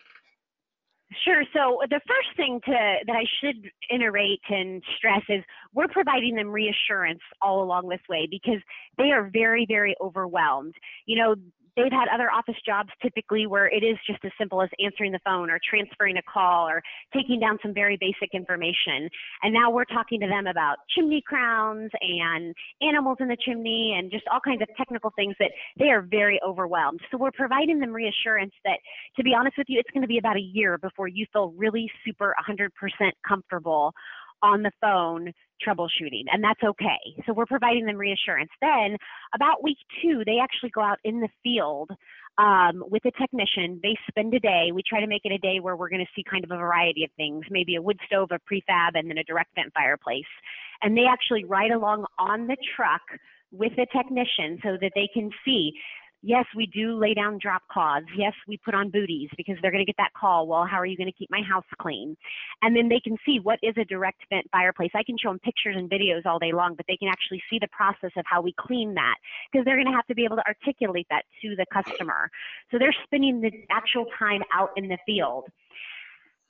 Sure. 1.22 1.44
So 1.54 1.78
the 1.90 2.00
first 2.06 2.36
thing 2.36 2.60
to 2.64 2.96
that 3.06 3.14
I 3.14 3.24
should 3.40 3.70
iterate 3.90 4.40
and 4.48 4.82
stress 4.96 5.22
is 5.28 5.44
we're 5.72 5.88
providing 5.88 6.34
them 6.34 6.48
reassurance 6.48 7.20
all 7.40 7.62
along 7.62 7.88
this 7.88 8.00
way 8.08 8.26
because 8.28 8.60
they 8.98 9.10
are 9.12 9.30
very, 9.32 9.66
very 9.68 9.94
overwhelmed. 10.00 10.74
You 11.06 11.18
know, 11.18 11.34
they've 11.76 11.92
had 11.92 12.08
other 12.12 12.30
office 12.30 12.56
jobs 12.64 12.90
typically 13.02 13.46
where 13.46 13.66
it 13.66 13.82
is 13.82 13.96
just 14.06 14.24
as 14.24 14.32
simple 14.38 14.62
as 14.62 14.68
answering 14.82 15.12
the 15.12 15.20
phone 15.24 15.50
or 15.50 15.58
transferring 15.68 16.16
a 16.16 16.22
call 16.22 16.68
or 16.68 16.82
taking 17.14 17.40
down 17.40 17.58
some 17.62 17.74
very 17.74 17.96
basic 18.00 18.34
information. 18.34 19.08
And 19.42 19.52
now 19.52 19.70
we're 19.70 19.84
talking 19.84 20.20
to 20.20 20.26
them 20.26 20.46
about 20.46 20.76
chimney 20.94 21.22
crowns 21.26 21.90
and 22.00 22.54
animals 22.82 23.18
in 23.20 23.28
the 23.28 23.36
chimney 23.44 23.96
and 23.98 24.10
just 24.10 24.24
all 24.32 24.40
kinds 24.40 24.62
of 24.62 24.68
technical 24.76 25.12
things 25.16 25.34
that 25.38 25.50
they 25.78 25.90
are 25.90 26.02
very 26.02 26.40
overwhelmed. 26.46 27.00
So 27.10 27.18
we're 27.18 27.32
providing 27.32 27.80
them 27.80 27.92
reassurance 27.92 28.52
that, 28.64 28.78
to 29.16 29.22
be 29.22 29.34
honest 29.34 29.58
with 29.58 29.66
you, 29.68 29.78
it's 29.78 29.90
going 29.90 30.02
to 30.02 30.08
be 30.08 30.18
about 30.18 30.36
a 30.36 30.40
year 30.40 30.78
before 30.78 31.08
you 31.08 31.26
feel 31.32 31.52
really 31.56 31.90
super 32.04 32.34
100% 32.48 32.70
comfortable 33.26 33.92
on 34.44 34.62
the 34.62 34.70
phone 34.80 35.32
troubleshooting, 35.66 36.24
and 36.30 36.44
that's 36.44 36.60
okay. 36.62 37.00
So 37.26 37.32
we're 37.32 37.46
providing 37.46 37.86
them 37.86 37.96
reassurance. 37.96 38.50
Then, 38.60 38.96
about 39.34 39.62
week 39.62 39.78
two, 40.02 40.22
they 40.26 40.38
actually 40.42 40.70
go 40.70 40.82
out 40.82 40.98
in 41.04 41.20
the 41.20 41.28
field 41.42 41.90
um, 42.36 42.84
with 42.86 43.04
a 43.06 43.12
technician. 43.12 43.80
They 43.82 43.96
spend 44.08 44.34
a 44.34 44.40
day. 44.40 44.70
We 44.72 44.82
try 44.86 45.00
to 45.00 45.06
make 45.06 45.22
it 45.24 45.32
a 45.32 45.38
day 45.38 45.60
where 45.60 45.76
we're 45.76 45.88
going 45.88 46.04
to 46.04 46.12
see 46.14 46.24
kind 46.28 46.44
of 46.44 46.50
a 46.50 46.56
variety 46.56 47.04
of 47.04 47.10
things, 47.16 47.44
maybe 47.50 47.76
a 47.76 47.82
wood 47.82 47.98
stove, 48.06 48.28
a 48.32 48.38
prefab, 48.38 48.92
and 48.94 49.08
then 49.08 49.18
a 49.18 49.24
direct 49.24 49.54
vent 49.54 49.72
fireplace. 49.72 50.30
And 50.82 50.96
they 50.96 51.06
actually 51.10 51.44
ride 51.44 51.70
along 51.70 52.04
on 52.18 52.46
the 52.46 52.56
truck 52.76 53.02
with 53.50 53.72
a 53.78 53.86
technician 53.96 54.58
so 54.62 54.76
that 54.80 54.92
they 54.94 55.08
can 55.14 55.30
see 55.44 55.72
yes, 56.24 56.46
we 56.56 56.66
do 56.66 56.98
lay 56.98 57.14
down 57.14 57.38
drop 57.40 57.62
cloths. 57.70 58.06
Yes, 58.16 58.32
we 58.48 58.56
put 58.56 58.74
on 58.74 58.90
booties 58.90 59.28
because 59.36 59.56
they're 59.60 59.70
going 59.70 59.84
to 59.84 59.86
get 59.86 59.96
that 59.98 60.12
call. 60.18 60.46
Well, 60.46 60.64
how 60.64 60.78
are 60.78 60.86
you 60.86 60.96
going 60.96 61.10
to 61.10 61.16
keep 61.16 61.30
my 61.30 61.42
house 61.42 61.64
clean? 61.80 62.16
And 62.62 62.74
then 62.74 62.88
they 62.88 63.00
can 63.00 63.16
see 63.26 63.38
what 63.42 63.58
is 63.62 63.74
a 63.76 63.84
direct 63.84 64.22
vent 64.30 64.46
fireplace. 64.50 64.90
I 64.94 65.02
can 65.04 65.16
show 65.18 65.28
them 65.28 65.38
pictures 65.40 65.76
and 65.78 65.90
videos 65.90 66.24
all 66.24 66.38
day 66.38 66.52
long, 66.52 66.74
but 66.74 66.86
they 66.88 66.96
can 66.96 67.08
actually 67.08 67.42
see 67.50 67.58
the 67.60 67.68
process 67.68 68.10
of 68.16 68.24
how 68.26 68.40
we 68.40 68.54
clean 68.58 68.94
that 68.94 69.16
because 69.52 69.64
they're 69.64 69.76
going 69.76 69.86
to 69.86 69.92
have 69.92 70.06
to 70.06 70.14
be 70.14 70.24
able 70.24 70.36
to 70.36 70.46
articulate 70.46 71.06
that 71.10 71.24
to 71.42 71.54
the 71.56 71.66
customer. 71.72 72.30
So 72.70 72.78
they're 72.78 72.96
spending 73.04 73.40
the 73.40 73.52
actual 73.70 74.06
time 74.18 74.42
out 74.52 74.70
in 74.76 74.88
the 74.88 74.98
field. 75.06 75.44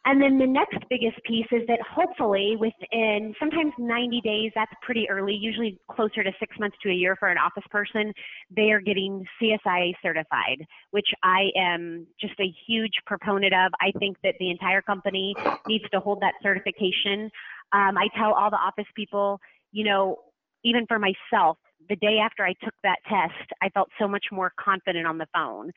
And 0.06 0.20
then 0.20 0.38
the 0.38 0.46
next 0.46 0.76
biggest 0.90 1.16
piece 1.24 1.46
is 1.50 1.62
that 1.66 1.78
hopefully 1.80 2.56
within 2.58 3.34
sometimes 3.40 3.72
90 3.78 4.20
days, 4.20 4.52
that's 4.54 4.72
pretty 4.82 5.08
early, 5.08 5.32
usually 5.32 5.78
closer 5.90 6.22
to 6.22 6.30
six 6.38 6.58
months 6.58 6.76
to 6.82 6.90
a 6.90 6.92
year 6.92 7.16
for 7.16 7.28
an 7.28 7.38
office 7.38 7.64
person, 7.70 8.12
they 8.54 8.70
are 8.70 8.80
getting 8.80 9.24
CSIA 9.40 9.94
certified, 10.02 10.66
which 10.90 11.08
I 11.22 11.48
am 11.56 12.06
just 12.20 12.34
a 12.38 12.52
huge 12.66 12.92
proponent 13.06 13.54
of. 13.54 13.72
I 13.80 13.98
think 13.98 14.18
that 14.22 14.34
the 14.38 14.50
entire 14.50 14.82
company 14.82 15.34
needs 15.66 15.84
to 15.92 16.00
hold 16.00 16.20
that 16.20 16.34
certification. 16.42 17.30
Um, 17.72 17.96
I 17.96 18.08
tell 18.16 18.34
all 18.34 18.50
the 18.50 18.56
office 18.56 18.90
people, 18.94 19.40
you 19.72 19.84
know, 19.84 20.18
even 20.64 20.86
for 20.86 20.98
myself, 20.98 21.56
the 21.88 21.96
day 21.96 22.18
after 22.22 22.44
I 22.44 22.54
took 22.64 22.74
that 22.82 22.98
test, 23.08 23.50
I 23.62 23.68
felt 23.70 23.88
so 23.98 24.08
much 24.08 24.24
more 24.32 24.52
confident 24.58 25.06
on 25.06 25.18
the 25.18 25.26
phone. 25.34 25.70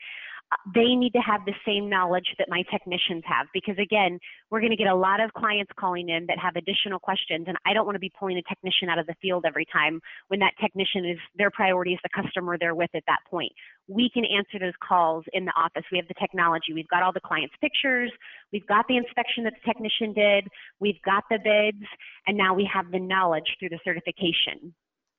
They 0.74 0.94
need 0.94 1.12
to 1.12 1.20
have 1.20 1.40
the 1.44 1.54
same 1.66 1.88
knowledge 1.88 2.34
that 2.38 2.48
my 2.48 2.62
technicians 2.70 3.22
have 3.26 3.46
because 3.52 3.76
again 3.78 4.18
we're 4.50 4.60
going 4.60 4.70
to 4.70 4.76
get 4.76 4.88
a 4.88 4.94
lot 4.94 5.20
of 5.20 5.32
clients 5.34 5.70
calling 5.78 6.08
in 6.08 6.26
that 6.26 6.38
have 6.38 6.56
additional 6.56 6.98
questions 6.98 7.44
and 7.48 7.56
i 7.66 7.72
don't 7.72 7.84
want 7.84 7.94
to 7.94 8.00
be 8.00 8.12
pulling 8.18 8.38
a 8.38 8.42
technician 8.42 8.88
out 8.88 8.98
of 8.98 9.06
the 9.06 9.14
field 9.20 9.44
every 9.46 9.66
time 9.72 10.00
when 10.28 10.40
that 10.40 10.52
technician 10.60 11.04
is 11.04 11.18
their 11.36 11.50
priority 11.50 11.92
is 11.92 12.00
the 12.02 12.22
customer 12.22 12.56
they're 12.58 12.74
with 12.74 12.90
at 12.94 13.02
that 13.06 13.18
point. 13.30 13.52
We 13.88 14.10
can 14.12 14.24
answer 14.24 14.58
those 14.58 14.74
calls 14.86 15.24
in 15.32 15.44
the 15.44 15.52
office. 15.56 15.84
We 15.90 15.98
have 15.98 16.08
the 16.08 16.14
technology. 16.14 16.72
We've 16.74 16.88
got 16.88 17.02
all 17.02 17.12
the 17.12 17.20
clients 17.20 17.54
pictures. 17.60 18.12
We've 18.52 18.66
got 18.66 18.86
the 18.88 18.96
inspection 18.96 19.44
that 19.44 19.54
the 19.54 19.72
technician 19.72 20.12
did. 20.12 20.48
We've 20.80 21.00
got 21.04 21.24
the 21.30 21.38
bids 21.42 21.84
and 22.26 22.36
now 22.36 22.54
we 22.54 22.68
have 22.72 22.90
the 22.90 23.00
knowledge 23.00 23.56
through 23.58 23.70
the 23.70 23.80
certification. 23.84 24.74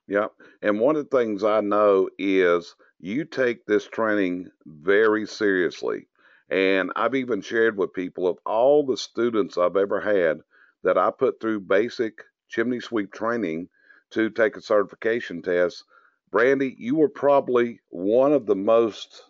Yep. 0.07 0.31
And 0.63 0.79
one 0.79 0.95
of 0.95 1.07
the 1.09 1.17
things 1.17 1.43
I 1.43 1.61
know 1.61 2.09
is 2.17 2.75
you 2.99 3.25
take 3.25 3.65
this 3.65 3.87
training 3.87 4.49
very 4.65 5.25
seriously. 5.25 6.07
And 6.49 6.91
I've 6.95 7.15
even 7.15 7.41
shared 7.41 7.77
with 7.77 7.93
people 7.93 8.27
of 8.27 8.37
all 8.45 8.85
the 8.85 8.97
students 8.97 9.57
I've 9.57 9.77
ever 9.77 9.99
had 9.99 10.41
that 10.83 10.97
I 10.97 11.11
put 11.11 11.39
through 11.39 11.61
basic 11.61 12.21
chimney 12.47 12.79
sweep 12.79 13.13
training 13.13 13.69
to 14.11 14.29
take 14.29 14.57
a 14.57 14.61
certification 14.61 15.41
test. 15.41 15.83
Brandy, 16.31 16.75
you 16.77 16.95
were 16.95 17.09
probably 17.09 17.79
one 17.89 18.33
of 18.33 18.45
the 18.45 18.55
most 18.55 19.23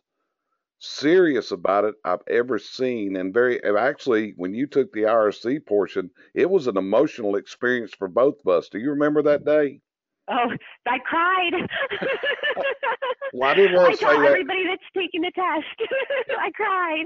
serious 0.80 1.52
about 1.52 1.84
it 1.84 1.96
I've 2.06 2.24
ever 2.28 2.58
seen. 2.58 3.18
And 3.18 3.34
very 3.34 3.62
actually, 3.64 4.34
when 4.38 4.54
you 4.54 4.66
took 4.66 4.92
the 4.92 5.02
IRC 5.02 5.66
portion, 5.66 6.10
it 6.34 6.50
was 6.50 6.68
an 6.68 6.78
emotional 6.78 7.36
experience 7.36 7.94
for 7.98 8.08
both 8.08 8.40
of 8.40 8.48
us. 8.48 8.70
Do 8.70 8.80
you 8.80 8.92
remember 8.92 9.22
that 9.24 9.46
day? 9.46 9.82
Oh, 10.30 10.52
I 10.86 11.00
cried. 11.00 11.54
didn't 13.56 13.76
want 13.76 13.94
I 13.94 13.96
say 13.96 14.06
that. 14.06 14.26
everybody 14.26 14.66
that's 14.68 14.84
taking 14.96 15.22
the 15.22 15.32
test. 15.34 15.90
I 16.40 16.52
cried. 16.52 17.06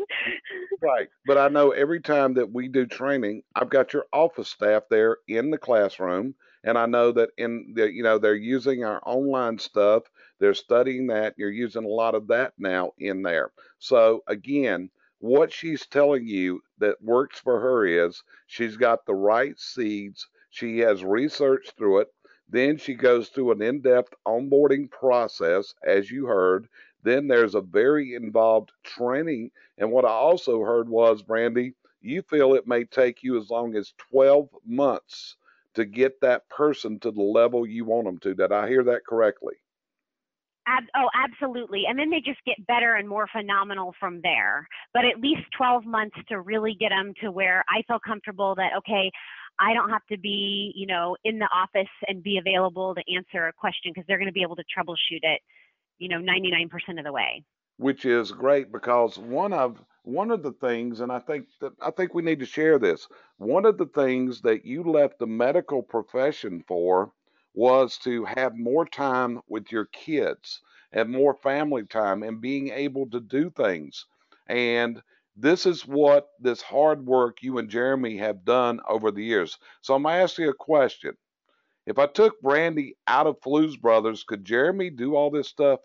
Right. 0.82 1.08
But 1.26 1.38
I 1.38 1.47
know 1.47 1.71
every 1.71 2.02
time 2.02 2.34
that 2.36 2.52
we 2.52 2.67
do 2.67 2.86
training, 2.86 3.43
I've 3.56 3.69
got 3.69 3.93
your 3.93 4.06
office 4.13 4.49
staff 4.49 4.84
there 4.89 5.17
in 5.28 5.52
the 5.52 5.58
classroom. 5.58 6.36
And 6.63 6.78
I 6.78 6.86
know 6.86 7.12
that 7.12 7.30
in 7.38 7.73
the, 7.76 7.91
you 7.91 8.04
know, 8.04 8.17
they're 8.17 8.36
using 8.36 8.84
our 8.86 9.02
online 9.06 9.58
stuff. 9.60 10.04
They're 10.39 10.54
studying 10.54 11.08
that. 11.08 11.34
You're 11.38 11.52
using 11.52 11.84
a 11.84 11.89
lot 11.89 12.15
of 12.15 12.28
that 12.28 12.54
now 12.58 12.91
in 12.99 13.21
there. 13.21 13.52
So 13.80 14.23
again, 14.28 14.89
what 15.19 15.52
she's 15.54 15.86
telling 15.88 16.28
you 16.28 16.62
that 16.80 17.02
works 17.02 17.39
for 17.39 17.60
her 17.60 17.86
is 17.86 18.23
she's 18.47 18.78
got 18.78 19.06
the 19.06 19.15
right 19.15 19.58
seeds. 19.60 20.28
She 20.49 20.80
has 20.80 21.04
researched 21.04 21.78
through 21.78 22.02
it. 22.02 22.08
Then 22.54 22.78
she 22.78 22.94
goes 22.94 23.30
through 23.30 23.54
an 23.54 23.63
in 23.63 23.82
depth 23.82 24.13
onboarding 24.28 24.92
process, 24.92 25.74
as 25.84 26.12
you 26.12 26.28
heard. 26.28 26.70
Then 27.02 27.28
there's 27.28 27.56
a 27.56 27.62
very 27.62 28.13
involved 28.13 28.72
training. 28.84 29.50
And 29.80 29.92
what 29.92 30.06
I 30.06 30.10
also 30.10 30.62
heard 30.62 30.88
was, 30.88 31.24
Brandy, 31.24 31.74
you 32.00 32.22
feel 32.22 32.54
it 32.54 32.68
may 32.68 32.84
take 32.84 33.24
you 33.24 33.42
as 33.42 33.50
long 33.50 33.76
as 33.76 33.96
12 34.12 34.50
months 34.68 35.36
to 35.74 35.84
get 35.84 36.22
that 36.22 36.48
person 36.50 37.00
to 37.00 37.10
the 37.10 37.24
level 37.24 37.66
you 37.66 37.86
want 37.86 38.06
them 38.06 38.20
to. 38.20 38.36
Did 38.36 38.52
I 38.52 38.68
hear 38.68 38.84
that 38.84 39.04
correctly? 39.04 39.56
Ab- 40.68 40.84
oh, 40.96 41.10
absolutely. 41.16 41.86
And 41.88 41.98
then 41.98 42.10
they 42.10 42.22
just 42.22 42.39
get 42.46 42.66
better 42.68 42.96
and 42.96 43.10
more 43.10 43.28
phenomenal 43.34 43.96
from 44.00 44.22
there. 44.22 44.68
But 44.94 45.06
at 45.06 45.20
least 45.20 45.42
12 45.58 45.86
months 45.86 46.16
to 46.30 46.39
really 46.39 46.76
get 46.80 46.89
them 46.89 47.13
to 47.22 47.32
where 47.32 47.66
I 47.68 47.82
feel 47.88 48.00
comfortable 48.06 48.56
that, 48.56 48.72
okay, 48.78 49.12
I 49.60 49.74
don't 49.74 49.89
have 49.89 50.06
to 50.12 50.18
be, 50.18 50.74
you 50.76 50.88
know, 50.88 51.16
in 51.24 51.39
the 51.39 51.48
office 51.54 51.92
and 52.08 52.24
be 52.24 52.38
available 52.38 52.96
to 52.96 53.02
answer 53.16 53.48
a 53.48 53.54
question 53.54 53.92
because 53.94 54.06
they're 54.08 54.18
going 54.18 54.28
to 54.28 54.34
be 54.34 54.42
able 54.42 54.56
to 54.56 54.63
troubleshoot 54.63 55.22
it, 55.22 55.42
you 56.00 56.10
know, 56.10 56.18
99% 56.18 56.70
of 56.98 57.06
the 57.06 57.12
way. 57.12 57.44
Which 57.78 58.06
is 58.06 58.32
great 58.32 58.72
because 58.72 59.18
one 59.18 59.54
of 59.54 59.84
one 60.04 60.32
of 60.32 60.44
the 60.44 60.52
things, 60.52 61.00
and 61.00 61.12
I 61.12 61.20
think 61.20 61.48
that 61.62 61.74
I 61.82 61.89
think 61.92 62.13
we 62.13 62.22
need 62.22 62.39
to 62.39 62.46
share 62.46 62.78
this. 62.78 63.08
One 63.38 63.66
of 63.66 63.78
the 63.78 63.86
things 63.88 64.42
that 64.42 64.66
you 64.66 64.84
left 64.84 65.18
the 65.18 65.28
medical 65.28 65.82
profession 65.82 66.63
for 66.68 67.12
was 67.54 67.98
to 68.00 68.26
have 68.26 68.56
more 68.56 68.86
time 68.86 69.42
with 69.48 69.72
your 69.72 69.86
kids 69.86 70.62
and 70.92 71.10
more 71.10 71.36
family 71.36 71.86
time 71.86 72.24
and 72.24 72.42
being 72.42 72.70
able 72.70 73.10
to 73.10 73.20
do 73.20 73.50
things. 73.50 74.06
And 74.48 75.02
this 75.36 75.65
is 75.65 75.86
what 75.86 76.30
this 76.39 76.62
hard 76.62 77.06
work 77.06 77.41
you 77.41 77.58
and 77.58 77.69
Jeremy 77.69 78.17
have 78.17 78.46
done 78.46 78.80
over 78.88 79.12
the 79.12 79.24
years. 79.24 79.58
So 79.82 79.93
I'm 79.93 80.04
going 80.04 80.15
to 80.15 80.24
ask 80.24 80.38
you 80.38 80.50
a 80.50 80.54
question. 80.54 81.15
If 81.86 82.00
I 82.00 82.08
took 82.08 82.39
Brandy 82.41 82.96
out 83.08 83.28
of 83.28 83.41
Flues 83.41 83.76
Brothers, 83.76 84.24
could 84.24 84.46
Jeremy 84.46 84.89
do 84.89 85.15
all 85.15 85.32
this 85.32 85.50
stuff? 85.50 85.80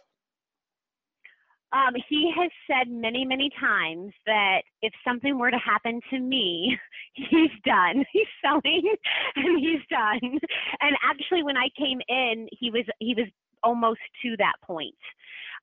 Um, 1.73 1.95
he 2.09 2.33
has 2.35 2.51
said 2.67 2.91
many, 2.91 3.27
many 3.27 3.51
times 3.61 4.13
that 4.25 4.63
if 4.81 4.93
something 5.07 5.39
were 5.39 5.51
to 5.51 5.59
happen 5.59 6.01
to 6.11 6.19
me, 6.19 6.79
he's 7.13 7.51
done. 7.65 8.05
He's 8.13 8.27
selling 8.43 8.95
and 9.37 9.59
he's 9.59 9.83
done. 9.91 10.39
And 10.81 10.97
actually, 11.03 11.43
when 11.43 11.57
I 11.57 11.69
came 11.77 12.01
in, 12.09 12.49
he 12.53 12.71
was 12.71 12.85
he 13.01 13.15
was 13.15 13.27
almost 13.63 14.01
to 14.23 14.37
that 14.39 14.55
point 14.65 14.95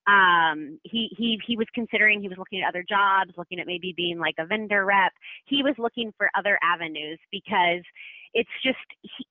um, 0.08 0.80
he 0.84 1.10
he 1.18 1.40
he 1.46 1.58
was 1.58 1.68
considering 1.74 2.22
he 2.22 2.30
was 2.30 2.38
looking 2.38 2.62
at 2.62 2.70
other 2.70 2.86
jobs, 2.88 3.32
looking 3.38 3.60
at 3.60 3.66
maybe 3.66 3.94
being 3.96 4.20
like 4.20 4.36
a 4.38 4.46
vendor 4.46 4.86
rep. 4.86 5.14
He 5.46 5.64
was 5.64 5.74
looking 5.78 6.14
for 6.18 6.30
other 6.38 6.60
avenues 6.62 7.20
because 7.32 7.82
it's 8.36 8.50
just 8.64 8.78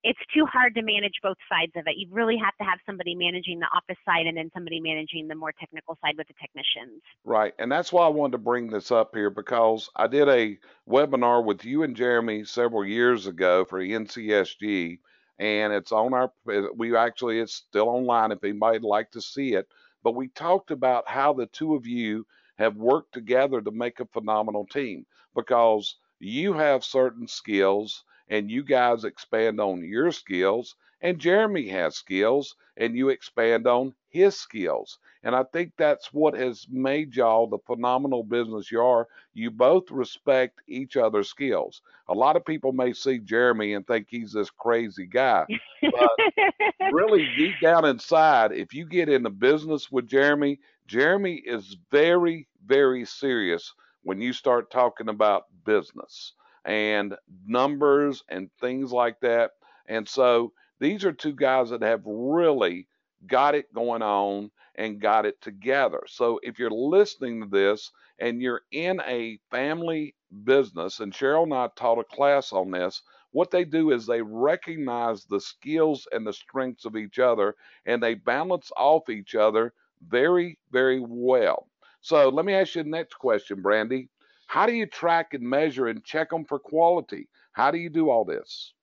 it's 0.03 0.19
too 0.35 0.47
hard 0.47 0.75
to 0.75 0.83
manage 0.83 1.13
both 1.23 1.37
sides 1.49 1.73
of 1.77 1.85
it. 1.87 1.97
You 1.97 2.09
really 2.11 2.37
have 2.43 2.57
to 2.57 2.65
have 2.65 2.81
somebody 2.87 3.15
managing 3.15 3.61
the 3.61 3.67
office 3.67 4.03
side 4.05 4.27
and 4.27 4.37
then 4.37 4.51
somebody 4.53 4.81
managing 4.81 5.29
the 5.29 5.35
more 5.37 5.53
technical 5.53 5.97
side 6.05 6.15
with 6.17 6.27
the 6.27 6.35
technicians. 6.41 7.03
Right, 7.23 7.55
and 7.59 7.71
that's 7.71 7.93
why 7.93 8.07
I 8.07 8.09
wanted 8.09 8.33
to 8.33 8.39
bring 8.39 8.69
this 8.69 8.91
up 8.91 9.15
here 9.15 9.31
because 9.31 9.89
I 9.95 10.09
did 10.09 10.29
a 10.29 10.59
webinar 10.89 11.45
with 11.45 11.65
you 11.65 11.85
and 11.85 11.95
Jeremy 11.95 12.45
several 12.45 12.85
years 12.85 13.29
ago 13.29 13.65
for 13.65 13.79
NCSG, 13.79 14.99
and 15.39 15.73
it's 15.73 15.93
on 15.93 16.15
our. 16.15 16.33
We 16.75 16.97
actually 16.97 17.39
it's 17.39 17.55
still 17.55 17.91
online 17.91 18.33
if 18.33 18.43
anybody'd 18.43 18.83
like 18.83 19.13
to 19.13 19.21
see 19.21 19.55
it 19.55 19.69
but 20.05 20.15
we 20.15 20.29
talked 20.29 20.71
about 20.71 21.09
how 21.09 21.33
the 21.35 21.47
two 21.47 21.75
of 21.75 21.87
you 21.89 22.27
have 22.59 22.77
worked 22.77 23.15
together 23.15 23.63
to 23.63 23.73
make 23.73 24.01
a 24.01 24.07
phenomenal 24.07 24.67
team 24.67 25.07
because 25.35 25.97
you 26.21 26.55
have 26.55 26.85
certain 26.85 27.29
skills 27.29 28.05
and 28.29 28.51
you 28.51 28.65
guys 28.65 29.05
expand 29.05 29.61
on 29.61 29.85
your 29.85 30.13
skills 30.13 30.77
and 31.03 31.21
Jeremy 31.21 31.69
has 31.69 31.97
skills 31.97 32.57
and 32.77 32.97
you 32.97 33.11
expand 33.11 33.67
on 33.67 33.95
his 34.15 34.39
skills. 34.39 34.99
And 35.25 35.35
I 35.35 35.43
think 35.53 35.73
that's 35.77 36.13
what 36.13 36.35
has 36.35 36.67
made 36.71 37.17
y'all 37.17 37.49
the 37.49 37.59
phenomenal 37.67 38.23
business 38.23 38.71
you 38.71 38.81
are. 38.81 39.09
You 39.35 39.51
both 39.51 39.91
respect 39.91 40.61
each 40.69 40.97
other's 40.97 41.29
skills. 41.29 41.83
A 42.09 42.15
lot 42.15 42.37
of 42.37 42.45
people 42.45 42.73
may 42.73 42.93
see 42.93 43.19
Jeremy 43.19 43.75
and 43.75 43.85
think 43.85 44.07
he's 44.09 44.33
this 44.33 44.51
crazy 44.51 45.07
guy. 45.07 45.47
But 45.91 46.11
really, 46.93 47.29
deep 47.37 47.57
down 47.61 47.85
inside, 47.85 48.53
if 48.53 48.73
you 48.73 48.87
get 48.87 49.09
into 49.09 49.31
business 49.31 49.91
with 49.91 50.07
Jeremy, 50.07 50.61
Jeremy 50.87 51.43
is 51.45 51.77
very, 51.91 52.47
very 52.65 53.05
serious 53.05 53.75
when 54.05 54.21
you 54.21 54.33
start 54.33 54.71
talking 54.71 55.09
about 55.09 55.47
business 55.65 56.35
and 56.65 57.17
numbers 57.47 58.23
and 58.29 58.49
things 58.61 58.93
like 58.93 59.19
that. 59.23 59.53
And 59.89 60.09
so 60.09 60.53
these 60.79 61.05
are 61.05 61.13
two 61.13 61.35
guys 61.35 61.71
that 61.71 61.83
have 61.83 62.03
really 62.05 62.87
got 63.27 63.55
it 63.55 63.73
going 63.75 64.03
on 64.03 64.51
and 64.77 65.01
got 65.01 65.27
it 65.27 65.41
together. 65.41 66.03
So 66.07 66.41
if 66.43 66.59
you're 66.59 66.71
listening 66.71 67.41
to 67.43 67.49
this 67.49 67.91
and 68.19 68.41
you're 68.43 68.63
in 68.73 69.01
a 69.07 69.39
family 69.51 70.15
business, 70.45 71.01
and 71.01 71.13
Cheryl 71.13 71.45
and 71.45 71.55
I 71.55 71.69
taught 71.77 71.99
a 71.99 72.05
class 72.05 72.53
on 72.53 72.71
this, 72.71 73.03
what 73.33 73.51
they 73.51 73.65
do 73.65 73.91
is 73.91 74.07
they 74.07 74.23
recognize 74.23 75.25
the 75.25 75.41
skills 75.41 76.07
and 76.13 76.27
the 76.27 76.33
strengths 76.33 76.85
of 76.85 76.97
each 76.97 77.19
other 77.19 77.57
and 77.87 78.03
they 78.03 78.15
balance 78.15 78.71
off 78.77 79.09
each 79.09 79.35
other 79.35 79.73
very, 80.07 80.59
very 80.71 81.01
well. 81.01 81.69
So 82.01 82.29
let 82.29 82.45
me 82.45 82.55
ask 82.55 82.75
you 82.77 82.83
the 82.85 82.91
next 82.91 83.15
question, 83.15 83.63
Brandy. 83.63 84.09
How 84.47 84.67
do 84.67 84.73
you 84.73 84.87
track 84.87 85.35
and 85.35 85.43
measure 85.43 85.87
and 85.89 86.05
check 86.05 86.31
them 86.31 86.45
for 86.45 86.59
quality? 86.59 87.29
How 87.53 87.71
do 87.71 87.79
you 87.79 87.91
do 87.91 88.11
all 88.11 88.25
this? 88.25 88.75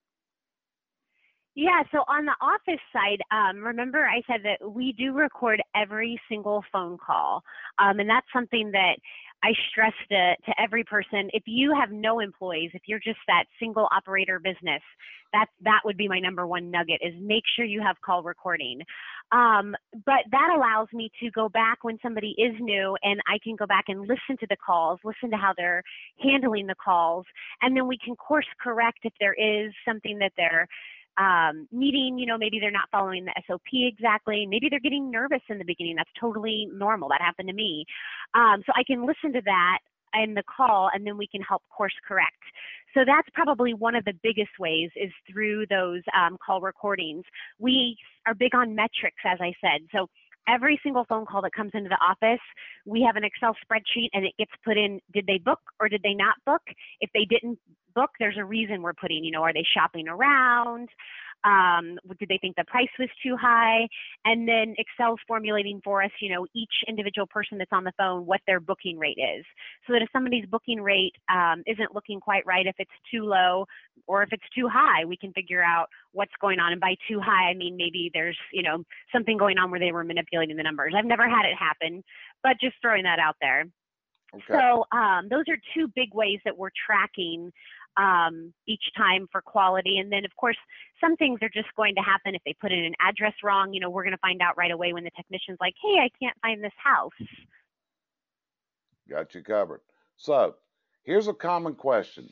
Yeah, 1.53 1.83
so 1.91 1.99
on 2.07 2.25
the 2.25 2.35
office 2.39 2.81
side, 2.93 3.19
um, 3.29 3.61
remember 3.61 4.05
I 4.05 4.21
said 4.25 4.39
that 4.45 4.71
we 4.71 4.93
do 4.93 5.11
record 5.11 5.61
every 5.75 6.19
single 6.29 6.63
phone 6.71 6.97
call. 6.97 7.43
Um, 7.77 7.99
and 7.99 8.09
that's 8.09 8.27
something 8.33 8.71
that 8.71 8.95
I 9.43 9.51
stress 9.69 9.93
to, 10.09 10.35
to 10.45 10.61
every 10.61 10.85
person. 10.85 11.29
If 11.33 11.43
you 11.47 11.75
have 11.77 11.91
no 11.91 12.19
employees, 12.21 12.71
if 12.73 12.83
you're 12.85 12.99
just 12.99 13.19
that 13.27 13.45
single 13.59 13.89
operator 13.91 14.39
business, 14.39 14.81
that, 15.33 15.47
that 15.61 15.81
would 15.83 15.97
be 15.97 16.07
my 16.07 16.19
number 16.19 16.47
one 16.47 16.71
nugget 16.71 17.01
is 17.01 17.13
make 17.19 17.43
sure 17.55 17.65
you 17.65 17.81
have 17.81 17.99
call 18.01 18.23
recording. 18.23 18.81
Um, 19.31 19.75
but 20.05 20.23
that 20.31 20.53
allows 20.55 20.87
me 20.93 21.09
to 21.21 21.31
go 21.31 21.49
back 21.49 21.83
when 21.83 21.97
somebody 22.01 22.33
is 22.37 22.53
new 22.59 22.95
and 23.01 23.19
I 23.27 23.39
can 23.43 23.55
go 23.55 23.65
back 23.65 23.85
and 23.87 24.01
listen 24.01 24.37
to 24.39 24.47
the 24.49 24.57
calls, 24.65 24.99
listen 25.03 25.31
to 25.31 25.37
how 25.37 25.53
they're 25.57 25.83
handling 26.21 26.67
the 26.67 26.75
calls, 26.75 27.25
and 27.61 27.75
then 27.75 27.87
we 27.87 27.97
can 27.97 28.15
course 28.15 28.47
correct 28.61 28.99
if 29.03 29.13
there 29.19 29.33
is 29.33 29.73
something 29.85 30.19
that 30.19 30.33
they're 30.37 30.67
um, 31.17 31.67
meeting, 31.71 32.17
you 32.17 32.25
know, 32.25 32.37
maybe 32.37 32.59
they're 32.59 32.71
not 32.71 32.89
following 32.91 33.25
the 33.25 33.33
SOP 33.47 33.61
exactly. 33.73 34.45
Maybe 34.45 34.67
they're 34.69 34.79
getting 34.79 35.11
nervous 35.11 35.41
in 35.49 35.57
the 35.57 35.65
beginning. 35.65 35.95
That's 35.95 36.09
totally 36.19 36.67
normal. 36.71 37.09
That 37.09 37.21
happened 37.21 37.49
to 37.49 37.53
me. 37.53 37.85
Um, 38.33 38.63
so 38.65 38.71
I 38.75 38.83
can 38.83 39.05
listen 39.05 39.33
to 39.33 39.41
that 39.45 39.79
in 40.13 40.33
the 40.33 40.43
call 40.43 40.89
and 40.93 41.05
then 41.05 41.17
we 41.17 41.27
can 41.27 41.41
help 41.41 41.63
course 41.75 41.93
correct. 42.07 42.43
So 42.93 43.01
that's 43.05 43.27
probably 43.33 43.73
one 43.73 43.95
of 43.95 44.03
the 44.05 44.13
biggest 44.23 44.51
ways 44.59 44.89
is 44.95 45.11
through 45.31 45.65
those 45.67 46.01
um, 46.17 46.37
call 46.45 46.61
recordings. 46.61 47.23
We 47.59 47.97
are 48.27 48.33
big 48.33 48.53
on 48.53 48.75
metrics, 48.75 49.21
as 49.25 49.39
I 49.39 49.53
said. 49.61 49.87
So 49.93 50.07
every 50.47 50.79
single 50.83 51.05
phone 51.07 51.25
call 51.25 51.41
that 51.43 51.53
comes 51.53 51.71
into 51.73 51.89
the 51.89 51.97
office, 52.03 52.41
we 52.85 53.01
have 53.01 53.15
an 53.15 53.23
Excel 53.23 53.55
spreadsheet 53.63 54.09
and 54.13 54.25
it 54.25 54.33
gets 54.37 54.51
put 54.65 54.77
in 54.77 54.99
did 55.13 55.25
they 55.27 55.37
book 55.37 55.59
or 55.79 55.87
did 55.87 56.01
they 56.03 56.13
not 56.13 56.35
book? 56.45 56.61
If 56.99 57.09
they 57.13 57.25
didn't 57.25 57.59
book, 57.93 58.11
there's 58.19 58.37
a 58.37 58.45
reason 58.45 58.81
we're 58.81 58.93
putting, 58.93 59.23
you 59.23 59.31
know, 59.31 59.43
are 59.43 59.53
they 59.53 59.65
shopping 59.73 60.07
around? 60.07 60.89
Um, 61.43 61.97
did 62.19 62.29
they 62.29 62.37
think 62.37 62.55
the 62.55 62.63
price 62.65 62.89
was 62.99 63.09
too 63.23 63.35
high? 63.35 63.87
And 64.25 64.47
then 64.47 64.75
Excel's 64.77 65.19
formulating 65.27 65.81
for 65.83 66.03
us, 66.03 66.11
you 66.19 66.33
know, 66.33 66.45
each 66.53 66.73
individual 66.87 67.25
person 67.27 67.57
that's 67.57 67.71
on 67.71 67.83
the 67.83 67.93
phone, 67.97 68.25
what 68.25 68.41
their 68.45 68.59
booking 68.59 68.99
rate 68.99 69.17
is. 69.17 69.43
So 69.87 69.93
that 69.93 70.01
if 70.01 70.09
somebody's 70.13 70.45
booking 70.45 70.81
rate 70.81 71.15
um, 71.33 71.63
isn't 71.65 71.95
looking 71.95 72.19
quite 72.19 72.45
right, 72.45 72.67
if 72.67 72.75
it's 72.77 72.91
too 73.11 73.23
low 73.23 73.65
or 74.07 74.21
if 74.23 74.29
it's 74.31 74.43
too 74.55 74.67
high, 74.67 75.05
we 75.05 75.17
can 75.17 75.33
figure 75.33 75.63
out 75.63 75.87
what's 76.11 76.33
going 76.39 76.59
on. 76.59 76.73
And 76.73 76.81
by 76.81 76.95
too 77.07 77.19
high, 77.19 77.49
I 77.49 77.55
mean 77.55 77.75
maybe 77.75 78.11
there's, 78.13 78.37
you 78.53 78.61
know, 78.61 78.83
something 79.11 79.37
going 79.37 79.57
on 79.57 79.71
where 79.71 79.79
they 79.79 79.91
were 79.91 80.03
manipulating 80.03 80.57
the 80.57 80.63
numbers. 80.63 80.93
I've 80.95 81.05
never 81.05 81.27
had 81.27 81.45
it 81.45 81.57
happen, 81.57 82.03
but 82.43 82.53
just 82.61 82.75
throwing 82.81 83.03
that 83.03 83.19
out 83.19 83.37
there. 83.41 83.65
Okay. 84.33 84.43
So 84.47 84.85
um, 84.97 85.27
those 85.29 85.43
are 85.49 85.57
two 85.73 85.91
big 85.93 86.13
ways 86.13 86.39
that 86.45 86.57
we're 86.57 86.69
tracking 86.85 87.51
um, 87.97 88.53
each 88.67 88.83
time 88.97 89.27
for 89.31 89.41
quality. 89.41 89.97
And 89.97 90.11
then, 90.11 90.25
of 90.25 90.31
course, 90.35 90.57
some 90.99 91.15
things 91.17 91.39
are 91.41 91.49
just 91.49 91.73
going 91.75 91.95
to 91.95 92.01
happen 92.01 92.35
if 92.35 92.41
they 92.45 92.55
put 92.59 92.71
in 92.71 92.83
an 92.83 92.93
address 93.01 93.33
wrong. 93.43 93.73
You 93.73 93.79
know, 93.79 93.89
we're 93.89 94.03
going 94.03 94.13
to 94.13 94.19
find 94.19 94.41
out 94.41 94.57
right 94.57 94.71
away 94.71 94.93
when 94.93 95.03
the 95.03 95.11
technician's 95.15 95.57
like, 95.59 95.73
hey, 95.81 95.99
I 95.99 96.09
can't 96.21 96.37
find 96.41 96.63
this 96.63 96.71
house. 96.83 97.11
Got 99.09 99.35
you 99.35 99.43
covered. 99.43 99.81
So 100.17 100.55
here's 101.03 101.27
a 101.27 101.33
common 101.33 101.75
question. 101.75 102.29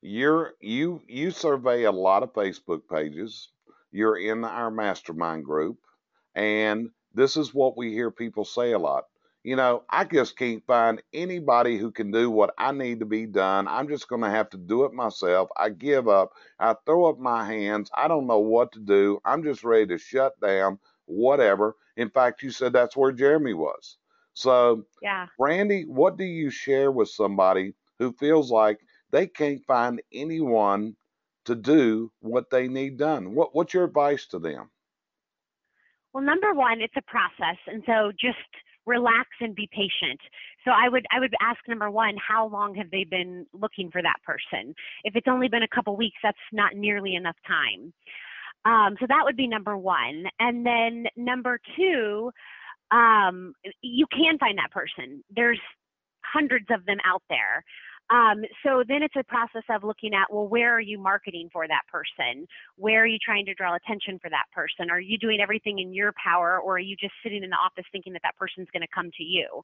You're 0.00 0.52
you 0.60 1.02
you 1.08 1.30
survey 1.30 1.84
a 1.84 1.92
lot 1.92 2.22
of 2.22 2.32
Facebook 2.32 2.82
pages. 2.88 3.48
You're 3.90 4.18
in 4.18 4.44
our 4.44 4.70
mastermind 4.70 5.44
group, 5.44 5.78
and 6.34 6.90
this 7.14 7.36
is 7.36 7.54
what 7.54 7.76
we 7.76 7.92
hear 7.92 8.10
people 8.10 8.44
say 8.44 8.72
a 8.72 8.78
lot 8.78 9.04
you 9.48 9.56
know, 9.56 9.82
I 9.88 10.04
just 10.04 10.36
can't 10.36 10.62
find 10.66 11.00
anybody 11.14 11.78
who 11.78 11.90
can 11.90 12.10
do 12.10 12.30
what 12.30 12.52
I 12.58 12.70
need 12.70 13.00
to 13.00 13.06
be 13.06 13.24
done. 13.24 13.66
I'm 13.66 13.88
just 13.88 14.06
going 14.06 14.20
to 14.20 14.28
have 14.28 14.50
to 14.50 14.58
do 14.58 14.84
it 14.84 14.92
myself. 14.92 15.48
I 15.56 15.70
give 15.70 16.06
up. 16.06 16.32
I 16.60 16.74
throw 16.84 17.06
up 17.06 17.18
my 17.18 17.46
hands. 17.46 17.90
I 17.94 18.08
don't 18.08 18.26
know 18.26 18.40
what 18.40 18.72
to 18.72 18.78
do. 18.78 19.22
I'm 19.24 19.42
just 19.42 19.64
ready 19.64 19.86
to 19.86 19.96
shut 19.96 20.38
down, 20.42 20.78
whatever. 21.06 21.76
In 21.96 22.10
fact, 22.10 22.42
you 22.42 22.50
said 22.50 22.74
that's 22.74 22.94
where 22.94 23.10
Jeremy 23.10 23.54
was. 23.54 23.96
So, 24.34 24.84
yeah. 25.00 25.28
Brandy, 25.38 25.86
what 25.86 26.18
do 26.18 26.24
you 26.24 26.50
share 26.50 26.92
with 26.92 27.08
somebody 27.08 27.72
who 27.98 28.12
feels 28.20 28.50
like 28.50 28.80
they 29.12 29.26
can't 29.26 29.64
find 29.64 30.02
anyone 30.12 30.94
to 31.46 31.54
do 31.54 32.12
what 32.20 32.50
they 32.50 32.68
need 32.68 32.98
done? 32.98 33.34
What, 33.34 33.54
what's 33.54 33.72
your 33.72 33.84
advice 33.84 34.26
to 34.26 34.38
them? 34.38 34.68
Well, 36.12 36.22
number 36.22 36.52
one, 36.52 36.82
it's 36.82 36.96
a 36.98 37.10
process. 37.10 37.56
And 37.66 37.82
so 37.86 38.12
just 38.20 38.36
relax 38.88 39.28
and 39.40 39.54
be 39.54 39.68
patient. 39.72 40.20
So 40.64 40.72
I 40.72 40.88
would 40.88 41.06
I 41.14 41.20
would 41.20 41.34
ask 41.40 41.58
number 41.68 41.90
one, 41.90 42.16
how 42.16 42.48
long 42.48 42.74
have 42.74 42.90
they 42.90 43.04
been 43.04 43.46
looking 43.52 43.90
for 43.90 44.02
that 44.02 44.16
person? 44.24 44.74
If 45.04 45.14
it's 45.14 45.28
only 45.28 45.48
been 45.48 45.62
a 45.62 45.68
couple 45.74 45.96
weeks, 45.96 46.18
that's 46.22 46.38
not 46.52 46.74
nearly 46.74 47.14
enough 47.14 47.36
time. 47.46 47.92
Um, 48.64 48.96
so 49.00 49.06
that 49.08 49.22
would 49.24 49.36
be 49.36 49.46
number 49.46 49.76
one. 49.76 50.24
And 50.40 50.66
then 50.66 51.06
number 51.16 51.60
two, 51.76 52.30
um, 52.90 53.54
you 53.82 54.06
can 54.10 54.38
find 54.38 54.58
that 54.58 54.72
person. 54.72 55.22
There's 55.34 55.60
hundreds 56.32 56.66
of 56.70 56.84
them 56.86 56.98
out 57.04 57.22
there. 57.28 57.64
Um, 58.10 58.42
so 58.64 58.82
then 58.88 59.02
it's 59.02 59.16
a 59.16 59.24
process 59.24 59.64
of 59.68 59.84
looking 59.84 60.14
at, 60.14 60.32
well, 60.32 60.48
where 60.48 60.74
are 60.74 60.80
you 60.80 60.98
marketing 60.98 61.50
for 61.52 61.68
that 61.68 61.82
person? 61.92 62.46
Where 62.76 63.02
are 63.02 63.06
you 63.06 63.18
trying 63.22 63.44
to 63.46 63.54
draw 63.54 63.74
attention 63.74 64.18
for 64.18 64.30
that 64.30 64.46
person? 64.52 64.90
Are 64.90 65.00
you 65.00 65.18
doing 65.18 65.40
everything 65.42 65.78
in 65.78 65.92
your 65.92 66.12
power 66.22 66.58
or 66.58 66.76
are 66.76 66.78
you 66.78 66.96
just 66.96 67.12
sitting 67.22 67.44
in 67.44 67.50
the 67.50 67.56
office 67.56 67.84
thinking 67.92 68.14
that 68.14 68.22
that 68.22 68.36
person's 68.36 68.68
going 68.72 68.80
to 68.80 68.88
come 68.94 69.10
to 69.18 69.22
you? 69.22 69.60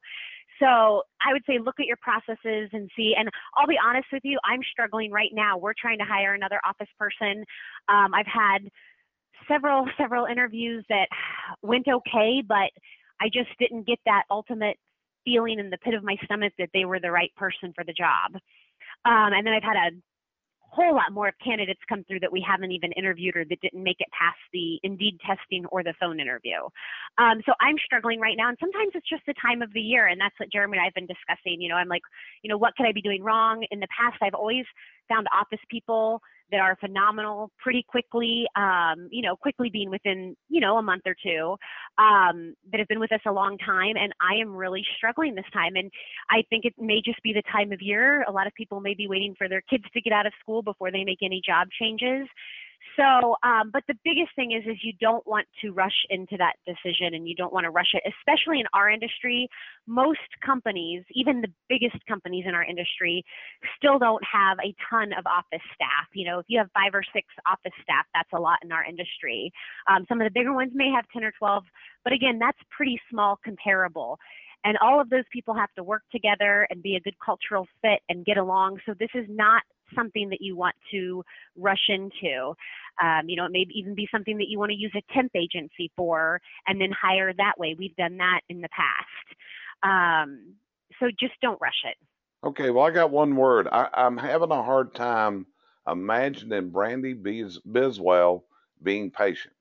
So 0.59 1.01
I 1.25 1.33
would 1.33 1.41
say 1.47 1.57
look 1.57 1.79
at 1.79 1.87
your 1.87 1.97
processes 1.97 2.69
and 2.71 2.89
see. 2.95 3.15
And 3.17 3.29
I'll 3.57 3.67
be 3.67 3.79
honest 3.83 4.07
with 4.13 4.21
you, 4.23 4.37
I'm 4.45 4.61
struggling 4.71 5.11
right 5.11 5.31
now. 5.33 5.57
We're 5.57 5.73
trying 5.79 5.97
to 5.97 6.05
hire 6.05 6.35
another 6.35 6.59
office 6.67 6.89
person. 6.99 7.43
Um, 7.89 8.13
I've 8.13 8.29
had 8.29 8.69
several, 9.47 9.87
several 9.97 10.25
interviews 10.25 10.85
that 10.89 11.07
went 11.63 11.87
okay, 11.87 12.43
but 12.47 12.69
I 13.19 13.29
just 13.33 13.49
didn't 13.57 13.87
get 13.87 13.99
that 14.05 14.23
ultimate 14.29 14.77
feeling 15.25 15.59
in 15.59 15.69
the 15.69 15.77
pit 15.77 15.93
of 15.93 16.03
my 16.03 16.15
stomach 16.23 16.53
that 16.57 16.69
they 16.73 16.85
were 16.85 16.99
the 16.99 17.11
right 17.11 17.33
person 17.35 17.73
for 17.73 17.83
the 17.83 17.93
job. 17.93 18.35
Um, 19.05 19.33
and 19.33 19.45
then 19.45 19.53
I've 19.53 19.63
had 19.63 19.75
a 19.75 19.91
whole 20.75 20.93
lot 20.93 21.11
more 21.11 21.29
of 21.29 21.33
candidates 21.43 21.79
come 21.87 22.03
through 22.03 22.19
that 22.19 22.31
we 22.31 22.43
haven't 22.45 22.71
even 22.71 22.91
interviewed 22.93 23.35
or 23.37 23.45
that 23.45 23.61
didn't 23.61 23.83
make 23.83 23.97
it 23.99 24.07
past 24.11 24.37
the 24.51 24.79
Indeed 24.83 25.17
testing 25.25 25.65
or 25.67 25.83
the 25.83 25.93
phone 25.99 26.19
interview. 26.19 26.57
Um, 27.17 27.41
so 27.45 27.53
I'm 27.61 27.77
struggling 27.85 28.19
right 28.19 28.35
now, 28.35 28.49
and 28.49 28.57
sometimes 28.59 28.91
it's 28.93 29.07
just 29.07 29.23
the 29.25 29.33
time 29.41 29.61
of 29.61 29.71
the 29.73 29.79
year, 29.79 30.07
and 30.07 30.19
that's 30.19 30.35
what 30.37 30.51
Jeremy 30.51 30.77
and 30.77 30.81
I 30.81 30.85
have 30.85 30.93
been 30.93 31.07
discussing. 31.07 31.61
You 31.61 31.69
know, 31.69 31.75
I'm 31.75 31.87
like, 31.87 32.01
you 32.43 32.49
know, 32.49 32.57
what 32.57 32.75
could 32.75 32.85
I 32.85 32.91
be 32.91 33.01
doing 33.01 33.23
wrong? 33.23 33.65
In 33.71 33.79
the 33.79 33.87
past, 33.87 34.17
I've 34.21 34.33
always 34.33 34.65
found 35.07 35.27
office 35.33 35.63
people 35.69 36.21
that 36.51 36.59
are 36.59 36.77
phenomenal 36.79 37.51
pretty 37.59 37.83
quickly, 37.87 38.45
um, 38.55 39.07
you 39.11 39.21
know, 39.21 39.35
quickly 39.35 39.69
being 39.69 39.89
within, 39.89 40.35
you 40.49 40.61
know, 40.61 40.77
a 40.77 40.81
month 40.81 41.03
or 41.05 41.15
two, 41.21 41.55
um, 41.97 42.55
that 42.71 42.79
have 42.79 42.87
been 42.87 42.99
with 42.99 43.11
us 43.11 43.21
a 43.25 43.31
long 43.31 43.57
time. 43.57 43.95
And 43.97 44.13
I 44.21 44.35
am 44.35 44.55
really 44.55 44.83
struggling 44.97 45.35
this 45.35 45.45
time. 45.53 45.75
And 45.75 45.91
I 46.29 46.43
think 46.49 46.65
it 46.65 46.73
may 46.77 47.01
just 47.03 47.21
be 47.23 47.33
the 47.33 47.43
time 47.51 47.71
of 47.71 47.81
year. 47.81 48.23
A 48.27 48.31
lot 48.31 48.47
of 48.47 48.53
people 48.53 48.79
may 48.79 48.93
be 48.93 49.07
waiting 49.07 49.35
for 49.37 49.49
their 49.49 49.61
kids 49.61 49.83
to 49.93 50.01
get 50.01 50.13
out 50.13 50.25
of 50.25 50.33
school 50.39 50.61
before 50.61 50.91
they 50.91 51.03
make 51.03 51.19
any 51.23 51.41
job 51.45 51.67
changes. 51.79 52.27
So, 52.95 53.35
um, 53.43 53.71
but 53.73 53.83
the 53.87 53.95
biggest 54.03 54.35
thing 54.35 54.51
is, 54.51 54.63
is 54.69 54.77
you 54.83 54.93
don't 55.01 55.25
want 55.27 55.47
to 55.61 55.71
rush 55.71 56.05
into 56.09 56.37
that 56.37 56.55
decision, 56.65 57.13
and 57.13 57.27
you 57.27 57.35
don't 57.35 57.51
want 57.51 57.65
to 57.65 57.69
rush 57.69 57.93
it, 57.93 58.03
especially 58.07 58.59
in 58.59 58.67
our 58.73 58.89
industry. 58.89 59.49
Most 59.87 60.19
companies, 60.45 61.03
even 61.11 61.41
the 61.41 61.51
biggest 61.67 61.97
companies 62.07 62.45
in 62.47 62.53
our 62.53 62.63
industry, 62.63 63.23
still 63.77 63.99
don't 63.99 64.23
have 64.23 64.57
a 64.63 64.73
ton 64.89 65.11
of 65.13 65.25
office 65.25 65.65
staff. 65.73 66.07
You 66.13 66.25
know, 66.25 66.39
if 66.39 66.45
you 66.47 66.57
have 66.59 66.69
five 66.73 66.93
or 66.93 67.03
six 67.13 67.27
office 67.49 67.73
staff, 67.83 68.05
that's 68.13 68.31
a 68.33 68.39
lot 68.39 68.59
in 68.63 68.71
our 68.71 68.85
industry. 68.85 69.51
Um, 69.89 70.05
some 70.07 70.21
of 70.21 70.25
the 70.25 70.31
bigger 70.31 70.53
ones 70.53 70.71
may 70.73 70.89
have 70.95 71.05
10 71.11 71.23
or 71.23 71.33
12, 71.37 71.63
but 72.03 72.13
again, 72.13 72.39
that's 72.39 72.59
pretty 72.75 72.99
small 73.09 73.39
comparable. 73.43 74.19
And 74.63 74.77
all 74.79 74.99
of 74.99 75.09
those 75.09 75.23
people 75.31 75.53
have 75.53 75.71
to 75.75 75.83
work 75.83 76.01
together 76.11 76.67
and 76.71 76.81
be 76.81 76.95
a 76.95 76.99
good 76.99 77.15
cultural 77.23 77.67
fit 77.81 77.99
and 78.09 78.25
get 78.25 78.37
along. 78.37 78.79
So 78.85 78.95
this 78.99 79.11
is 79.13 79.25
not 79.29 79.61
something 79.95 80.29
that 80.29 80.41
you 80.41 80.55
want 80.55 80.75
to 80.91 81.23
rush 81.57 81.89
into. 81.89 82.53
Um, 83.01 83.27
you 83.27 83.35
know, 83.35 83.45
it 83.45 83.51
may 83.51 83.65
even 83.73 83.95
be 83.95 84.07
something 84.11 84.37
that 84.37 84.47
you 84.47 84.57
want 84.57 84.71
to 84.71 84.77
use 84.77 84.93
a 84.95 85.13
temp 85.13 85.31
agency 85.35 85.91
for 85.95 86.39
and 86.67 86.79
then 86.79 86.91
hire 86.91 87.33
that 87.33 87.53
way. 87.57 87.75
We've 87.77 87.95
done 87.95 88.17
that 88.17 88.41
in 88.49 88.61
the 88.61 88.69
past. 88.69 89.37
Um, 89.83 90.53
so 90.99 91.07
just 91.19 91.33
don't 91.41 91.59
rush 91.61 91.83
it. 91.85 91.97
Okay, 92.45 92.69
well, 92.69 92.85
I 92.85 92.91
got 92.91 93.11
one 93.11 93.35
word. 93.35 93.67
I, 93.71 93.89
am 93.93 94.17
having 94.17 94.51
a 94.51 94.63
hard 94.63 94.93
time 94.93 95.47
imagining 95.87 96.69
Brandy 96.69 97.13
Bis- 97.13 97.59
Biswell 97.67 98.43
being 98.83 99.11
patient. 99.11 99.53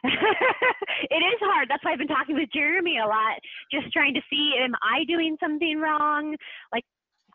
it 0.04 1.22
is 1.22 1.40
hard. 1.40 1.68
That's 1.68 1.84
why 1.84 1.92
I've 1.92 1.98
been 1.98 2.08
talking 2.08 2.36
with 2.36 2.50
Jeremy 2.52 2.98
a 2.98 3.06
lot, 3.06 3.38
just 3.72 3.92
trying 3.92 4.14
to 4.14 4.20
see 4.30 4.54
am 4.62 4.74
I 4.82 5.04
doing 5.04 5.36
something 5.40 5.78
wrong? 5.78 6.36
Like, 6.72 6.84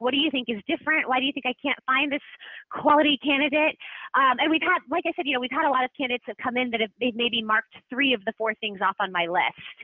what 0.03 0.11
do 0.11 0.19
you 0.19 0.29
think 0.29 0.49
is 0.51 0.59
different? 0.67 1.07
Why 1.07 1.19
do 1.19 1.25
you 1.25 1.31
think 1.31 1.45
I 1.47 1.55
can't 1.63 1.79
find 1.87 2.11
this 2.11 2.25
quality 2.69 3.17
candidate? 3.23 3.79
Um, 4.19 4.35
and 4.43 4.51
we've 4.51 4.61
had, 4.61 4.83
like 4.91 5.07
I 5.07 5.15
said, 5.15 5.23
you 5.25 5.33
know, 5.33 5.39
we've 5.39 5.55
had 5.55 5.63
a 5.63 5.71
lot 5.71 5.85
of 5.85 5.91
candidates 5.95 6.25
that 6.27 6.35
come 6.43 6.57
in 6.57 6.69
that 6.71 6.81
have 6.81 6.91
they've 6.99 7.15
maybe 7.15 7.41
marked 7.41 7.71
three 7.89 8.13
of 8.13 8.19
the 8.25 8.33
four 8.37 8.53
things 8.59 8.79
off 8.83 8.99
on 8.99 9.11
my 9.15 9.25
list. 9.31 9.77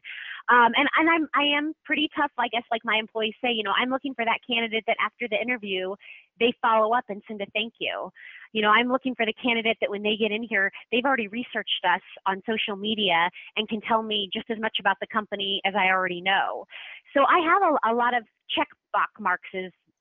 Um, 0.52 0.76
and 0.76 0.88
and 1.00 1.08
I'm 1.08 1.26
I 1.34 1.56
am 1.56 1.72
pretty 1.86 2.10
tough, 2.16 2.32
I 2.38 2.50
guess, 2.50 2.64
like 2.70 2.84
my 2.84 2.98
employees 3.00 3.36
say. 3.42 3.52
You 3.56 3.64
know, 3.64 3.72
I'm 3.72 3.90
looking 3.90 4.14
for 4.14 4.26
that 4.26 4.40
candidate 4.44 4.84
that 4.88 4.98
after 5.00 5.28
the 5.30 5.40
interview, 5.40 5.96
they 6.40 6.52
follow 6.62 6.94
up 6.94 7.06
and 7.08 7.22
send 7.28 7.42
a 7.42 7.46
thank 7.54 7.74
you. 7.80 8.12
You 8.52 8.62
know, 8.62 8.70
I'm 8.70 8.90
looking 8.92 9.16
for 9.16 9.26
the 9.26 9.34
candidate 9.42 9.78
that 9.80 9.90
when 9.90 10.04
they 10.04 10.18
get 10.20 10.32
in 10.32 10.44
here, 10.44 10.72
they've 10.92 11.06
already 11.06 11.28
researched 11.28 11.86
us 11.86 12.02
on 12.26 12.42
social 12.50 12.76
media 12.76 13.30
and 13.56 13.70
can 13.70 13.80
tell 13.82 14.02
me 14.02 14.30
just 14.34 14.50
as 14.50 14.60
much 14.60 14.78
about 14.80 14.98
the 15.00 15.08
company 15.08 15.62
as 15.66 15.76
I 15.78 15.94
already 15.94 16.22
know. 16.22 16.66
So 17.14 17.22
I 17.24 17.40
have 17.46 17.62
a, 17.62 17.94
a 17.94 17.94
lot 17.94 18.18
of 18.18 18.24
check 18.50 18.68
box 18.92 19.12
marks 19.20 19.50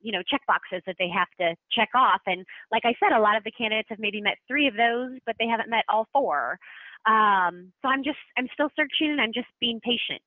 you 0.01 0.13
know 0.13 0.23
check 0.29 0.41
boxes 0.47 0.83
that 0.87 0.97
they 0.99 1.09
have 1.09 1.29
to 1.39 1.55
check 1.73 1.89
off 1.95 2.21
and 2.27 2.45
like 2.71 2.83
i 2.85 2.95
said 3.01 3.17
a 3.17 3.21
lot 3.21 3.37
of 3.37 3.45
the 3.45 3.51
candidates 3.51 3.89
have 3.89 3.99
maybe 3.99 4.21
met 4.21 4.37
three 4.47 4.67
of 4.67 4.75
those 4.75 5.19
but 5.27 5.37
they 5.39 5.47
haven't 5.47 5.71
met 5.71 5.85
all 5.89 6.07
four 6.13 6.59
um, 7.07 7.73
so 7.83 7.89
i'm 7.89 8.05
just 8.05 8.19
i'm 8.37 8.49
still 8.53 8.71
searching 8.77 9.11
and 9.11 9.21
i'm 9.21 9.33
just 9.33 9.49
being 9.61 9.81
patient 9.81 10.23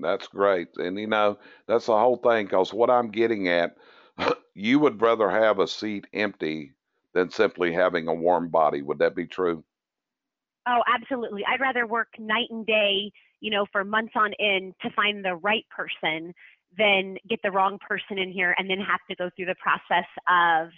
that's 0.00 0.26
great 0.28 0.68
and 0.76 0.98
you 0.98 1.06
know 1.06 1.38
that's 1.66 1.86
the 1.86 1.98
whole 1.98 2.16
thing 2.16 2.46
because 2.46 2.72
what 2.72 2.90
i'm 2.90 3.10
getting 3.10 3.48
at 3.48 3.76
you 4.54 4.78
would 4.78 5.00
rather 5.00 5.30
have 5.30 5.58
a 5.58 5.66
seat 5.66 6.06
empty 6.12 6.72
than 7.14 7.30
simply 7.30 7.72
having 7.72 8.08
a 8.08 8.14
warm 8.14 8.48
body. 8.48 8.82
Would 8.82 8.98
that 8.98 9.14
be 9.14 9.26
true? 9.26 9.64
Oh, 10.66 10.80
absolutely. 10.86 11.42
I'd 11.46 11.60
rather 11.60 11.86
work 11.86 12.08
night 12.18 12.48
and 12.50 12.64
day, 12.64 13.10
you 13.40 13.50
know, 13.50 13.66
for 13.72 13.84
months 13.84 14.12
on 14.14 14.32
end 14.38 14.74
to 14.82 14.90
find 14.90 15.24
the 15.24 15.34
right 15.34 15.64
person 15.76 16.32
than 16.78 17.16
get 17.28 17.40
the 17.42 17.50
wrong 17.50 17.78
person 17.86 18.18
in 18.18 18.30
here 18.30 18.54
and 18.58 18.68
then 18.68 18.78
have 18.78 19.00
to 19.10 19.16
go 19.16 19.30
through 19.36 19.46
the 19.46 19.54
process 19.56 20.06
of 20.28 20.70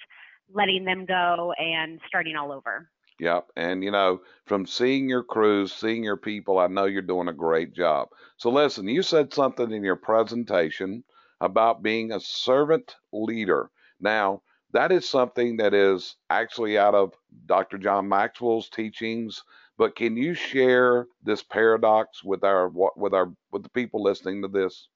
letting 0.52 0.84
them 0.84 1.04
go 1.06 1.52
and 1.58 2.00
starting 2.06 2.36
all 2.36 2.52
over. 2.52 2.88
Yep. 3.20 3.50
And, 3.56 3.84
you 3.84 3.92
know, 3.92 4.20
from 4.46 4.66
seeing 4.66 5.08
your 5.08 5.22
crews, 5.22 5.72
seeing 5.72 6.02
your 6.02 6.16
people, 6.16 6.58
I 6.58 6.66
know 6.66 6.86
you're 6.86 7.02
doing 7.02 7.28
a 7.28 7.32
great 7.32 7.72
job. 7.72 8.08
So, 8.38 8.50
listen, 8.50 8.88
you 8.88 9.02
said 9.02 9.32
something 9.32 9.70
in 9.70 9.84
your 9.84 9.96
presentation 9.96 11.04
about 11.40 11.82
being 11.82 12.10
a 12.10 12.20
servant 12.20 12.96
leader. 13.12 13.70
Now, 14.00 14.42
that 14.72 14.90
is 14.90 15.08
something 15.08 15.58
that 15.58 15.74
is 15.74 16.16
actually 16.28 16.76
out 16.76 16.96
of 16.96 17.12
Dr. 17.46 17.78
John 17.78 18.08
Maxwell's 18.08 18.68
teachings. 18.68 19.42
But 19.78 19.94
can 19.94 20.16
you 20.16 20.34
share 20.34 21.06
this 21.22 21.42
paradox 21.42 22.22
with 22.24 22.44
our 22.44 22.68
with 22.96 23.14
our 23.14 23.32
with 23.52 23.62
the 23.62 23.70
people 23.70 24.02
listening 24.02 24.42
to 24.42 24.48
this? 24.48 24.88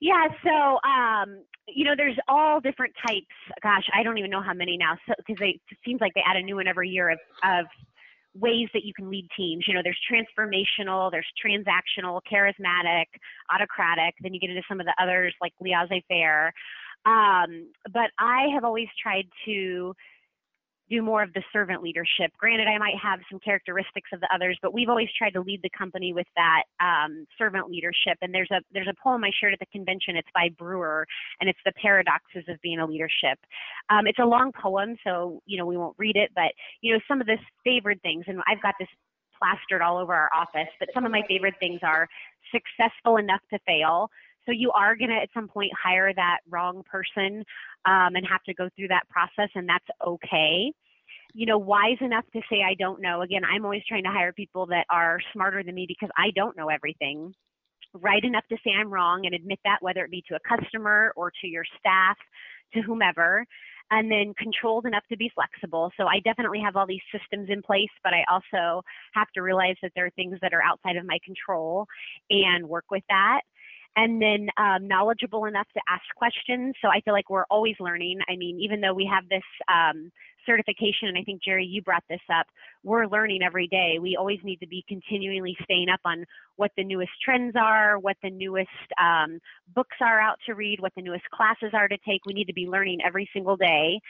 Yeah, 0.00 0.28
so 0.44 0.78
um, 0.88 1.42
you 1.68 1.84
know, 1.84 1.94
there's 1.96 2.16
all 2.28 2.60
different 2.60 2.94
types. 3.06 3.26
Gosh, 3.62 3.84
I 3.94 4.02
don't 4.02 4.18
even 4.18 4.30
know 4.30 4.42
how 4.42 4.54
many 4.54 4.76
now, 4.76 4.96
because 5.08 5.36
so, 5.38 5.44
it 5.44 5.60
seems 5.84 6.00
like 6.00 6.12
they 6.14 6.22
add 6.26 6.36
a 6.36 6.42
new 6.42 6.56
one 6.56 6.68
every 6.68 6.88
year 6.88 7.10
of 7.10 7.18
of 7.42 7.66
ways 8.34 8.68
that 8.74 8.84
you 8.84 8.92
can 8.92 9.08
lead 9.10 9.26
teams. 9.36 9.64
You 9.66 9.74
know, 9.74 9.80
there's 9.82 9.98
transformational, 10.10 11.10
there's 11.10 11.26
transactional, 11.44 12.20
charismatic, 12.30 13.06
autocratic. 13.52 14.14
Then 14.20 14.34
you 14.34 14.40
get 14.40 14.50
into 14.50 14.62
some 14.68 14.80
of 14.80 14.86
the 14.86 14.94
others 15.02 15.34
like 15.40 15.52
laissez-faire. 15.60 16.52
Um, 17.06 17.70
but 17.92 18.10
I 18.18 18.48
have 18.52 18.64
always 18.64 18.88
tried 19.02 19.26
to 19.46 19.94
do 20.88 21.02
more 21.02 21.22
of 21.22 21.32
the 21.32 21.42
servant 21.52 21.82
leadership. 21.82 22.32
Granted, 22.38 22.68
I 22.68 22.78
might 22.78 22.94
have 23.02 23.20
some 23.30 23.40
characteristics 23.40 24.10
of 24.12 24.20
the 24.20 24.28
others, 24.32 24.58
but 24.62 24.72
we've 24.72 24.88
always 24.88 25.08
tried 25.16 25.30
to 25.30 25.40
lead 25.40 25.60
the 25.62 25.70
company 25.76 26.12
with 26.12 26.26
that 26.36 26.62
um, 26.80 27.26
servant 27.36 27.68
leadership. 27.68 28.18
And 28.22 28.32
there's 28.32 28.50
a 28.50 28.60
there's 28.72 28.88
a 28.88 28.94
poem 29.02 29.24
I 29.24 29.30
shared 29.40 29.52
at 29.52 29.58
the 29.58 29.66
convention. 29.66 30.16
It's 30.16 30.28
by 30.34 30.48
Brewer, 30.56 31.06
and 31.40 31.48
it's 31.50 31.58
the 31.64 31.72
paradoxes 31.80 32.44
of 32.48 32.60
being 32.62 32.78
a 32.78 32.86
leadership. 32.86 33.38
Um, 33.90 34.06
it's 34.06 34.18
a 34.18 34.26
long 34.26 34.52
poem, 34.52 34.96
so 35.04 35.40
you 35.46 35.58
know 35.58 35.66
we 35.66 35.76
won't 35.76 35.96
read 35.98 36.16
it, 36.16 36.30
but 36.34 36.52
you 36.80 36.92
know 36.92 37.00
some 37.08 37.20
of 37.20 37.26
the 37.26 37.38
favorite 37.64 38.00
things, 38.02 38.24
and 38.28 38.40
I've 38.46 38.62
got 38.62 38.74
this 38.78 38.88
plastered 39.38 39.82
all 39.82 39.98
over 39.98 40.14
our 40.14 40.30
office. 40.34 40.72
But 40.78 40.88
some 40.94 41.04
of 41.04 41.12
my 41.12 41.22
favorite 41.28 41.54
things 41.60 41.80
are 41.82 42.08
successful 42.52 43.16
enough 43.16 43.40
to 43.50 43.58
fail. 43.66 44.10
So 44.46 44.52
you 44.52 44.70
are 44.72 44.96
going 44.96 45.10
to 45.10 45.16
at 45.16 45.28
some 45.34 45.48
point 45.48 45.72
hire 45.82 46.12
that 46.14 46.38
wrong 46.48 46.82
person 46.90 47.44
um, 47.84 48.14
and 48.14 48.26
have 48.26 48.42
to 48.44 48.54
go 48.54 48.68
through 48.76 48.88
that 48.88 49.08
process, 49.08 49.50
and 49.54 49.68
that's 49.68 49.86
okay. 50.06 50.72
You 51.34 51.46
know, 51.46 51.58
wise 51.58 51.98
enough 52.00 52.24
to 52.32 52.40
say 52.50 52.62
I 52.62 52.74
don't 52.74 53.02
know. 53.02 53.22
Again, 53.22 53.42
I'm 53.44 53.64
always 53.64 53.82
trying 53.88 54.04
to 54.04 54.10
hire 54.10 54.32
people 54.32 54.66
that 54.66 54.86
are 54.90 55.18
smarter 55.32 55.62
than 55.62 55.74
me 55.74 55.86
because 55.86 56.10
I 56.16 56.30
don't 56.34 56.56
know 56.56 56.68
everything. 56.68 57.34
Right 57.92 58.22
enough 58.24 58.44
to 58.50 58.56
say 58.64 58.72
I'm 58.78 58.90
wrong 58.90 59.26
and 59.26 59.34
admit 59.34 59.58
that, 59.64 59.78
whether 59.80 60.04
it 60.04 60.10
be 60.10 60.22
to 60.28 60.36
a 60.36 60.56
customer 60.58 61.12
or 61.16 61.32
to 61.40 61.46
your 61.46 61.64
staff, 61.78 62.16
to 62.74 62.82
whomever 62.82 63.44
and 63.90 64.10
then 64.10 64.34
controlled 64.36 64.86
enough 64.86 65.04
to 65.10 65.16
be 65.16 65.30
flexible. 65.34 65.92
So 65.96 66.06
I 66.06 66.18
definitely 66.20 66.60
have 66.64 66.76
all 66.76 66.86
these 66.86 67.02
systems 67.12 67.48
in 67.50 67.62
place, 67.62 67.90
but 68.02 68.12
I 68.12 68.24
also 68.30 68.82
have 69.14 69.28
to 69.34 69.42
realize 69.42 69.76
that 69.82 69.92
there 69.94 70.06
are 70.06 70.10
things 70.10 70.38
that 70.42 70.52
are 70.52 70.62
outside 70.62 70.96
of 70.96 71.06
my 71.06 71.18
control 71.24 71.86
and 72.30 72.68
work 72.68 72.86
with 72.90 73.04
that 73.08 73.42
and 73.96 74.20
then 74.20 74.48
um, 74.58 74.86
knowledgeable 74.86 75.46
enough 75.46 75.66
to 75.74 75.80
ask 75.88 76.04
questions. 76.16 76.74
So 76.82 76.88
I 76.88 77.00
feel 77.00 77.14
like 77.14 77.30
we're 77.30 77.46
always 77.50 77.74
learning. 77.80 78.20
I 78.28 78.36
mean, 78.36 78.60
even 78.60 78.80
though 78.80 78.94
we 78.94 79.10
have 79.12 79.28
this 79.28 79.42
um, 79.72 80.12
certification, 80.44 81.08
and 81.08 81.18
I 81.18 81.22
think 81.22 81.42
Jerry, 81.42 81.64
you 81.64 81.82
brought 81.82 82.04
this 82.08 82.20
up, 82.32 82.46
we're 82.84 83.06
learning 83.06 83.40
every 83.42 83.66
day. 83.66 83.98
We 84.00 84.16
always 84.16 84.38
need 84.44 84.60
to 84.60 84.66
be 84.66 84.84
continually 84.86 85.56
staying 85.64 85.88
up 85.88 86.00
on 86.04 86.24
what 86.56 86.70
the 86.76 86.84
newest 86.84 87.10
trends 87.24 87.54
are, 87.60 87.98
what 87.98 88.16
the 88.22 88.30
newest 88.30 88.68
um, 89.02 89.40
books 89.74 89.96
are 90.00 90.20
out 90.20 90.36
to 90.46 90.54
read, 90.54 90.80
what 90.80 90.92
the 90.94 91.02
newest 91.02 91.24
classes 91.30 91.70
are 91.72 91.88
to 91.88 91.96
take. 92.06 92.24
We 92.26 92.34
need 92.34 92.46
to 92.46 92.54
be 92.54 92.66
learning 92.66 93.00
every 93.04 93.28
single 93.32 93.56
day. 93.56 94.00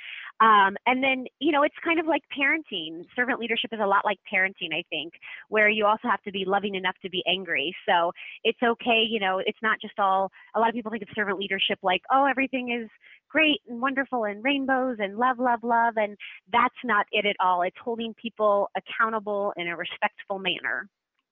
Um, 0.41 0.77
and 0.87 1.03
then, 1.03 1.27
you 1.39 1.51
know, 1.51 1.63
it's 1.63 1.75
kind 1.83 1.99
of 1.99 2.07
like 2.07 2.23
parenting. 2.37 3.07
Servant 3.15 3.41
leadership 3.41 3.73
is 3.73 3.81
a 3.83 3.87
lot 3.87 4.05
like 4.05 4.19
parenting, 4.33 4.75
I 4.75 4.85
think, 4.91 5.15
where 5.49 5.69
you 5.69 5.87
also 5.87 6.09
have 6.09 6.23
to 6.23 6.33
be 6.33 6.45
loving 6.45 6.75
enough 6.75 6.97
to 7.03 7.11
be 7.11 7.23
angry. 7.27 7.75
So 7.89 8.13
it's 8.45 8.59
okay, 8.63 9.05
you 9.09 9.19
know, 9.19 9.39
it's 9.45 9.59
not 9.63 9.81
just 9.81 9.99
all, 9.99 10.31
a 10.55 10.61
lot 10.61 10.69
of 10.69 10.75
people 10.75 10.91
think 10.91 11.03
of 11.03 11.09
servant 11.15 11.39
leadership 11.39 11.79
like, 11.83 12.03
oh, 12.13 12.27
everything 12.27 12.71
is 12.71 12.91
great 13.31 13.61
and 13.69 13.81
wonderful 13.81 14.25
and 14.25 14.45
rainbows 14.45 14.97
and 14.99 15.17
love, 15.17 15.39
love, 15.39 15.61
love. 15.63 15.95
And 15.97 16.17
that's 16.53 16.75
not 16.85 17.07
it 17.13 17.25
at 17.25 17.37
all. 17.41 17.63
It's 17.63 17.77
holding 17.83 18.15
people 18.15 18.69
accountable 18.77 19.55
in 19.57 19.69
a 19.69 19.77
respectful 19.77 20.39
manner. 20.39 20.89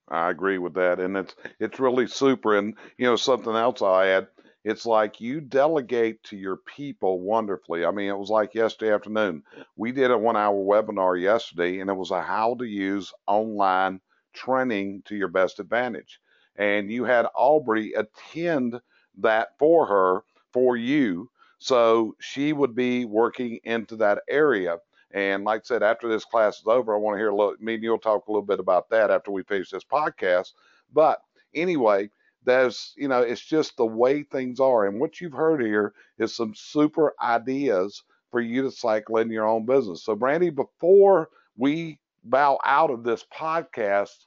I 0.09 0.31
agree 0.31 0.59
with 0.59 0.75
that, 0.75 1.01
and 1.01 1.17
it's 1.17 1.35
it's 1.59 1.81
really 1.81 2.07
super. 2.07 2.59
And 2.59 2.75
you 2.99 3.07
know, 3.07 3.17
something 3.17 3.55
else 3.55 3.81
I 3.81 4.09
add, 4.09 4.29
it's 4.65 4.87
like 4.87 5.21
you 5.21 5.41
delegate 5.41 6.23
to 6.25 6.37
your 6.37 6.57
people 6.57 7.21
wonderfully. 7.21 7.85
I 7.85 7.91
mean, 7.91 8.09
it 8.09 8.19
was 8.19 8.31
like 8.31 8.55
yesterday 8.55 8.95
afternoon. 8.95 9.43
We 9.77 9.93
did 9.93 10.11
a 10.11 10.19
one-hour 10.19 10.57
webinar 10.57 11.21
yesterday, 11.21 11.81
and 11.81 11.91
it 11.91 11.95
was 11.95 12.11
a 12.11 12.23
how 12.23 12.55
to 12.55 12.65
use 12.65 13.13
online 13.27 14.01
training 14.33 15.03
to 15.07 15.17
your 15.17 15.29
best 15.29 15.61
advantage. 15.61 16.19
And 16.57 16.91
you 16.91 17.05
had 17.05 17.27
Aubrey 17.35 17.93
attend 17.93 18.81
that 19.19 19.51
for 19.59 19.87
her 19.87 20.23
for 20.53 20.77
you, 20.77 21.31
so 21.59 22.17
she 22.19 22.53
would 22.53 22.75
be 22.75 23.05
working 23.05 23.59
into 23.65 23.97
that 23.97 24.23
area. 24.29 24.79
And 25.11 25.45
like 25.45 25.61
I 25.61 25.65
said, 25.65 25.83
after 25.83 26.09
this 26.09 26.25
class 26.25 26.59
is 26.59 26.67
over, 26.67 26.95
I 26.95 26.99
want 26.99 27.15
to 27.15 27.19
hear 27.19 27.31
a 27.31 27.37
little, 27.37 27.55
me 27.61 27.75
and 27.75 27.83
you'll 27.83 27.99
talk 27.99 28.27
a 28.27 28.33
little 28.33 28.47
bit 28.47 28.61
about 28.61 28.89
that 28.91 29.11
after 29.11 29.31
we 29.31 29.43
finish 29.45 29.71
this 29.71 29.85
podcast. 29.85 30.53
But 30.93 31.21
anyway, 31.55 32.11
there's, 32.45 32.93
you 32.97 33.09
know, 33.09 33.21
it's 33.23 33.41
just 33.45 33.77
the 33.77 33.87
way 33.87 34.23
things 34.23 34.61
are. 34.61 34.87
And 34.87 35.01
what 35.01 35.21
you've 35.21 35.33
heard 35.33 35.63
here 35.63 35.95
is 36.19 36.35
some 36.35 36.55
super 36.55 37.15
ideas 37.23 38.03
for 38.31 38.41
you 38.41 38.63
to 38.63 38.71
cycle 38.71 39.19
in 39.19 39.31
your 39.31 39.47
own 39.47 39.67
business. 39.67 40.05
So, 40.05 40.15
Brandy, 40.15 40.51
before 40.51 41.31
we 41.57 42.01
bow 42.25 42.59
out 42.65 42.91
of 42.91 43.05
this 43.05 43.25
podcast, 43.35 44.27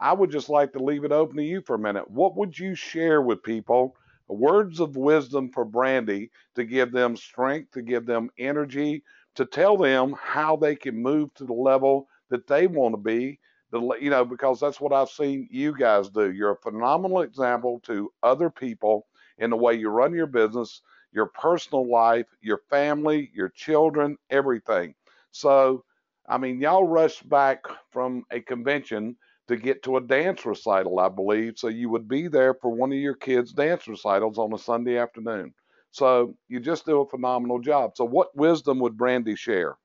I 0.00 0.12
would 0.12 0.30
just 0.30 0.48
like 0.50 0.72
to 0.72 0.82
leave 0.82 1.04
it 1.04 1.12
open 1.12 1.36
to 1.38 1.42
you 1.44 1.62
for 1.62 1.74
a 1.76 1.78
minute. 1.78 2.10
What 2.10 2.36
would 2.36 2.58
you 2.58 2.74
share 2.74 3.22
with 3.22 3.42
people? 3.42 3.96
Words 4.28 4.80
of 4.80 4.96
wisdom 4.96 5.50
for 5.50 5.64
Brandy 5.64 6.30
to 6.56 6.64
give 6.64 6.92
them 6.92 7.16
strength, 7.16 7.72
to 7.72 7.82
give 7.82 8.06
them 8.06 8.30
energy, 8.38 9.04
to 9.36 9.46
tell 9.46 9.76
them 9.76 10.14
how 10.20 10.56
they 10.56 10.74
can 10.76 11.00
move 11.02 11.32
to 11.34 11.44
the 11.44 11.52
level 11.54 12.08
that 12.30 12.46
they 12.46 12.66
want 12.66 12.94
to 12.94 12.98
be. 13.00 13.38
The, 13.72 13.80
you 14.00 14.10
know, 14.10 14.24
because 14.24 14.60
that's 14.60 14.80
what 14.80 14.92
I've 14.92 15.10
seen 15.10 15.48
you 15.50 15.76
guys 15.76 16.10
do. 16.10 16.30
You're 16.32 16.52
a 16.52 16.56
phenomenal 16.56 17.22
example 17.22 17.80
to 17.84 18.12
other 18.22 18.50
people 18.50 19.06
in 19.38 19.50
the 19.50 19.56
way 19.56 19.74
you 19.74 19.88
run 19.90 20.14
your 20.14 20.26
business, 20.28 20.82
your 21.12 21.26
personal 21.26 21.90
life, 21.90 22.26
your 22.42 22.60
family, 22.70 23.30
your 23.34 23.48
children, 23.50 24.18
everything. 24.30 24.94
So, 25.32 25.84
I 26.28 26.38
mean, 26.38 26.60
y'all 26.60 26.86
rushed 26.86 27.28
back 27.28 27.64
from 27.90 28.24
a 28.30 28.40
convention 28.40 29.16
to 29.48 29.56
get 29.56 29.82
to 29.84 29.96
a 29.96 30.00
dance 30.00 30.46
recital, 30.46 31.00
I 31.00 31.08
believe. 31.08 31.54
So 31.58 31.68
you 31.68 31.90
would 31.90 32.08
be 32.08 32.28
there 32.28 32.54
for 32.54 32.70
one 32.70 32.92
of 32.92 32.98
your 32.98 33.14
kids' 33.14 33.52
dance 33.52 33.88
recitals 33.88 34.38
on 34.38 34.52
a 34.52 34.58
Sunday 34.58 34.98
afternoon. 34.98 35.54
So 35.90 36.36
you 36.48 36.60
just 36.60 36.86
do 36.86 37.00
a 37.00 37.08
phenomenal 37.08 37.58
job. 37.58 37.92
So 37.96 38.04
what 38.04 38.36
wisdom 38.36 38.78
would 38.80 38.96
Brandy 38.96 39.34
share? 39.36 39.76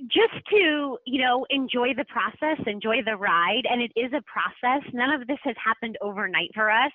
Just 0.00 0.44
to, 0.50 0.98
you 1.06 1.22
know, 1.22 1.46
enjoy 1.50 1.94
the 1.96 2.04
process, 2.06 2.58
enjoy 2.66 3.02
the 3.04 3.16
ride. 3.16 3.62
And 3.68 3.82
it 3.82 3.92
is 3.96 4.12
a 4.12 4.22
process. 4.22 4.82
None 4.92 5.10
of 5.10 5.26
this 5.26 5.38
has 5.44 5.56
happened 5.62 5.98
overnight 6.00 6.50
for 6.54 6.70
us. 6.70 6.92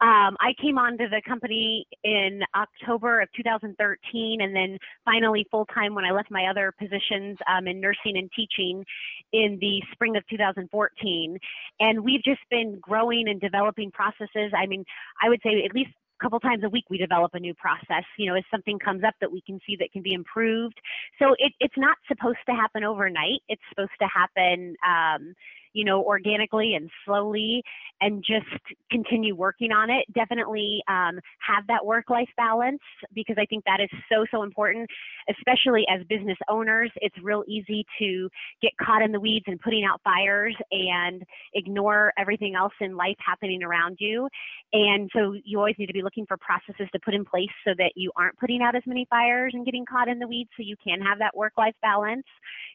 Um, 0.00 0.36
I 0.40 0.54
came 0.60 0.76
onto 0.76 1.08
the 1.08 1.22
company 1.26 1.86
in 2.02 2.42
October 2.54 3.20
of 3.20 3.28
2013 3.36 4.40
and 4.40 4.54
then 4.54 4.78
finally 5.04 5.46
full 5.50 5.66
time 5.66 5.94
when 5.94 6.04
I 6.04 6.10
left 6.10 6.30
my 6.30 6.46
other 6.46 6.72
positions 6.78 7.38
um, 7.48 7.68
in 7.68 7.80
nursing 7.80 8.16
and 8.16 8.28
teaching 8.34 8.84
in 9.32 9.56
the 9.60 9.80
spring 9.92 10.16
of 10.16 10.26
2014. 10.28 11.38
And 11.78 12.04
we've 12.04 12.24
just 12.24 12.40
been 12.50 12.78
growing 12.80 13.28
and 13.28 13.40
developing 13.40 13.92
processes. 13.92 14.52
I 14.56 14.66
mean, 14.66 14.84
I 15.22 15.28
would 15.28 15.40
say 15.44 15.64
at 15.64 15.74
least 15.74 15.92
couple 16.24 16.40
times 16.40 16.64
a 16.64 16.68
week 16.70 16.84
we 16.88 16.96
develop 16.96 17.34
a 17.34 17.40
new 17.40 17.52
process 17.52 18.04
you 18.16 18.24
know 18.26 18.34
if 18.34 18.44
something 18.50 18.78
comes 18.78 19.04
up 19.04 19.14
that 19.20 19.30
we 19.30 19.42
can 19.42 19.60
see 19.66 19.76
that 19.76 19.92
can 19.92 20.02
be 20.02 20.14
improved. 20.14 20.80
So 21.18 21.34
it, 21.38 21.52
it's 21.60 21.76
not 21.76 21.96
supposed 22.08 22.38
to 22.48 22.54
happen 22.54 22.84
overnight. 22.84 23.40
It's 23.48 23.62
supposed 23.68 23.98
to 24.00 24.08
happen 24.08 24.76
um, 24.86 25.34
you 25.74 25.84
know, 25.84 26.02
organically 26.02 26.74
and 26.74 26.88
slowly 27.04 27.62
and 28.00 28.24
just 28.24 28.46
continue 28.90 29.34
working 29.34 29.72
on 29.72 29.90
it. 29.90 30.04
Definitely 30.14 30.82
um, 30.88 31.18
have 31.46 31.66
that 31.68 31.84
work 31.84 32.08
life 32.08 32.28
balance 32.36 32.80
because 33.12 33.36
I 33.38 33.44
think 33.46 33.64
that 33.64 33.80
is 33.80 33.90
so, 34.10 34.24
so 34.30 34.42
important, 34.44 34.88
especially 35.28 35.84
as 35.90 36.06
business 36.08 36.38
owners. 36.48 36.90
It's 36.96 37.16
real 37.22 37.42
easy 37.48 37.84
to 37.98 38.28
get 38.62 38.70
caught 38.80 39.02
in 39.02 39.10
the 39.10 39.20
weeds 39.20 39.44
and 39.48 39.60
putting 39.60 39.84
out 39.84 40.00
fires 40.04 40.56
and 40.70 41.22
ignore 41.54 42.12
everything 42.18 42.54
else 42.54 42.72
in 42.80 42.96
life 42.96 43.16
happening 43.24 43.62
around 43.62 43.96
you. 43.98 44.28
And 44.72 45.10
so 45.12 45.34
you 45.44 45.58
always 45.58 45.74
need 45.78 45.86
to 45.86 45.92
be 45.92 46.02
looking 46.02 46.26
for 46.26 46.36
processes 46.36 46.88
to 46.92 47.00
put 47.04 47.14
in 47.14 47.24
place 47.24 47.50
so 47.66 47.72
that 47.78 47.92
you 47.96 48.12
aren't 48.16 48.38
putting 48.38 48.62
out 48.62 48.76
as 48.76 48.82
many 48.86 49.06
fires 49.10 49.52
and 49.54 49.64
getting 49.64 49.84
caught 49.84 50.08
in 50.08 50.20
the 50.20 50.28
weeds 50.28 50.50
so 50.56 50.62
you 50.62 50.76
can 50.86 51.00
have 51.00 51.18
that 51.18 51.36
work 51.36 51.54
life 51.58 51.74
balance. 51.82 52.24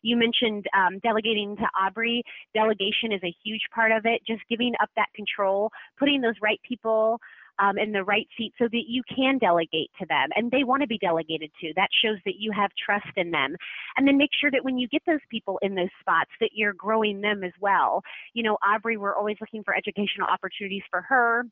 You 0.01 0.17
mentioned 0.17 0.65
um, 0.75 0.99
delegating 0.99 1.55
to 1.55 1.67
Aubrey. 1.79 2.23
Delegation 2.53 2.88
is 3.11 3.21
a 3.23 3.35
huge 3.43 3.61
part 3.73 3.91
of 3.91 4.05
it, 4.05 4.21
just 4.25 4.41
giving 4.49 4.73
up 4.81 4.89
that 4.95 5.07
control, 5.15 5.71
putting 5.97 6.21
those 6.21 6.35
right 6.41 6.59
people 6.67 7.19
um, 7.59 7.77
in 7.77 7.91
the 7.91 8.03
right 8.03 8.27
seat 8.37 8.53
so 8.57 8.65
that 8.65 8.83
you 8.87 9.03
can 9.13 9.37
delegate 9.37 9.91
to 9.99 10.05
them 10.07 10.29
and 10.35 10.49
they 10.49 10.63
want 10.63 10.81
to 10.81 10.87
be 10.87 10.97
delegated 10.97 11.51
to. 11.61 11.73
That 11.75 11.89
shows 12.03 12.17
that 12.25 12.35
you 12.39 12.51
have 12.51 12.71
trust 12.83 13.11
in 13.17 13.31
them. 13.31 13.55
And 13.97 14.07
then 14.07 14.17
make 14.17 14.29
sure 14.39 14.49
that 14.51 14.63
when 14.63 14.77
you 14.77 14.87
get 14.87 15.03
those 15.05 15.19
people 15.29 15.59
in 15.61 15.75
those 15.75 15.89
spots 15.99 16.31
that 16.39 16.51
you're 16.53 16.73
growing 16.73 17.21
them 17.21 17.43
as 17.43 17.51
well. 17.59 18.01
You 18.33 18.43
know, 18.43 18.57
Aubrey, 18.65 18.97
we're 18.97 19.15
always 19.15 19.37
looking 19.41 19.63
for 19.63 19.75
educational 19.75 20.27
opportunities 20.27 20.83
for 20.89 21.01
her 21.01 21.43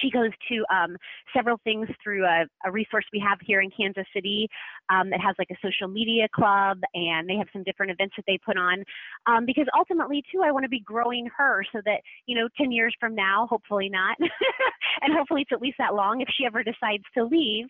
she 0.00 0.10
goes 0.10 0.30
to 0.48 0.64
um, 0.74 0.96
several 1.34 1.58
things 1.64 1.88
through 2.02 2.24
a, 2.24 2.44
a, 2.64 2.70
resource 2.70 3.04
we 3.12 3.20
have 3.20 3.38
here 3.42 3.60
in 3.60 3.70
Kansas 3.70 4.06
City 4.14 4.48
um, 4.90 5.10
that 5.10 5.20
has 5.20 5.34
like 5.38 5.50
a 5.50 5.56
social 5.62 5.88
media 5.88 6.26
club, 6.34 6.78
and 6.94 7.28
they 7.28 7.36
have 7.36 7.48
some 7.52 7.62
different 7.62 7.92
events 7.92 8.14
that 8.16 8.24
they 8.26 8.38
put 8.44 8.56
on. 8.56 8.84
Um, 9.26 9.46
because 9.46 9.66
ultimately, 9.76 10.22
too, 10.32 10.42
I 10.44 10.50
want 10.50 10.64
to 10.64 10.68
be 10.68 10.80
growing 10.80 11.28
her 11.36 11.64
so 11.72 11.80
that 11.84 12.00
you 12.26 12.36
know, 12.36 12.48
10 12.58 12.72
years 12.72 12.94
from 12.98 13.14
now, 13.14 13.46
hopefully 13.48 13.88
not, 13.88 14.16
and 15.02 15.14
hopefully 15.14 15.42
it's 15.42 15.52
at 15.52 15.62
least 15.62 15.76
that 15.78 15.94
long 15.94 16.20
if 16.20 16.28
she 16.36 16.44
ever 16.44 16.62
decides 16.62 17.04
to 17.16 17.24
leave. 17.24 17.66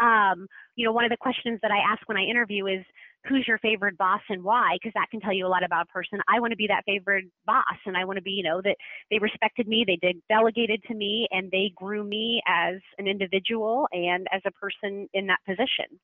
Um, 0.00 0.46
you 0.76 0.84
know, 0.84 0.92
one 0.92 1.04
of 1.04 1.10
the 1.10 1.16
questions 1.16 1.58
that 1.62 1.70
I 1.70 1.78
ask 1.78 2.08
when 2.08 2.16
I 2.16 2.22
interview 2.22 2.66
is, 2.66 2.84
who's 3.26 3.46
your 3.46 3.58
favorite 3.58 3.98
boss 3.98 4.20
and 4.28 4.42
why? 4.42 4.76
Because 4.80 4.92
that 4.94 5.08
can 5.10 5.20
tell 5.20 5.32
you 5.32 5.46
a 5.46 5.48
lot 5.48 5.64
about 5.64 5.86
a 5.88 5.92
person. 5.92 6.20
I 6.28 6.40
want 6.40 6.52
to 6.52 6.56
be 6.56 6.68
that 6.68 6.84
favorite 6.86 7.26
boss 7.46 7.64
and 7.86 7.96
i 7.96 8.04
want 8.04 8.16
to 8.16 8.22
be 8.22 8.30
you 8.30 8.42
know 8.42 8.60
that 8.62 8.76
they 9.10 9.18
respected 9.18 9.66
me 9.66 9.84
they 9.86 9.96
did 9.96 10.20
delegated 10.28 10.82
to 10.84 10.94
me 10.94 11.26
and 11.30 11.50
they 11.50 11.72
grew 11.74 12.04
me 12.04 12.42
as 12.46 12.76
an 12.98 13.06
individual 13.06 13.88
and 13.92 14.26
as 14.32 14.42
a 14.46 14.50
person 14.52 15.08
in 15.14 15.26
that 15.26 15.38
position. 15.46 15.98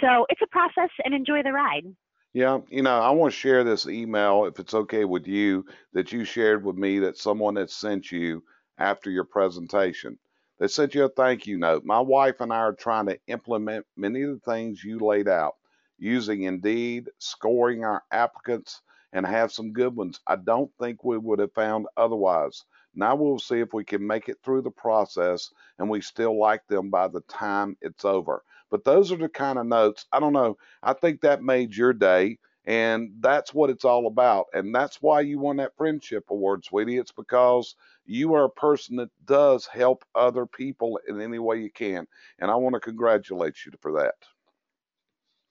So 0.00 0.26
it's 0.28 0.42
a 0.42 0.46
process 0.48 0.90
and 1.04 1.14
enjoy 1.14 1.42
the 1.42 1.52
ride. 1.52 1.84
Yeah, 2.32 2.58
you 2.68 2.82
know, 2.82 2.98
I 2.98 3.10
want 3.10 3.32
to 3.32 3.38
share 3.38 3.64
this 3.64 3.86
email, 3.86 4.44
if 4.44 4.58
it's 4.58 4.74
okay 4.74 5.04
with 5.06 5.26
you, 5.26 5.64
that 5.94 6.12
you 6.12 6.24
shared 6.24 6.64
with 6.64 6.76
me 6.76 6.98
that 6.98 7.16
someone 7.16 7.56
had 7.56 7.70
sent 7.70 8.12
you 8.12 8.42
after 8.76 9.10
your 9.10 9.24
presentation. 9.24 10.18
They 10.58 10.68
sent 10.68 10.94
you 10.94 11.04
a 11.04 11.08
thank 11.08 11.46
you 11.46 11.58
note. 11.58 11.84
My 11.84 12.00
wife 12.00 12.40
and 12.40 12.52
I 12.52 12.58
are 12.58 12.74
trying 12.74 13.06
to 13.06 13.18
implement 13.26 13.86
many 13.96 14.22
of 14.22 14.30
the 14.30 14.52
things 14.52 14.84
you 14.84 14.98
laid 14.98 15.28
out 15.28 15.54
using 15.98 16.42
Indeed, 16.42 17.10
scoring 17.18 17.84
our 17.84 18.02
applicants, 18.10 18.82
and 19.12 19.26
have 19.26 19.52
some 19.52 19.72
good 19.72 19.96
ones 19.96 20.20
I 20.26 20.36
don't 20.36 20.70
think 20.78 21.04
we 21.04 21.16
would 21.18 21.38
have 21.38 21.52
found 21.54 21.86
otherwise. 21.96 22.64
Now 22.94 23.14
we'll 23.14 23.38
see 23.38 23.60
if 23.60 23.72
we 23.72 23.84
can 23.84 24.06
make 24.06 24.28
it 24.28 24.38
through 24.42 24.62
the 24.62 24.70
process 24.70 25.50
and 25.78 25.88
we 25.88 26.00
still 26.00 26.38
like 26.38 26.66
them 26.66 26.90
by 26.90 27.08
the 27.08 27.20
time 27.22 27.76
it's 27.80 28.04
over. 28.04 28.42
But 28.70 28.84
those 28.84 29.12
are 29.12 29.16
the 29.16 29.28
kind 29.28 29.58
of 29.58 29.66
notes. 29.66 30.06
I 30.12 30.20
don't 30.20 30.32
know. 30.32 30.58
I 30.82 30.92
think 30.92 31.20
that 31.20 31.42
made 31.42 31.76
your 31.76 31.92
day. 31.92 32.38
And 32.66 33.12
that's 33.20 33.54
what 33.54 33.70
it's 33.70 33.84
all 33.84 34.08
about. 34.08 34.46
And 34.52 34.74
that's 34.74 35.00
why 35.00 35.20
you 35.20 35.38
won 35.38 35.58
that 35.58 35.76
friendship 35.76 36.24
award, 36.30 36.64
sweetie. 36.64 36.98
It's 36.98 37.12
because 37.12 37.76
you 38.06 38.34
are 38.34 38.44
a 38.44 38.50
person 38.50 38.96
that 38.96 39.10
does 39.24 39.66
help 39.66 40.04
other 40.16 40.46
people 40.46 40.98
in 41.08 41.20
any 41.20 41.38
way 41.38 41.58
you 41.60 41.70
can. 41.70 42.08
And 42.40 42.50
I 42.50 42.56
want 42.56 42.74
to 42.74 42.80
congratulate 42.80 43.64
you 43.64 43.72
for 43.80 43.92
that. 43.92 44.14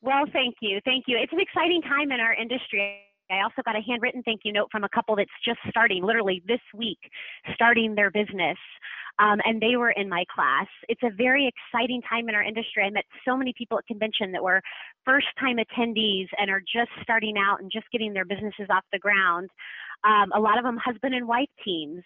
Well, 0.01 0.25
thank 0.31 0.55
you. 0.61 0.79
Thank 0.85 1.05
you. 1.07 1.17
It's 1.17 1.33
an 1.33 1.39
exciting 1.39 1.81
time 1.81 2.11
in 2.11 2.19
our 2.19 2.33
industry. 2.33 3.01
I 3.31 3.41
also 3.41 3.63
got 3.65 3.75
a 3.75 3.81
handwritten 3.81 4.21
thank 4.23 4.41
you 4.43 4.53
note 4.53 4.67
from 4.71 4.83
a 4.83 4.89
couple 4.89 5.15
that's 5.15 5.31
just 5.43 5.59
starting, 5.69 6.03
literally 6.03 6.43
this 6.47 6.59
week, 6.75 6.99
starting 7.55 7.95
their 7.95 8.11
business. 8.11 8.57
Um, 9.17 9.39
and 9.45 9.61
they 9.61 9.77
were 9.77 9.91
in 9.91 10.09
my 10.09 10.25
class. 10.33 10.67
It's 10.89 11.01
a 11.01 11.09
very 11.09 11.47
exciting 11.47 12.01
time 12.01 12.27
in 12.27 12.35
our 12.35 12.43
industry. 12.43 12.83
I 12.83 12.89
met 12.89 13.05
so 13.25 13.37
many 13.37 13.53
people 13.57 13.77
at 13.77 13.87
convention 13.87 14.31
that 14.33 14.43
were 14.43 14.61
first 15.05 15.27
time 15.39 15.57
attendees 15.57 16.27
and 16.37 16.51
are 16.51 16.59
just 16.59 16.91
starting 17.01 17.35
out 17.37 17.61
and 17.61 17.71
just 17.71 17.85
getting 17.91 18.13
their 18.13 18.25
businesses 18.25 18.67
off 18.69 18.83
the 18.91 18.99
ground. 18.99 19.49
Um, 20.03 20.31
a 20.35 20.39
lot 20.39 20.57
of 20.57 20.65
them 20.65 20.77
husband 20.83 21.15
and 21.15 21.27
wife 21.27 21.49
teams. 21.63 22.03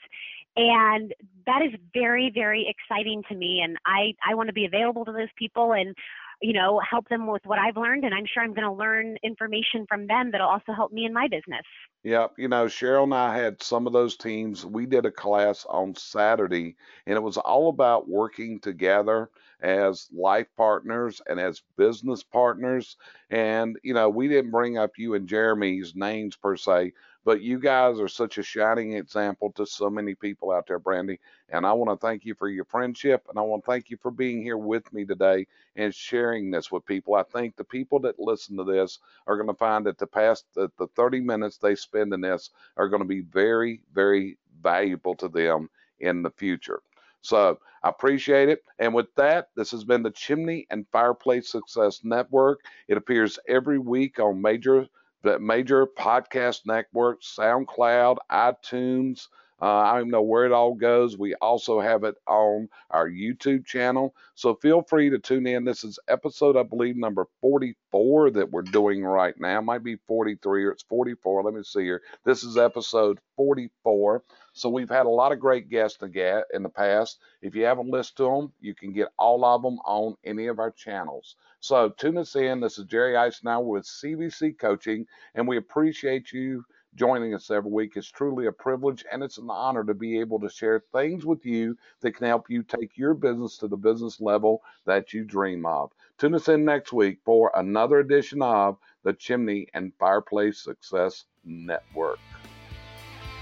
And 0.56 1.14
that 1.48 1.62
is 1.64 1.74
very, 1.94 2.32
very 2.34 2.68
exciting 2.70 3.24
to 3.30 3.36
me. 3.36 3.62
And 3.64 3.78
I, 3.86 4.14
I 4.28 4.36
want 4.36 4.48
to 4.48 4.54
be 4.54 4.66
available 4.66 5.04
to 5.06 5.12
those 5.12 5.34
people. 5.38 5.74
And 5.74 5.96
you 6.42 6.54
know, 6.54 6.80
help 6.90 7.10
them 7.10 7.28
with 7.28 7.46
what 7.46 7.60
I've 7.60 7.78
learned, 7.78 8.06
and 8.06 8.14
I'm 8.14 8.26
sure 8.26 8.44
I'm 8.44 8.54
going 8.54 8.68
to 8.68 8.74
learn 8.74 9.18
information 9.24 9.86
from 9.88 10.08
them 10.08 10.32
that'll 10.32 10.48
also 10.48 10.74
help 10.74 10.92
me 10.92 11.06
in 11.06 11.14
my 11.14 11.28
business. 11.28 11.66
Yeah, 12.04 12.28
you 12.38 12.48
know, 12.48 12.66
Cheryl 12.66 13.04
and 13.04 13.14
I 13.14 13.38
had 13.38 13.62
some 13.62 13.86
of 13.86 13.94
those 13.94 14.16
teams. 14.16 14.66
We 14.66 14.86
did 14.86 15.06
a 15.06 15.12
class 15.12 15.66
on 15.68 15.96
Saturday, 15.96 16.78
and 17.06 17.16
it 17.18 17.22
was 17.22 17.38
all 17.38 17.70
about 17.70 18.08
working 18.08 18.60
together 18.60 19.30
as 19.62 20.08
life 20.14 20.48
partners 20.56 21.22
and 21.28 21.40
as 21.40 21.62
business 21.78 22.24
partners. 22.24 22.96
And, 23.30 23.78
you 23.84 23.94
know, 23.94 24.10
we 24.10 24.30
didn't 24.30 24.52
bring 24.52 24.78
up 24.78 24.92
you 24.98 25.16
and 25.16 25.28
Jeremy's 25.28 25.94
names 25.96 26.38
per 26.38 26.56
se, 26.56 26.94
but 27.30 27.44
you 27.44 27.60
guys 27.60 28.00
are 28.00 28.08
such 28.08 28.40
a 28.40 28.44
shining 28.44 28.94
example 28.94 29.52
to 29.52 29.64
so 29.64 29.88
many 29.88 30.16
people 30.16 30.50
out 30.50 30.66
there, 30.66 30.80
Brandy. 30.80 31.20
And 31.50 31.64
I 31.64 31.74
want 31.74 31.92
to 31.92 32.08
thank 32.08 32.26
you 32.26 32.34
for 32.34 32.50
your 32.50 32.66
friendship, 32.66 33.28
and 33.30 33.38
I 33.38 33.44
want 33.44 33.64
to 33.64 33.70
thank 33.70 33.92
you 33.92 33.98
for 34.02 34.10
being 34.10 34.42
here 34.42 34.58
with 34.58 34.92
me 34.92 35.06
today 35.06 35.46
and 35.76 35.94
sharing 35.94 36.50
this 36.50 36.72
with 36.72 36.88
people. 36.88 37.14
I 37.14 37.22
think 37.22 37.56
the 37.56 37.64
people 37.64 38.00
that 38.00 38.18
listen 38.18 38.58
to 38.58 38.64
this 38.64 38.98
are 39.28 39.36
going 39.36 39.48
to 39.48 39.54
find 39.54 39.86
that 39.86 40.00
the 40.00 40.08
past 40.08 40.46
the, 40.56 40.72
the 40.80 40.88
30 40.96 41.20
minutes 41.20 41.60
they 41.60 41.76
spend 41.76 42.12
in 42.16 42.22
this 42.22 42.50
are 42.78 42.90
going 42.90 43.04
to 43.04 43.08
be 43.08 43.22
very, 43.22 43.84
very 43.94 44.40
valuable 44.64 45.14
to 45.18 45.28
them 45.30 45.70
in 46.00 46.24
the 46.24 46.32
future. 46.32 46.82
So 47.22 47.60
I 47.84 47.90
appreciate 47.90 48.50
it. 48.50 48.64
And 48.80 48.92
with 48.92 49.14
that, 49.18 49.50
this 49.56 49.70
has 49.70 49.84
been 49.84 50.02
the 50.02 50.10
Chimney 50.10 50.66
and 50.72 50.88
Fireplace 50.92 51.48
Success 51.52 52.00
Network. 52.04 52.62
It 52.88 52.98
appears 52.98 53.38
every 53.48 53.78
week 53.78 54.20
on 54.20 54.42
major 54.42 54.88
major 55.24 55.86
podcast 55.86 56.66
networks, 56.66 57.36
SoundCloud, 57.38 58.18
iTunes. 58.32 59.28
Uh, 59.62 59.66
I 59.66 59.98
don't 59.98 60.10
know 60.10 60.22
where 60.22 60.46
it 60.46 60.54
all 60.54 60.74
goes. 60.74 61.18
We 61.18 61.36
also 61.36 61.82
have 61.82 62.06
it 62.06 62.16
on 62.28 62.70
our 62.92 63.10
YouTube 63.10 63.66
channel. 63.66 64.16
So 64.36 64.56
feel 64.56 64.82
free 64.82 65.10
to 65.10 65.20
tune 65.20 65.46
in. 65.48 65.66
This 65.66 65.84
is 65.84 66.00
episode, 66.08 66.56
I 66.56 66.64
believe, 66.64 66.96
number 66.96 67.28
44 67.42 68.32
that 68.32 68.52
we're 68.52 68.62
doing 68.62 69.04
right 69.04 69.38
now. 69.38 69.60
It 69.60 69.64
might 69.64 69.84
be 69.84 69.98
43 70.08 70.64
or 70.64 70.72
it's 70.72 70.84
44. 70.84 71.44
Let 71.44 71.54
me 71.54 71.64
see 71.64 71.84
here. 71.84 72.02
This 72.24 72.44
is 72.44 72.58
episode 72.58 73.20
44. 73.36 74.24
So 74.60 74.68
we've 74.68 74.90
had 74.90 75.06
a 75.06 75.10
lot 75.10 75.32
of 75.32 75.40
great 75.40 75.70
guests 75.70 76.04
in 76.04 76.64
the 76.64 76.72
past. 76.76 77.20
If 77.42 77.56
you 77.56 77.64
haven't 77.64 77.90
listened 77.90 78.18
to 78.18 78.24
them, 78.26 78.52
you 78.60 78.76
can 78.76 78.92
get 78.92 79.08
all 79.18 79.46
of 79.46 79.62
them 79.62 79.80
on 79.86 80.18
any 80.26 80.48
of 80.48 80.60
our 80.60 80.72
channels. 80.72 81.38
So 81.62 81.90
tune 81.90 82.18
us 82.18 82.36
in. 82.36 82.60
This 82.60 82.78
is 82.78 82.84
Jerry 82.84 83.14
Isenhour 83.14 83.64
with 83.64 83.86
CVC 83.86 84.60
Coaching, 84.60 85.08
and 85.36 85.48
we 85.48 85.56
appreciate 85.56 86.34
you 86.34 86.66
joining 86.96 87.34
us 87.34 87.50
every 87.50 87.72
week. 87.72 87.94
It's 87.96 88.12
truly 88.12 88.48
a 88.48 88.52
privilege 88.52 89.06
and 89.10 89.24
it's 89.24 89.38
an 89.38 89.50
honor 89.50 89.86
to 89.86 89.94
be 89.94 90.20
able 90.20 90.42
to 90.42 90.50
share 90.50 90.84
things 90.92 91.26
with 91.26 91.46
you 91.46 91.78
that 92.02 92.12
can 92.18 92.28
help 92.28 92.50
you 92.50 92.62
take 92.64 92.98
your 92.98 93.14
business 93.14 93.58
to 93.60 93.70
the 93.70 93.78
business 93.78 94.20
level 94.20 94.62
that 94.86 95.14
you 95.14 95.24
dream 95.24 95.66
of. 95.66 95.92
Tune 96.18 96.36
us 96.36 96.50
in 96.50 96.66
next 96.66 96.92
week 96.92 97.20
for 97.24 97.52
another 97.56 98.00
edition 98.00 98.42
of 98.42 98.78
the 99.04 99.14
Chimney 99.14 99.68
and 99.74 99.94
Fireplace 99.98 100.62
Success 100.62 101.24
Network. 101.46 102.20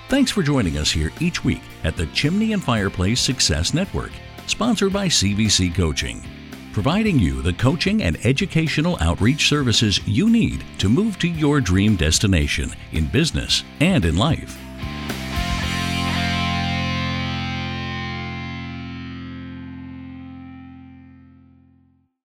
Thanks 0.10 0.32
for 0.32 0.42
joining 0.42 0.78
us 0.78 0.90
here 0.90 1.12
each 1.20 1.44
week 1.44 1.62
at 1.84 1.98
the 1.98 2.06
Chimney 2.08 2.54
and 2.54 2.64
Fireplace 2.64 3.20
Success 3.20 3.74
Network, 3.74 4.12
sponsored 4.46 4.94
by 4.94 5.08
CVC 5.08 5.76
Coaching, 5.76 6.24
providing 6.72 7.20
you 7.20 7.42
the 7.42 7.52
coaching 7.52 8.04
and 8.04 8.18
educational 8.26 8.98
outreach 9.02 9.50
services 9.50 10.00
you 10.08 10.30
need 10.30 10.64
to 10.78 10.88
move 10.88 11.20
to 11.20 11.28
your 11.28 11.60
dream 11.60 11.98
destination 11.98 12.72
in 12.94 13.08
business 13.08 13.66
and 13.82 14.06
in 14.06 14.16
life. 14.16 14.58